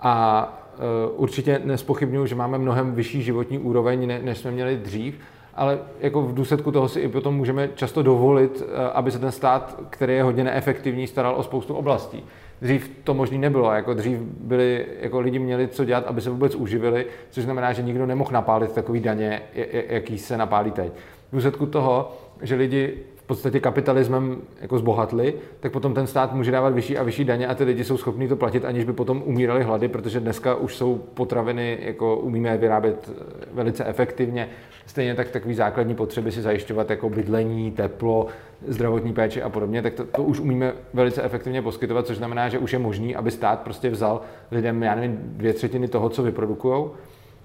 A 0.00 0.68
uh, 1.14 1.22
určitě 1.22 1.60
nespochybnuju, 1.64 2.26
že 2.26 2.34
máme 2.34 2.58
mnohem 2.58 2.94
vyšší 2.94 3.22
životní 3.22 3.58
úroveň, 3.58 4.06
ne, 4.06 4.20
než 4.22 4.38
jsme 4.38 4.50
měli 4.50 4.76
dřív, 4.76 5.18
ale 5.58 5.78
jako 6.00 6.22
v 6.22 6.34
důsledku 6.34 6.72
toho 6.72 6.88
si 6.88 7.00
i 7.00 7.08
potom 7.08 7.36
můžeme 7.36 7.68
často 7.74 8.02
dovolit, 8.02 8.62
eh, 8.62 8.90
aby 8.92 9.10
se 9.10 9.18
ten 9.18 9.32
stát, 9.32 9.80
který 9.90 10.14
je 10.14 10.22
hodně 10.22 10.44
neefektivní, 10.44 11.06
staral 11.06 11.34
o 11.36 11.42
spoustu 11.42 11.74
oblastí. 11.74 12.24
Dřív 12.62 12.90
to 13.04 13.14
možný 13.14 13.38
nebylo, 13.38 13.72
jako 13.72 13.94
dřív 13.94 14.18
byli, 14.20 14.86
jako 15.00 15.20
lidi 15.20 15.38
měli 15.38 15.68
co 15.68 15.84
dělat, 15.84 16.06
aby 16.06 16.20
se 16.20 16.30
vůbec 16.30 16.54
uživili, 16.54 17.06
což 17.30 17.44
znamená, 17.44 17.72
že 17.72 17.82
nikdo 17.82 18.06
nemohl 18.06 18.30
napálit 18.32 18.72
takový 18.72 19.00
daně, 19.00 19.42
jaký 19.88 20.18
se 20.18 20.36
napálí 20.36 20.70
teď. 20.70 20.92
V 21.32 21.34
důsledku 21.34 21.66
toho, 21.66 22.12
že 22.42 22.54
lidi 22.54 22.94
podstatě 23.28 23.60
kapitalismem 23.60 24.36
jako 24.60 24.78
zbohatli, 24.78 25.34
tak 25.60 25.72
potom 25.72 25.94
ten 25.94 26.06
stát 26.06 26.32
může 26.32 26.50
dávat 26.50 26.74
vyšší 26.74 26.98
a 26.98 27.02
vyšší 27.02 27.24
daně 27.24 27.46
a 27.46 27.54
ty 27.54 27.64
lidi 27.64 27.84
jsou 27.84 27.96
schopni 27.96 28.28
to 28.28 28.36
platit, 28.36 28.64
aniž 28.64 28.84
by 28.84 28.92
potom 28.92 29.22
umírali 29.26 29.64
hlady, 29.64 29.88
protože 29.88 30.20
dneska 30.20 30.54
už 30.54 30.76
jsou 30.76 30.98
potraviny, 31.14 31.78
jako 31.80 32.16
umíme 32.16 32.56
vyrábět 32.56 33.10
eh, 33.10 33.24
velice 33.52 33.84
efektivně. 33.84 34.48
Stejně 34.86 35.14
tak 35.14 35.30
takový 35.30 35.54
základní 35.54 35.94
potřeby 35.94 36.32
si 36.32 36.42
zajišťovat 36.42 36.90
jako 36.90 37.10
bydlení, 37.10 37.70
teplo, 37.70 38.26
zdravotní 38.66 39.12
péče 39.12 39.42
a 39.42 39.48
podobně, 39.48 39.82
tak 39.82 39.94
to, 39.94 40.04
to 40.04 40.22
už 40.22 40.40
umíme 40.40 40.72
velice 40.94 41.22
efektivně 41.22 41.62
poskytovat, 41.62 42.06
což 42.06 42.16
znamená, 42.16 42.48
že 42.48 42.58
už 42.58 42.72
je 42.72 42.78
možný, 42.78 43.16
aby 43.16 43.30
stát 43.30 43.60
prostě 43.60 43.90
vzal 43.90 44.20
lidem, 44.50 44.82
já 44.82 44.94
nevím, 44.94 45.18
dvě 45.22 45.52
třetiny 45.52 45.88
toho, 45.88 46.08
co 46.08 46.22
vyprodukují. 46.22 46.84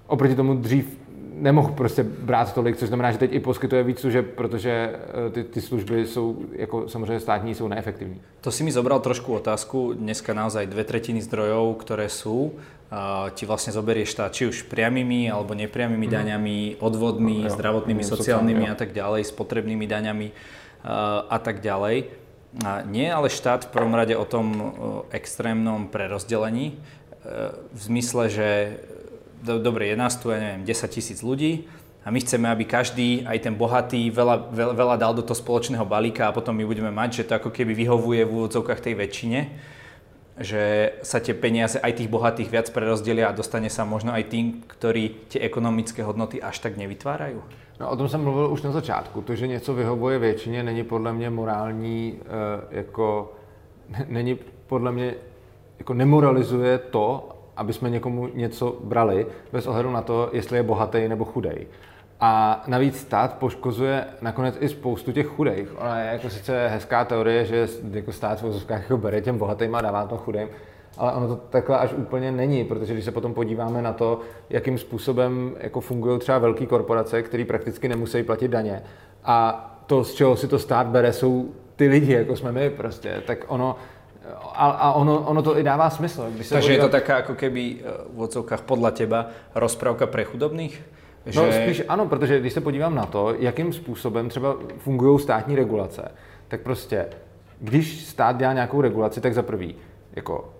Oproti 0.06 0.34
tomu 0.34 0.54
dřív 0.54 1.03
nemohl 1.38 1.72
prostě 1.72 2.02
brát 2.02 2.54
tolik, 2.54 2.76
což 2.76 2.88
znamená, 2.88 3.12
že 3.12 3.18
teď 3.18 3.32
i 3.32 3.40
poskytuje 3.40 3.82
víc 3.82 4.00
služeb, 4.00 4.26
protože 4.34 4.70
eh, 5.26 5.30
ty, 5.30 5.44
ty 5.44 5.60
služby 5.60 6.06
jsou 6.06 6.36
jako 6.52 6.88
samozřejmě 6.88 7.20
státní, 7.20 7.54
jsou 7.54 7.68
neefektivní. 7.68 8.20
To 8.40 8.50
si 8.50 8.64
mi 8.64 8.72
zobral 8.72 9.00
trošku 9.00 9.34
otázku. 9.34 9.92
Dneska 9.92 10.34
naozaj 10.34 10.66
dve 10.66 10.84
tretiny 10.84 11.22
zdrojov, 11.22 11.74
ktoré 11.80 12.08
sú, 12.08 12.52
ti 13.34 13.44
vlastne 13.48 13.74
zoberie 13.74 14.06
štát 14.06 14.30
či 14.30 14.46
už 14.46 14.70
priamými 14.70 15.26
alebo 15.26 15.56
nepriamými 15.56 16.06
mm. 16.06 16.12
daňami, 16.12 16.58
odvodmi, 16.78 17.48
no, 17.48 17.50
zdravotnými, 17.50 18.04
sociálnymi 18.04 18.70
a 18.70 18.76
tak 18.76 18.94
ďalej, 18.94 19.24
spotrebnými 19.34 19.86
daňami 19.88 20.28
a 21.30 21.38
tak 21.40 21.64
ďalej. 21.64 22.12
A 22.62 22.86
nie 22.86 23.10
ale 23.10 23.32
štát 23.32 23.66
v 23.66 23.72
prvom 23.74 23.96
rade 23.98 24.14
o 24.14 24.22
tom 24.28 24.76
extrémnom 25.10 25.90
prerozdelení, 25.90 26.78
v 27.72 27.80
zmysle, 27.80 28.28
že 28.28 28.48
do, 29.44 29.60
dobre, 29.60 29.92
je 29.92 29.96
nás 29.96 30.16
tu, 30.16 30.32
ja 30.32 30.40
neviem, 30.40 30.64
10 30.64 30.88
tisíc 30.88 31.20
ľudí 31.20 31.68
a 32.04 32.08
my 32.08 32.20
chceme, 32.20 32.48
aby 32.48 32.64
každý, 32.64 33.28
aj 33.28 33.44
ten 33.44 33.54
bohatý, 33.56 34.08
veľa, 34.08 34.48
veľa, 34.52 34.74
veľa 34.76 34.96
dal 34.96 35.12
do 35.12 35.24
toho 35.24 35.36
spoločného 35.36 35.84
balíka 35.84 36.28
a 36.28 36.34
potom 36.36 36.56
my 36.56 36.64
budeme 36.64 36.88
mať, 36.88 37.22
že 37.22 37.26
to 37.28 37.36
ako 37.36 37.52
keby 37.52 37.76
vyhovuje 37.76 38.24
v 38.24 38.32
úvodzovkách 38.32 38.80
tej 38.80 38.94
väčšine, 38.96 39.40
že 40.40 40.96
sa 41.06 41.22
tie 41.22 41.36
peniaze 41.36 41.78
aj 41.78 42.00
tých 42.00 42.10
bohatých 42.10 42.50
viac 42.50 42.66
prerozdelia 42.74 43.30
a 43.30 43.36
dostane 43.36 43.70
sa 43.70 43.86
možno 43.86 44.10
aj 44.10 44.24
tým, 44.32 44.66
ktorí 44.66 45.30
tie 45.30 45.40
ekonomické 45.44 46.02
hodnoty 46.02 46.42
až 46.42 46.58
tak 46.58 46.74
nevytvárajú? 46.80 47.40
No 47.80 47.90
o 47.90 47.96
tom 47.96 48.08
jsem 48.08 48.22
mluvil 48.22 48.52
už 48.52 48.62
na 48.62 48.72
začátku. 48.72 49.22
To, 49.22 49.34
že 49.34 49.46
něco 49.46 49.74
vyhovuje 49.74 50.18
většině, 50.18 50.62
není 50.62 50.84
podle 50.84 51.12
mě 51.12 51.30
morální, 51.30 52.18
e, 52.20 52.76
jako, 52.76 53.32
není 54.08 54.38
podle 54.66 54.92
mě, 54.92 55.14
jako 55.78 55.94
nemoralizuje 55.94 56.78
to, 56.78 57.33
aby 57.56 57.72
jsme 57.72 57.90
někomu 57.90 58.28
něco 58.34 58.78
brali, 58.84 59.26
bez 59.52 59.66
ohledu 59.66 59.90
na 59.90 60.02
to, 60.02 60.30
jestli 60.32 60.56
je 60.56 60.62
bohatý 60.62 61.08
nebo 61.08 61.24
chudej. 61.24 61.66
A 62.20 62.62
navíc 62.66 63.00
stát 63.00 63.38
poškozuje 63.38 64.04
nakonec 64.20 64.56
i 64.60 64.68
spoustu 64.68 65.12
těch 65.12 65.26
chudých. 65.26 65.68
Ona 65.80 66.00
je 66.00 66.12
jako 66.12 66.30
sice 66.30 66.68
hezká 66.68 67.04
teorie, 67.04 67.44
že 67.44 67.68
jako 67.90 68.12
stát 68.12 68.38
v 68.38 68.42
vozovkách 68.42 68.82
jako 68.82 68.96
bere 68.96 69.20
těm 69.20 69.38
bohatým 69.38 69.74
a 69.74 69.80
dává 69.80 70.06
to 70.06 70.16
chudým, 70.16 70.48
ale 70.98 71.12
ono 71.12 71.28
to 71.28 71.36
takhle 71.36 71.78
až 71.78 71.92
úplně 71.92 72.32
není, 72.32 72.64
protože 72.64 72.92
když 72.92 73.04
se 73.04 73.12
potom 73.12 73.34
podíváme 73.34 73.82
na 73.82 73.92
to, 73.92 74.20
jakým 74.50 74.78
způsobem 74.78 75.56
jako 75.60 75.80
fungují 75.80 76.18
třeba 76.18 76.38
velké 76.38 76.66
korporace, 76.66 77.22
které 77.22 77.44
prakticky 77.44 77.88
nemusí 77.88 78.22
platit 78.22 78.48
daně 78.48 78.82
a 79.24 79.70
to, 79.86 80.04
z 80.04 80.14
čeho 80.14 80.36
si 80.36 80.48
to 80.48 80.58
stát 80.58 80.86
bere, 80.86 81.12
jsou 81.12 81.48
ty 81.76 81.88
lidi, 81.88 82.12
jako 82.12 82.36
jsme 82.36 82.52
my 82.52 82.70
prostě, 82.70 83.22
tak 83.26 83.44
ono, 83.48 83.76
a, 84.52 84.70
a 84.70 84.92
ono, 84.92 85.20
ono 85.20 85.42
to 85.42 85.58
i 85.58 85.62
dává 85.62 85.90
smysl. 85.90 86.26
Když 86.34 86.46
se 86.46 86.54
Takže 86.54 86.72
je 86.72 86.78
to 86.78 86.88
taká 86.88 87.16
ako 87.16 87.34
keby 87.34 87.76
eh, 87.80 87.92
v 88.14 88.20
odsovkách 88.20 88.62
podle 88.62 88.92
teba 88.92 89.26
rozprávka 89.54 90.06
pre 90.06 90.24
chudobných? 90.24 90.82
No, 91.26 91.32
že... 91.32 91.40
No 91.40 91.52
spíš 91.52 91.82
ano, 91.88 92.06
protože 92.06 92.40
když 92.40 92.52
se 92.52 92.60
podívám 92.60 92.94
na 92.94 93.06
to, 93.06 93.34
jakým 93.38 93.72
způsobem 93.72 94.28
třeba 94.28 94.56
fungují 94.78 95.18
státní 95.18 95.56
regulace, 95.56 96.10
tak 96.48 96.60
prostě, 96.60 97.06
když 97.60 98.04
stát 98.04 98.36
dělá 98.36 98.52
nějakou 98.52 98.80
regulaci, 98.80 99.20
tak 99.20 99.34
za 99.34 99.42
prvý, 99.42 99.74
jako 100.16 100.54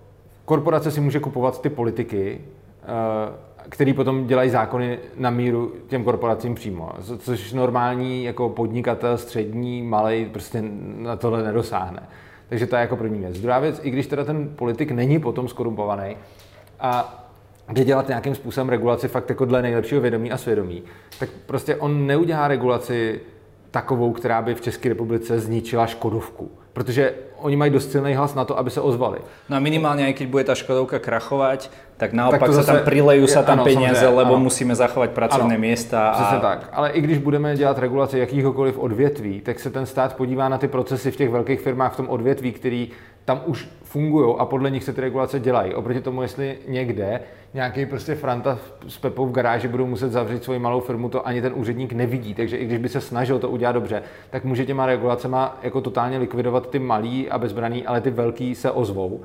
korporace 0.44 0.90
si 0.90 1.00
může 1.00 1.20
kupovat 1.20 1.60
ty 1.60 1.70
politiky, 1.70 2.40
eh, 2.82 3.54
který 3.68 3.92
potom 3.92 4.26
dělají 4.26 4.50
zákony 4.50 4.98
na 5.16 5.30
míru 5.30 5.72
těm 5.86 6.04
korporacím 6.04 6.54
přímo, 6.54 6.90
což 7.18 7.52
normální 7.52 8.24
jako 8.24 8.48
podnikatel 8.48 9.18
střední, 9.18 9.82
malý 9.82 10.26
prostě 10.26 10.62
na 10.96 11.16
tohle 11.16 11.42
nedosáhne. 11.42 12.08
Takže 12.54 12.66
to 12.66 12.76
je 12.76 12.80
jako 12.80 12.96
první 12.96 13.18
věc. 13.18 13.40
Druhá 13.40 13.58
věc, 13.58 13.80
i 13.82 13.90
když 13.90 14.06
teda 14.06 14.24
ten 14.24 14.48
politik 14.56 14.90
není 14.90 15.20
potom 15.20 15.48
skorumpovaný 15.48 16.16
a 16.80 17.24
jde 17.72 17.84
dělat 17.84 18.08
nějakým 18.08 18.34
způsobem 18.34 18.68
regulaci 18.68 19.08
fakt 19.08 19.28
jako 19.28 19.44
dle 19.44 19.62
nejlepšího 19.62 20.00
vědomí 20.00 20.32
a 20.32 20.36
svědomí, 20.36 20.82
tak 21.18 21.28
prostě 21.46 21.76
on 21.76 22.06
neudělá 22.06 22.48
regulaci 22.48 23.20
takovou, 23.70 24.12
která 24.12 24.42
by 24.42 24.54
v 24.54 24.60
České 24.60 24.88
republice 24.88 25.40
zničila 25.40 25.86
Škodovku. 25.86 26.50
Protože 26.72 27.14
oni 27.44 27.56
mají 27.56 27.70
dost 27.70 27.92
silný 27.92 28.14
hlas 28.14 28.34
na 28.34 28.44
to, 28.44 28.58
aby 28.58 28.70
se 28.70 28.80
ozvali. 28.80 29.18
No 29.48 29.56
a 29.56 29.60
minimálně, 29.60 30.08
i 30.08 30.12
když 30.12 30.28
bude 30.28 30.44
ta 30.44 30.54
Škodovka 30.54 30.98
krachovat, 30.98 31.70
tak 31.96 32.12
naopak 32.12 32.40
tak 32.40 32.52
zase, 32.52 32.66
se 32.66 32.72
tam 32.72 32.84
prilejú 32.84 33.26
sa 33.28 33.42
tam 33.44 33.60
ano, 33.60 33.64
peniaze, 33.68 34.08
lebo 34.08 34.34
ano. 34.34 34.48
musíme 34.48 34.74
zachovat 34.74 35.10
pracovné 35.10 35.54
ano, 35.54 35.60
města. 35.60 36.08
A... 36.08 36.14
Přesně 36.14 36.40
tak. 36.40 36.68
Ale 36.72 36.90
i 36.90 37.00
když 37.00 37.18
budeme 37.18 37.56
dělat 37.56 37.78
regulaci 37.78 38.18
jakýhokoliv 38.18 38.78
odvětví, 38.78 39.40
tak 39.40 39.60
se 39.60 39.70
ten 39.70 39.86
stát 39.86 40.16
podívá 40.16 40.48
na 40.48 40.58
ty 40.58 40.68
procesy 40.68 41.10
v 41.10 41.16
těch 41.16 41.30
velkých 41.30 41.60
firmách 41.60 41.92
v 41.92 41.96
tom 41.96 42.08
odvětví, 42.08 42.52
který 42.52 42.90
tam 43.24 43.40
už 43.46 43.68
fungují 43.82 44.34
a 44.38 44.44
podle 44.44 44.70
nich 44.70 44.84
se 44.84 44.92
ty 44.92 45.00
regulace 45.00 45.40
dělají. 45.40 45.74
Oproti 45.74 46.00
tomu, 46.00 46.22
jestli 46.22 46.58
někde 46.68 47.20
nějaký 47.54 47.86
prostě 47.86 48.14
Franta 48.14 48.58
s 48.88 48.98
Pepou 48.98 49.26
v 49.26 49.32
garáži 49.32 49.68
budou 49.68 49.86
muset 49.86 50.12
zavřít 50.12 50.44
svoji 50.44 50.58
malou 50.58 50.80
firmu, 50.80 51.08
to 51.08 51.26
ani 51.26 51.42
ten 51.42 51.52
úředník 51.56 51.92
nevidí. 51.92 52.34
Takže 52.34 52.56
i 52.56 52.66
když 52.66 52.78
by 52.78 52.88
se 52.88 53.00
snažil 53.00 53.38
to 53.38 53.48
udělat 53.48 53.72
dobře, 53.72 54.02
tak 54.30 54.44
může 54.44 54.66
těma 54.66 54.86
regulacema 54.86 55.58
jako 55.62 55.80
totálně 55.80 56.18
likvidovat 56.18 56.70
ty 56.70 56.78
malý 56.78 57.30
a 57.30 57.38
bezbraný, 57.38 57.86
ale 57.86 58.00
ty 58.00 58.10
velký 58.10 58.54
se 58.54 58.70
ozvou. 58.70 59.20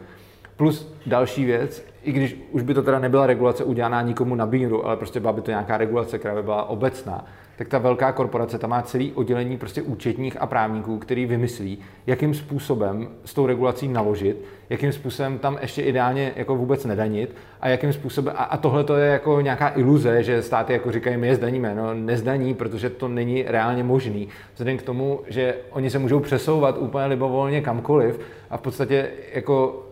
Plus 0.55 0.93
další 1.05 1.45
věc, 1.45 1.85
i 2.03 2.11
když 2.11 2.47
už 2.51 2.61
by 2.61 2.73
to 2.73 2.83
teda 2.83 2.99
nebyla 2.99 3.27
regulace 3.27 3.63
udělaná 3.63 4.01
nikomu 4.01 4.35
na 4.35 4.45
bíru, 4.45 4.85
ale 4.85 4.97
prostě 4.97 5.19
byla 5.19 5.33
by 5.33 5.41
to 5.41 5.51
nějaká 5.51 5.77
regulace, 5.77 6.19
která 6.19 6.35
by 6.35 6.43
byla 6.43 6.69
obecná, 6.69 7.25
tak 7.59 7.67
ta 7.67 7.77
velká 7.77 8.11
korporace 8.11 8.57
tam 8.57 8.69
má 8.69 8.81
celý 8.81 9.13
oddělení 9.13 9.57
prostě 9.57 9.81
účetních 9.81 10.41
a 10.41 10.47
právníků, 10.47 10.97
který 10.97 11.25
vymyslí, 11.25 11.79
jakým 12.07 12.33
způsobem 12.33 13.07
s 13.25 13.33
tou 13.33 13.45
regulací 13.45 13.87
naložit, 13.87 14.45
jakým 14.69 14.91
způsobem 14.91 15.39
tam 15.39 15.57
ještě 15.61 15.81
ideálně 15.81 16.33
jako 16.35 16.55
vůbec 16.55 16.85
nedanit 16.85 17.35
a 17.61 17.69
jakým 17.69 17.93
způsobem, 17.93 18.33
a, 18.37 18.43
a 18.43 18.57
tohle 18.57 18.83
to 18.83 18.95
je 18.95 19.11
jako 19.11 19.41
nějaká 19.41 19.71
iluze, 19.75 20.23
že 20.23 20.41
státy 20.41 20.73
jako 20.73 20.91
říkají, 20.91 21.17
my 21.17 21.27
je 21.27 21.35
zdaníme, 21.35 21.75
no 21.75 21.93
nezdaní, 21.93 22.53
protože 22.53 22.89
to 22.89 23.07
není 23.07 23.43
reálně 23.47 23.83
možný. 23.83 24.27
Vzhledem 24.53 24.77
k 24.77 24.83
tomu, 24.83 25.21
že 25.27 25.55
oni 25.71 25.89
se 25.89 25.99
můžou 25.99 26.19
přesouvat 26.19 26.77
úplně 26.77 27.05
libovolně 27.05 27.61
kamkoliv 27.61 28.19
a 28.49 28.57
v 28.57 28.61
podstatě 28.61 29.09
jako 29.33 29.85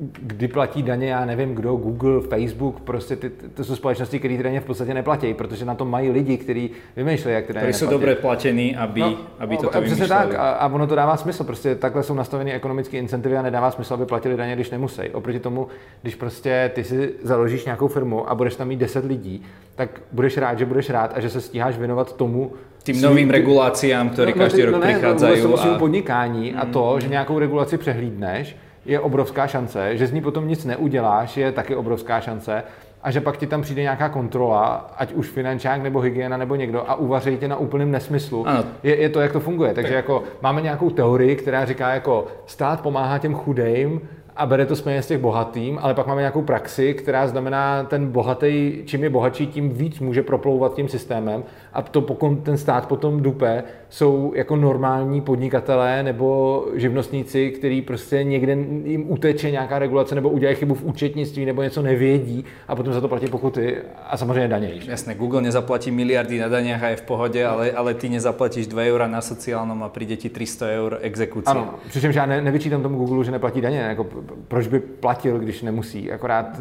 kdy 0.00 0.48
platí 0.48 0.82
daně, 0.82 1.10
já 1.10 1.24
nevím 1.24 1.54
kdo, 1.54 1.76
Google, 1.76 2.20
Facebook, 2.20 2.80
prostě 2.80 3.16
ty, 3.16 3.30
to 3.30 3.64
jsou 3.64 3.76
společnosti, 3.76 4.18
které 4.18 4.36
ty 4.36 4.42
daně 4.42 4.60
v 4.60 4.64
podstatě 4.64 4.94
neplatí, 4.94 5.34
protože 5.34 5.64
na 5.64 5.74
to 5.74 5.84
mají 5.84 6.10
lidi, 6.10 6.36
kteří 6.36 6.70
vymýšlejí, 6.96 7.34
jak 7.34 7.46
ty 7.46 7.52
daně 7.52 7.72
jsou 7.72 7.86
dobře 7.86 8.14
platení, 8.14 8.76
aby, 8.76 9.00
no, 9.00 9.16
aby 9.38 9.56
to 9.56 9.70
Přesně 9.80 10.08
tak 10.08 10.34
a, 10.34 10.50
a, 10.50 10.68
ono 10.68 10.86
to 10.86 10.94
dává 10.94 11.16
smysl, 11.16 11.44
prostě 11.44 11.74
takhle 11.74 12.02
jsou 12.02 12.14
nastaveny 12.14 12.52
ekonomické 12.52 12.98
incentivy 12.98 13.36
a 13.36 13.42
nedává 13.42 13.70
smysl, 13.70 13.94
aby 13.94 14.06
platili 14.06 14.36
daně, 14.36 14.54
když 14.54 14.70
nemusí. 14.70 15.02
Oproti 15.12 15.40
tomu, 15.40 15.66
když 16.02 16.14
prostě 16.14 16.70
ty 16.74 16.84
si 16.84 17.14
založíš 17.22 17.64
nějakou 17.64 17.88
firmu 17.88 18.30
a 18.30 18.34
budeš 18.34 18.56
tam 18.56 18.68
mít 18.68 18.76
10 18.76 19.04
lidí, 19.04 19.42
tak 19.74 20.00
budeš 20.12 20.36
rád, 20.36 20.58
že 20.58 20.66
budeš 20.66 20.90
rád 20.90 21.12
a 21.14 21.20
že 21.20 21.30
se 21.30 21.40
stíháš 21.40 21.78
věnovat 21.78 22.16
tomu, 22.16 22.52
tým 22.82 22.94
svým, 22.94 23.04
novým 23.04 23.30
reguláciám, 23.30 24.10
které 24.10 24.30
no, 24.30 24.36
no, 24.36 24.44
každý 24.44 24.62
rok 24.64 24.72
no, 24.72 24.80
ne, 24.80 24.92
prichádzajú. 24.92 25.48
No, 25.48 25.74
a... 25.74 25.78
podnikání 25.78 26.54
a 26.54 26.66
to, 26.66 26.92
mm. 26.94 27.00
že 27.00 27.08
nějakou 27.08 27.38
regulaci 27.38 27.78
přehlídneš, 27.78 28.56
je 28.84 29.00
obrovská 29.00 29.46
šance, 29.46 29.96
že 29.96 30.06
z 30.06 30.12
ní 30.12 30.20
potom 30.20 30.48
nic 30.48 30.64
neuděláš, 30.64 31.36
je 31.36 31.52
taky 31.52 31.76
obrovská 31.76 32.20
šance 32.20 32.62
a 33.02 33.10
že 33.10 33.20
pak 33.20 33.36
ti 33.36 33.46
tam 33.46 33.62
přijde 33.62 33.82
nějaká 33.82 34.08
kontrola, 34.08 34.90
ať 34.96 35.12
už 35.12 35.28
finančák 35.28 35.82
nebo 35.82 36.00
hygiena 36.00 36.36
nebo 36.36 36.54
někdo 36.54 36.90
a 36.90 36.94
uvaří 36.94 37.36
tě 37.36 37.48
na 37.48 37.56
úplném 37.56 37.90
nesmyslu. 37.90 38.48
Ano. 38.48 38.64
Je, 38.82 38.96
je 38.96 39.08
to, 39.08 39.20
jak 39.20 39.32
to 39.32 39.40
funguje. 39.40 39.74
Takže 39.74 39.94
jako 39.94 40.22
máme 40.42 40.60
nějakou 40.60 40.90
teorii, 40.90 41.36
která 41.36 41.64
říká 41.64 41.94
jako 41.94 42.26
stát 42.46 42.80
pomáhá 42.80 43.18
těm 43.18 43.34
chudejm, 43.34 44.00
a 44.36 44.46
bere 44.46 44.66
to 44.66 44.76
z 44.76 44.80
peněz 44.80 45.06
těch 45.06 45.18
bohatým, 45.18 45.78
ale 45.82 45.94
pak 45.94 46.06
máme 46.06 46.20
nějakou 46.20 46.42
praxi, 46.42 46.94
která 46.94 47.26
znamená, 47.26 47.84
ten 47.84 48.06
bohatý, 48.06 48.82
čím 48.84 49.04
je 49.04 49.10
bohatší, 49.10 49.46
tím 49.46 49.70
víc 49.70 50.00
může 50.00 50.22
proplouvat 50.22 50.74
tím 50.74 50.88
systémem 50.88 51.44
a 51.72 51.82
to 51.82 52.00
pokud 52.00 52.34
ten 52.42 52.56
stát 52.56 52.86
potom 52.86 53.22
dupe, 53.22 53.64
jsou 53.88 54.32
jako 54.34 54.56
normální 54.56 55.20
podnikatelé 55.20 56.02
nebo 56.02 56.66
živnostníci, 56.74 57.50
kteří 57.50 57.82
prostě 57.82 58.24
někde 58.24 58.52
jim 58.84 59.04
uteče 59.10 59.50
nějaká 59.50 59.78
regulace 59.78 60.14
nebo 60.14 60.28
udělají 60.28 60.56
chybu 60.56 60.74
v 60.74 60.84
účetnictví 60.84 61.44
nebo 61.44 61.62
něco 61.62 61.82
nevědí 61.82 62.44
a 62.68 62.76
potom 62.76 62.92
za 62.92 63.00
to 63.00 63.08
platí 63.08 63.26
pokuty 63.26 63.76
a 64.10 64.16
samozřejmě 64.16 64.48
daně. 64.48 64.72
Jasné, 64.86 65.14
Google 65.14 65.42
nezaplatí 65.42 65.90
miliardy 65.90 66.38
na 66.38 66.48
daněch 66.48 66.82
a 66.82 66.88
je 66.88 66.96
v 66.96 67.02
pohodě, 67.02 67.46
ale, 67.46 67.72
ale 67.72 67.94
ty 67.94 68.08
nezaplatíš 68.08 68.66
2 68.66 68.82
eura 68.82 69.06
na 69.06 69.20
sociálnom 69.20 69.82
a 69.82 69.88
přijde 69.88 70.16
ti 70.16 70.28
300 70.28 70.66
eur 70.66 70.98
exekuce. 71.00 71.50
Ano, 71.50 71.74
přičemž 71.88 72.14
já 72.14 72.26
ne, 72.26 72.42
nevyčítám 72.42 72.82
tomu 72.82 72.98
Google, 72.98 73.24
že 73.24 73.30
neplatí 73.30 73.60
daně, 73.60 73.78
jako 73.78 74.06
proč 74.48 74.66
by 74.66 74.80
platil, 74.80 75.38
když 75.38 75.62
nemusí. 75.62 76.12
Akorát 76.12 76.60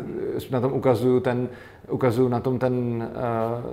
na 0.52 0.62
tom 0.62 0.74
ukazuju, 0.74 1.20
ten, 1.20 1.50
ukazuju 1.90 2.28
na 2.28 2.40
tom 2.40 2.60
ten, 2.60 2.74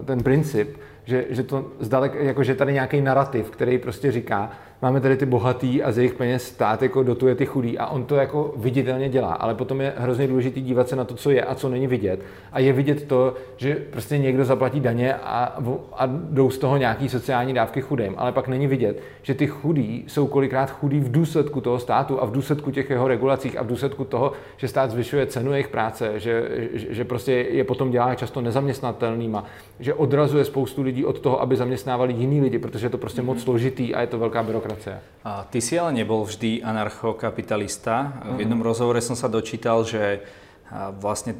uh, 0.01 0.05
ten 0.05 0.23
princip, 0.23 0.77
že, 1.05 1.25
že 1.31 1.43
to 1.43 1.73
zdalek, 1.81 2.15
jako 2.15 2.45
že 2.45 2.55
tady 2.55 2.73
nějaký 2.73 3.01
narrativ, 3.01 3.51
který 3.51 3.79
prostě 3.79 4.13
říká, 4.13 4.51
máme 4.83 5.01
tady 5.01 5.17
ty 5.17 5.27
bohatý 5.27 5.83
a 5.83 5.93
z 5.93 5.99
jejich 5.99 6.15
peněz 6.15 6.45
stát 6.45 6.83
jako 6.83 7.03
dotuje 7.03 7.35
ty 7.35 7.47
chudý 7.47 7.79
a 7.79 7.87
on 7.87 8.05
to 8.05 8.17
jako 8.17 8.55
viditelně 8.57 9.09
dělá, 9.09 9.33
ale 9.33 9.55
potom 9.55 9.81
je 9.81 9.93
hrozně 9.97 10.27
důležité 10.29 10.61
dívat 10.61 10.89
se 10.89 10.97
na 10.97 11.05
to, 11.05 11.15
co 11.15 11.31
je 11.31 11.43
a 11.43 11.55
co 11.55 11.69
není 11.69 11.87
vidět. 11.87 12.21
A 12.53 12.61
je 12.61 12.73
vidět 12.73 13.05
to, 13.05 13.35
že 13.57 13.75
prostě 13.91 14.19
někdo 14.19 14.45
zaplatí 14.45 14.81
daně 14.81 15.15
a, 15.15 15.59
a 15.93 16.07
jdou 16.07 16.51
z 16.51 16.59
toho 16.59 16.77
nějaký 16.77 17.09
sociální 17.09 17.55
dávky 17.55 17.81
chudým, 17.81 18.15
ale 18.17 18.33
pak 18.33 18.49
není 18.49 18.67
vidět, 18.67 19.03
že 19.23 19.35
ty 19.35 19.47
chudí 19.47 20.05
jsou 20.07 20.27
kolikrát 20.27 20.71
chudí 20.71 21.01
v 21.01 21.11
důsledku 21.11 21.61
toho 21.61 21.79
státu 21.79 22.23
a 22.23 22.27
v 22.27 22.33
důsledku 22.33 22.71
těch 22.71 22.91
jeho 22.91 23.09
regulacích 23.09 23.59
a 23.59 23.63
v 23.63 23.67
důsledku 23.67 24.05
toho, 24.05 24.33
že 24.57 24.69
stát 24.69 24.91
zvyšuje 24.91 25.27
cenu 25.27 25.53
jejich 25.53 25.69
práce, 25.69 26.21
že, 26.21 26.49
že, 26.73 26.95
že 26.95 27.05
prostě 27.05 27.33
je 27.33 27.65
potom 27.65 27.91
dělá 27.91 28.15
často 28.15 28.41
nezaměstnatelnýma, 28.41 29.45
že 29.81 29.95
odrazuje 29.95 30.45
spoustu 30.45 30.83
lidí 30.83 31.05
od 31.05 31.21
toho, 31.21 31.41
aby 31.41 31.57
zaměstnávali 31.57 32.13
jiný 32.13 32.41
lidi, 32.41 32.59
protože 32.59 32.87
je 32.87 32.91
to 32.91 32.99
prostě 32.99 33.23
moc 33.23 33.43
složitý 33.43 33.95
a 33.95 34.01
je 34.01 34.07
to 34.07 34.19
velká 34.19 34.43
byrokracie 34.43 34.68
demokracie. 34.69 35.01
A 35.25 35.45
ty 35.49 35.61
si 35.61 35.81
ale 35.81 35.93
nebol 35.93 36.25
vždy 36.25 36.61
anarchokapitalista. 36.63 38.21
V 38.25 38.37
mhm. 38.37 38.41
jednom 38.45 38.61
rozhovore 38.61 39.01
som 39.01 39.17
sa 39.17 39.33
dočítal, 39.33 39.85
že 39.89 40.21
vlastne 41.01 41.35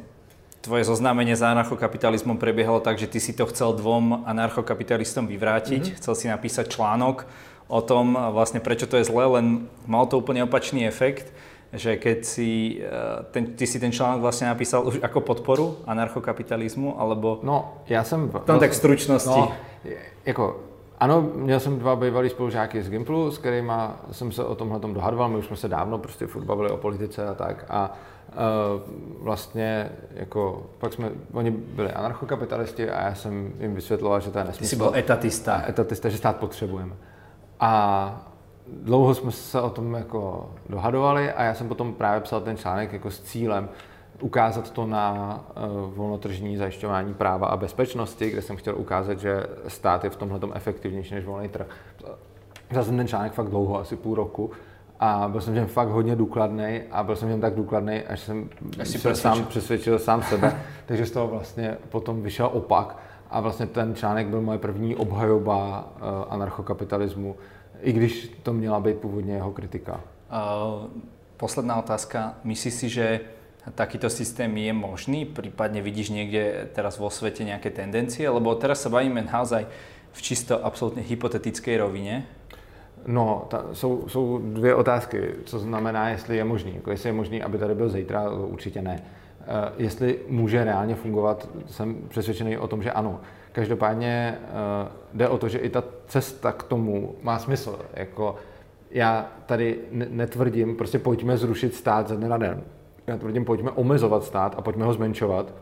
tvoje 0.59 0.83
zoznámenie 0.83 1.37
s 1.37 1.45
anarchokapitalizmom 1.45 2.35
prebiehalo 2.35 2.83
tak, 2.83 2.99
že 2.99 3.07
ty 3.07 3.21
si 3.23 3.31
to 3.31 3.47
chcel 3.47 3.71
dvom 3.77 4.27
anarchokapitalistom 4.27 5.29
vyvrátiť. 5.29 5.83
Mm-hmm. 5.87 5.99
Chcel 6.03 6.13
si 6.19 6.25
napísať 6.27 6.75
článok 6.75 7.23
o 7.71 7.79
tom, 7.79 8.17
vlastne 8.35 8.59
prečo 8.59 8.89
to 8.89 8.99
je 8.99 9.07
zlé, 9.07 9.39
len 9.39 9.45
mal 9.87 10.03
to 10.09 10.19
úplne 10.19 10.43
opačný 10.43 10.83
efekt 10.83 11.31
že 11.69 12.01
keď 12.01 12.25
si, 12.25 12.81
ten, 13.29 13.53
ty 13.53 13.69
si 13.69 13.77
ten 13.77 13.93
článok 13.93 14.25
vlastne 14.25 14.49
napísal 14.49 14.89
už 14.89 15.05
ako 15.05 15.21
podporu 15.21 15.77
anarchokapitalismu, 15.85 16.97
alebo... 16.97 17.39
No, 17.43 17.85
já 17.85 18.03
jsem... 18.03 18.29
V 18.29 18.39
tom 18.45 18.59
tak 18.59 18.73
stručnosti. 18.73 19.29
No, 19.29 19.51
jako 20.25 20.68
ano, 20.99 21.21
měl 21.35 21.59
jsem 21.59 21.79
dva 21.79 21.95
bývalý 21.95 22.29
spolužáky 22.29 22.83
z 22.83 22.89
Gimplu, 22.89 23.31
s 23.31 23.37
kterými 23.37 23.73
jsem 24.11 24.31
se 24.31 24.43
o 24.43 24.55
tomhle 24.55 24.79
tom 24.79 24.93
dohadoval. 24.93 25.29
My 25.29 25.37
už 25.37 25.45
jsme 25.45 25.55
se 25.55 25.67
dávno 25.67 25.97
prostě 25.97 26.27
furt 26.27 26.43
bavili 26.43 26.71
o 26.71 26.77
politice 26.77 27.27
a 27.27 27.33
tak. 27.33 27.65
A 27.69 27.93
uh, 28.29 29.23
vlastně 29.23 29.89
jako, 30.13 30.69
pak 30.77 30.93
jsme, 30.93 31.11
oni 31.33 31.51
byli 31.51 31.91
anarchokapitalisti 31.91 32.89
a 32.89 33.05
já 33.05 33.15
jsem 33.15 33.53
jim 33.59 33.75
vysvětloval, 33.75 34.19
že 34.19 34.31
to 34.31 34.37
je 34.37 34.43
nesmysl. 34.43 34.59
Ty 34.59 34.67
jsi 34.67 34.75
byl 34.75 34.91
etatista. 34.95 35.63
Etatista, 35.69 36.09
že 36.09 36.17
stát 36.17 36.37
potřebujeme. 36.37 36.93
A 37.59 38.25
dlouho 38.67 39.15
jsme 39.15 39.31
se 39.31 39.61
o 39.61 39.69
tom 39.69 39.93
jako 39.93 40.51
dohadovali 40.69 41.31
a 41.31 41.43
já 41.43 41.53
jsem 41.53 41.67
potom 41.67 41.93
právě 41.93 42.21
psal 42.21 42.41
ten 42.41 42.57
článek 42.57 42.93
jako 42.93 43.11
s 43.11 43.21
cílem, 43.21 43.69
ukázat 44.21 44.71
to 44.71 44.85
na 44.85 45.39
uh, 45.57 45.93
volnotržní 45.93 46.57
zajišťování 46.57 47.13
práva 47.13 47.47
a 47.47 47.57
bezpečnosti, 47.57 48.29
kde 48.29 48.41
jsem 48.41 48.55
chtěl 48.55 48.75
ukázat, 48.75 49.19
že 49.19 49.43
stát 49.67 50.03
je 50.03 50.09
v 50.09 50.15
tomhle 50.15 50.39
efektivnější 50.53 51.15
než 51.15 51.25
volný 51.25 51.49
trh. 51.49 51.67
Vzal 52.69 52.83
jsem 52.83 52.97
ten 52.97 53.07
článek 53.07 53.33
fakt 53.33 53.49
dlouho, 53.49 53.79
asi 53.79 53.95
půl 53.95 54.15
roku, 54.15 54.51
a 54.99 55.27
byl 55.27 55.41
jsem 55.41 55.53
v 55.53 55.55
něm 55.55 55.67
fakt 55.67 55.89
hodně 55.89 56.15
důkladný 56.15 56.81
a 56.91 57.03
byl 57.03 57.15
jsem 57.15 57.27
v 57.27 57.31
něm 57.31 57.41
tak 57.41 57.55
důkladný, 57.55 58.01
až 58.01 58.19
jsem 58.19 58.49
až 58.79 58.87
se 58.87 59.15
sám 59.15 59.45
přesvědčil 59.45 59.99
sám 59.99 60.23
sebe, 60.23 60.61
takže 60.85 61.05
z 61.05 61.11
toho 61.11 61.27
vlastně 61.27 61.77
potom 61.89 62.21
vyšel 62.21 62.49
opak 62.53 62.97
a 63.29 63.39
vlastně 63.39 63.65
ten 63.65 63.95
článek 63.95 64.27
byl 64.27 64.41
moje 64.41 64.57
první 64.57 64.95
obhajoba 64.95 65.87
uh, 65.95 66.33
anarchokapitalismu, 66.33 67.35
i 67.81 67.91
když 67.91 68.39
to 68.43 68.53
měla 68.53 68.79
být 68.79 68.97
původně 68.97 69.33
jeho 69.33 69.51
kritika. 69.51 69.93
Uh, 69.93 70.87
posledná 71.37 71.75
otázka. 71.75 72.33
Myslíš 72.43 72.73
si, 72.73 72.89
že 72.89 73.19
takýto 73.75 74.09
systém 74.09 74.57
je 74.57 74.73
možný? 74.73 75.25
Prípadne 75.27 75.83
vidíš 75.83 76.15
niekde 76.15 76.71
teraz 76.71 76.95
vo 76.95 77.11
svete 77.11 77.43
nejaké 77.43 77.69
tendencie? 77.69 78.23
Lebo 78.23 78.55
teraz 78.55 78.81
sa 78.81 78.89
bavíme 78.89 79.21
naozaj 79.27 79.67
v 80.15 80.19
čisto 80.19 80.57
absolútne 80.63 81.03
hypotetickej 81.03 81.75
rovine. 81.77 82.25
No, 83.07 83.47
ta, 83.49 83.65
jsou, 83.73 84.07
jsou 84.07 84.37
dvě 84.37 84.75
otázky. 84.75 85.21
Co 85.45 85.59
znamená, 85.59 86.09
jestli 86.09 86.37
je 86.37 86.43
možný. 86.43 86.75
Jako 86.75 86.91
jestli 86.91 87.09
je 87.09 87.13
možný, 87.13 87.43
aby 87.43 87.57
tady 87.57 87.75
byl 87.75 87.89
zítra, 87.89 88.29
určitě 88.31 88.81
ne. 88.81 89.03
Uh, 89.39 89.45
jestli 89.77 90.19
může 90.27 90.63
reálně 90.63 90.95
fungovat, 90.95 91.49
jsem 91.65 91.95
přesvědčený 92.07 92.57
o 92.57 92.67
tom, 92.67 92.83
že 92.83 92.91
ano. 92.91 93.21
Každopádně 93.51 94.37
uh, 94.39 95.17
jde 95.17 95.27
o 95.27 95.37
to, 95.37 95.47
že 95.47 95.57
i 95.57 95.69
ta 95.69 95.83
cesta 96.07 96.51
k 96.51 96.63
tomu 96.63 97.15
má 97.21 97.39
smysl. 97.39 97.79
Jako 97.93 98.35
já 98.91 99.31
tady 99.45 99.79
netvrdím, 99.91 100.75
prostě 100.75 100.99
pojďme 100.99 101.37
zrušit 101.37 101.75
stát 101.75 102.07
ze 102.07 102.15
dne 102.15 102.29
na 102.29 102.37
den 102.37 102.63
já 103.09 103.17
tvrdím, 103.17 103.45
pojďme 103.45 103.71
omezovat 103.71 104.23
stát 104.23 104.55
a 104.57 104.61
pojďme 104.61 104.85
ho 104.85 104.93
zmenšovat. 104.93 105.53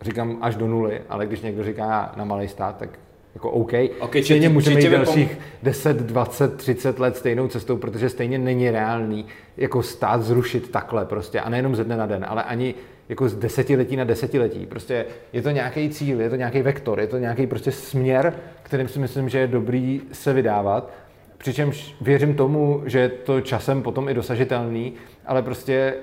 Říkám 0.00 0.38
až 0.40 0.56
do 0.56 0.66
nuly, 0.66 1.00
ale 1.08 1.26
když 1.26 1.40
někdo 1.40 1.64
říká 1.64 2.12
na 2.16 2.24
malý 2.24 2.48
stát, 2.48 2.76
tak 2.76 2.98
jako 3.34 3.50
OK. 3.50 3.72
okay 4.00 4.22
stejně 4.22 4.48
můžeme 4.48 4.80
jít 4.80 4.90
dalších 4.90 5.30
pom... 5.30 5.44
10, 5.62 5.96
20, 5.96 6.56
30 6.56 6.98
let 6.98 7.16
stejnou 7.16 7.48
cestou, 7.48 7.76
protože 7.76 8.08
stejně 8.08 8.38
není 8.38 8.70
reálný 8.70 9.26
jako 9.56 9.82
stát 9.82 10.22
zrušit 10.22 10.70
takhle 10.70 11.04
prostě. 11.04 11.40
A 11.40 11.48
nejenom 11.48 11.76
ze 11.76 11.84
dne 11.84 11.96
na 11.96 12.06
den, 12.06 12.26
ale 12.28 12.42
ani 12.42 12.74
jako 13.08 13.28
z 13.28 13.34
desetiletí 13.34 13.96
na 13.96 14.04
desetiletí. 14.04 14.66
Prostě 14.66 15.06
je 15.32 15.42
to 15.42 15.50
nějaký 15.50 15.90
cíl, 15.90 16.20
je 16.20 16.30
to 16.30 16.36
nějaký 16.36 16.62
vektor, 16.62 17.00
je 17.00 17.06
to 17.06 17.18
nějaký 17.18 17.46
prostě 17.46 17.72
směr, 17.72 18.34
kterým 18.62 18.88
si 18.88 18.98
myslím, 18.98 19.28
že 19.28 19.38
je 19.38 19.46
dobrý 19.46 20.00
se 20.12 20.32
vydávat. 20.32 20.90
Přičemž 21.38 21.94
věřím 22.00 22.34
tomu, 22.34 22.82
že 22.86 22.98
je 22.98 23.08
to 23.08 23.40
časem 23.40 23.82
potom 23.82 24.08
i 24.08 24.14
dosažitelný, 24.14 24.92
ale 25.26 25.42
prostě 25.42 25.94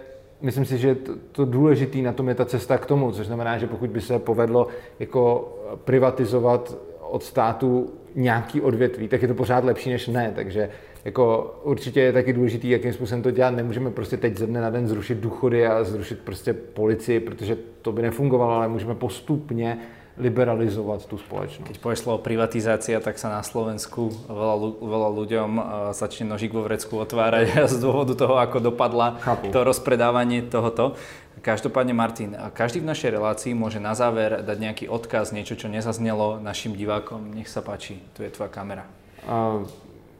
myslím 0.42 0.66
si, 0.66 0.78
že 0.78 0.96
to, 0.96 1.12
to 1.32 1.46
důležité 1.46 1.98
na 1.98 2.14
tom 2.14 2.30
je 2.30 2.36
ta 2.36 2.46
cesta 2.46 2.78
k 2.78 2.86
tomu, 2.86 3.12
což 3.12 3.28
znamená, 3.28 3.58
že 3.58 3.68
pokud 3.68 3.90
by 3.90 4.02
se 4.02 4.20
povedlo 4.20 4.68
jako 5.00 5.54
privatizovat 5.76 6.78
od 7.02 7.24
státu 7.24 7.94
nějaký 8.16 8.62
odvětví, 8.62 9.08
tak 9.08 9.22
je 9.22 9.28
to 9.28 9.34
pořád 9.34 9.64
lepší 9.64 9.90
než 9.90 10.08
ne, 10.08 10.32
takže 10.36 10.70
jako 11.06 11.56
určitě 11.64 12.02
je 12.02 12.14
taky 12.14 12.34
důležitý, 12.34 12.70
jakým 12.70 12.94
způsobem 12.94 13.22
to 13.22 13.32
dělat. 13.32 13.56
Nemůžeme 13.56 13.92
prostě 13.92 14.18
teď 14.18 14.38
ze 14.38 14.48
dne 14.48 14.62
na 14.62 14.70
den 14.70 14.88
zrušit 14.88 15.18
důchody 15.18 15.68
a 15.68 15.84
zrušit 15.84 16.20
prostě 16.20 16.54
policii, 16.54 17.20
protože 17.20 17.58
to 17.82 17.92
by 17.92 18.02
nefungovalo, 18.02 18.52
ale 18.52 18.68
můžeme 18.68 18.96
postupně 18.96 19.78
liberalizovať 20.16 21.12
tú 21.12 21.20
spoločnosť. 21.20 21.68
Keď 21.76 21.78
povieš 21.84 22.08
slovo 22.08 22.24
privatizácia, 22.24 23.04
tak 23.04 23.20
sa 23.20 23.28
na 23.28 23.44
Slovensku 23.44 24.16
veľa, 24.32 24.56
veľa 24.80 25.10
ľuďom 25.12 25.50
uh, 25.60 25.64
začne 25.92 26.32
nožík 26.32 26.56
vo 26.56 26.64
vrecku 26.64 26.96
otvárať 27.04 27.52
z 27.74 27.76
dôvodu 27.84 28.16
toho, 28.16 28.40
ako 28.40 28.72
dopadla 28.72 29.20
Chápu. 29.20 29.52
to 29.52 29.60
rozpredávanie 29.68 30.48
tohoto. 30.48 30.96
Každopádne, 31.44 31.94
Martin, 31.94 32.32
každý 32.56 32.80
v 32.80 32.90
našej 32.90 33.12
relácii 33.12 33.52
môže 33.54 33.78
na 33.78 33.92
záver 33.92 34.40
dať 34.40 34.58
nejaký 34.58 34.86
odkaz, 34.88 35.36
niečo, 35.36 35.60
čo 35.60 35.68
nezaznelo 35.68 36.40
našim 36.40 36.74
divákom. 36.74 37.36
Nech 37.36 37.52
sa 37.52 37.60
páči, 37.60 38.00
tu 38.16 38.24
je 38.24 38.32
tvoja 38.32 38.48
kamera. 38.48 38.88
Uh, 39.28 39.68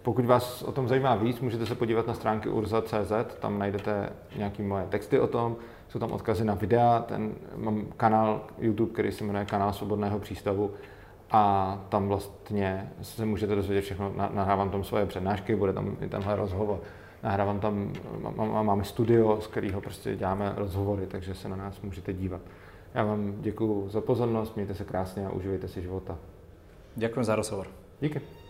pokud 0.04 0.26
vás 0.26 0.62
o 0.62 0.72
tom 0.72 0.88
zajímá 0.88 1.16
víc, 1.16 1.40
můžete 1.40 1.66
se 1.66 1.76
podívat 1.76 2.08
na 2.08 2.14
stránky 2.14 2.50
urza.cz, 2.50 3.40
tam 3.40 3.60
najdete 3.60 4.10
nějaké 4.36 4.64
moje 4.64 4.86
texty 4.90 5.20
o 5.20 5.28
tom, 5.28 5.56
jsou 5.96 6.00
tam 6.00 6.12
odkazy 6.12 6.46
na 6.46 6.54
videa, 6.54 7.00
ten, 7.08 7.34
mám 7.56 7.86
kanál 7.98 8.42
YouTube, 8.60 8.94
který 8.94 9.12
se 9.12 9.24
jmenuje 9.24 9.46
Kanál 9.46 9.74
Svobodného 9.74 10.20
přístavu 10.20 10.72
a 11.32 11.86
tam 11.90 12.08
vlastně 12.08 12.92
se 13.02 13.26
můžete 13.26 13.56
dozvědět 13.56 13.82
všechno, 13.82 14.14
nahrávám 14.34 14.70
tam 14.70 14.84
svoje 14.84 15.06
přednášky, 15.06 15.56
bude 15.56 15.74
tam 15.74 15.98
i 16.02 16.10
tenhle 16.10 16.36
rozhovor. 16.36 16.80
Nahrávám 17.24 17.60
tam, 17.60 17.94
máme 18.62 18.84
studio, 18.84 19.42
z 19.42 19.48
kterého 19.48 19.82
prostě 19.82 20.16
děláme 20.16 20.54
rozhovory, 20.58 21.08
takže 21.08 21.36
se 21.36 21.50
na 21.50 21.56
nás 21.56 21.82
můžete 21.82 22.14
dívat. 22.14 22.42
Já 22.94 23.04
vám 23.04 23.34
děkuji 23.42 23.90
za 23.90 24.02
pozornost, 24.02 24.56
mějte 24.56 24.76
se 24.76 24.84
krásně 24.84 25.28
a 25.28 25.30
uživejte 25.30 25.68
si 25.68 25.82
života. 25.82 26.18
Děkuji 26.96 27.24
za 27.24 27.36
rozhovor. 27.36 27.68
Díky. 28.02 28.45